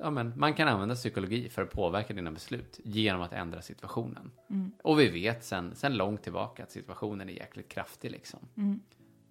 ja, 0.00 0.10
men 0.10 0.32
man 0.36 0.54
kan 0.54 0.68
använda 0.68 0.94
psykologi 0.94 1.48
för 1.48 1.62
att 1.62 1.70
påverka 1.70 2.14
dina 2.14 2.30
beslut 2.30 2.80
genom 2.84 3.22
att 3.22 3.32
ändra 3.32 3.62
situationen. 3.62 4.30
Och 4.82 5.00
vi 5.00 5.08
vet 5.08 5.44
sen, 5.44 5.74
sen 5.74 5.96
långt 5.96 6.22
tillbaka 6.22 6.62
att 6.62 6.70
situationen 6.70 7.28
är 7.28 7.32
jäkligt 7.32 7.68
kraftig. 7.68 8.10
Liksom. 8.10 8.38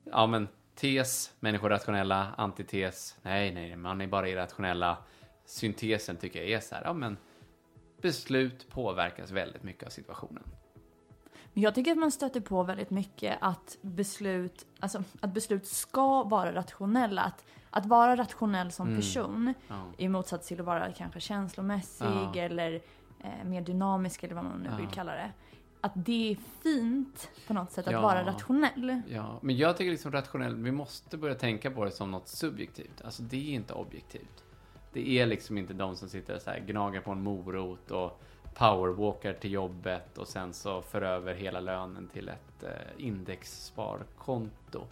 Ja, 0.04 0.28
men 0.28 0.48
tes, 0.76 1.34
människor 1.40 1.70
rationella, 1.70 2.34
antites, 2.38 3.18
nej, 3.22 3.54
nej, 3.54 3.76
man 3.76 4.02
är 4.02 4.08
bara 4.08 4.30
irrationella. 4.30 4.98
Syntesen 5.46 6.18
tycker 6.18 6.40
jag 6.40 6.50
är 6.50 6.60
så 6.60 6.76
här, 6.76 6.84
ja 6.84 6.94
men 6.94 7.18
beslut 8.02 8.70
påverkas 8.70 9.32
väldigt 9.32 9.64
mycket 9.64 9.84
av 9.84 9.90
situationen. 9.90 10.44
Jag 11.54 11.76
tycker 11.76 11.92
att 11.92 11.98
man 11.98 12.12
stöter 12.12 12.40
på 12.40 12.64
väldigt 12.64 12.90
mycket 12.90 13.38
att 13.42 13.78
beslut, 13.82 14.66
alltså, 14.80 15.04
att 15.22 15.34
beslut 15.34 15.68
ska 15.68 16.24
vara 16.24 16.56
rationella. 16.56 17.22
Att, 17.22 17.46
att 17.70 17.86
vara 17.86 18.16
rationell 18.16 18.72
som 18.72 18.96
person 18.96 19.54
Ja. 19.68 19.76
i 19.98 20.08
motsats 20.10 20.48
till 20.48 20.60
att 20.60 20.66
vara 20.66 20.92
kanske 20.92 21.20
känslomässig 21.20 22.06
Ja. 22.06 22.36
eller 22.36 22.82
eh, 23.24 23.46
mer 23.46 23.62
dynamisk 23.62 24.24
eller 24.24 24.36
vad 24.36 24.44
man 24.44 24.60
nu 24.60 24.70
vill 24.78 24.86
Ja. 24.90 24.96
kalla 24.96 25.12
det. 25.14 25.32
Att 25.82 25.92
det 25.96 26.32
är 26.32 26.38
fint 26.64 27.30
på 27.48 27.54
något 27.54 27.72
sätt 27.72 27.88
att 27.88 27.94
vara 28.02 28.26
rationell. 28.26 29.02
Ja, 29.08 29.40
men 29.42 29.58
jag 29.58 29.78
tycker 29.78 29.92
liksom 29.92 30.12
rationell, 30.12 30.56
vi 30.56 30.72
måste 30.72 31.18
börja 31.18 31.36
tänka 31.36 31.72
på 31.72 31.86
det 31.86 31.92
som 31.92 32.12
något 32.12 32.28
subjektivt. 32.28 33.02
Alltså 33.06 33.24
det 33.24 33.38
är 33.52 33.54
inte 33.56 33.74
objektivt. 33.74 34.44
Det 34.94 35.10
är 35.20 35.26
liksom 35.26 35.58
inte 35.58 35.74
de 35.74 35.96
som 35.96 36.10
sitter 36.10 36.36
och 36.36 36.42
så 36.42 36.50
här 36.50 36.60
gnagar 36.60 37.02
på 37.02 37.12
en 37.12 37.22
morot 37.24 37.92
och 37.92 38.22
powerwalkar 38.54 39.34
till 39.34 39.52
jobbet 39.52 40.18
och 40.18 40.28
sen 40.28 40.54
så 40.54 40.82
för 40.82 41.02
över 41.02 41.34
hela 41.34 41.60
lönen 41.60 42.08
till 42.14 42.30
ett 42.30 42.64
eh, 42.64 43.06
indexsparkonto. 43.06 44.84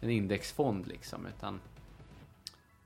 En 0.00 0.10
indexfond 0.10 0.86
liksom, 0.86 1.26
utan 1.26 1.60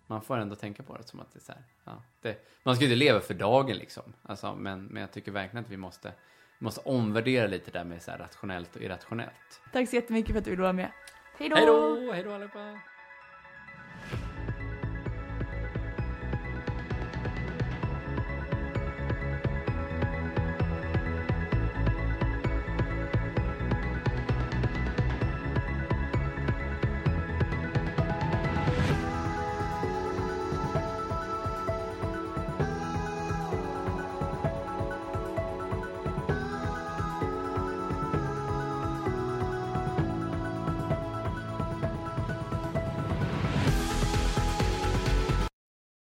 man 0.08 0.22
får 0.22 0.36
ändå 0.36 0.56
tänka 0.56 0.82
på 0.82 0.96
det 0.96 1.02
som 1.02 1.20
att 1.20 1.32
det 1.32 1.38
är 1.38 1.42
så 1.42 1.52
här, 1.52 1.62
ja, 1.84 2.02
det, 2.22 2.46
man 2.62 2.76
ska 2.76 2.84
ju 2.84 2.90
inte 2.90 3.04
leva 3.04 3.20
för 3.20 3.34
dagen 3.34 3.76
liksom. 3.76 4.12
Alltså, 4.22 4.54
men, 4.54 4.84
men 4.84 5.00
jag 5.00 5.12
tycker 5.12 5.32
verkligen 5.32 5.64
att 5.64 5.70
vi 5.70 5.76
måste, 5.76 6.12
måste 6.58 6.80
omvärdera 6.80 7.46
lite 7.46 7.70
där 7.70 7.84
med 7.84 8.02
så 8.02 8.10
här 8.10 8.18
rationellt 8.18 8.76
och 8.76 8.82
irrationellt. 8.82 9.60
Tack 9.72 9.88
så 9.88 9.96
jättemycket 9.96 10.32
för 10.32 10.38
att 10.38 10.44
du 10.44 10.50
ville 10.50 10.62
vara 10.62 10.72
med. 10.72 10.90
Hej 11.38 11.48
då! 11.48 11.56
Hej 11.56 11.66
då! 11.66 12.12
Hej 12.12 12.22
då 12.22 12.32
allihopa! 12.32 12.80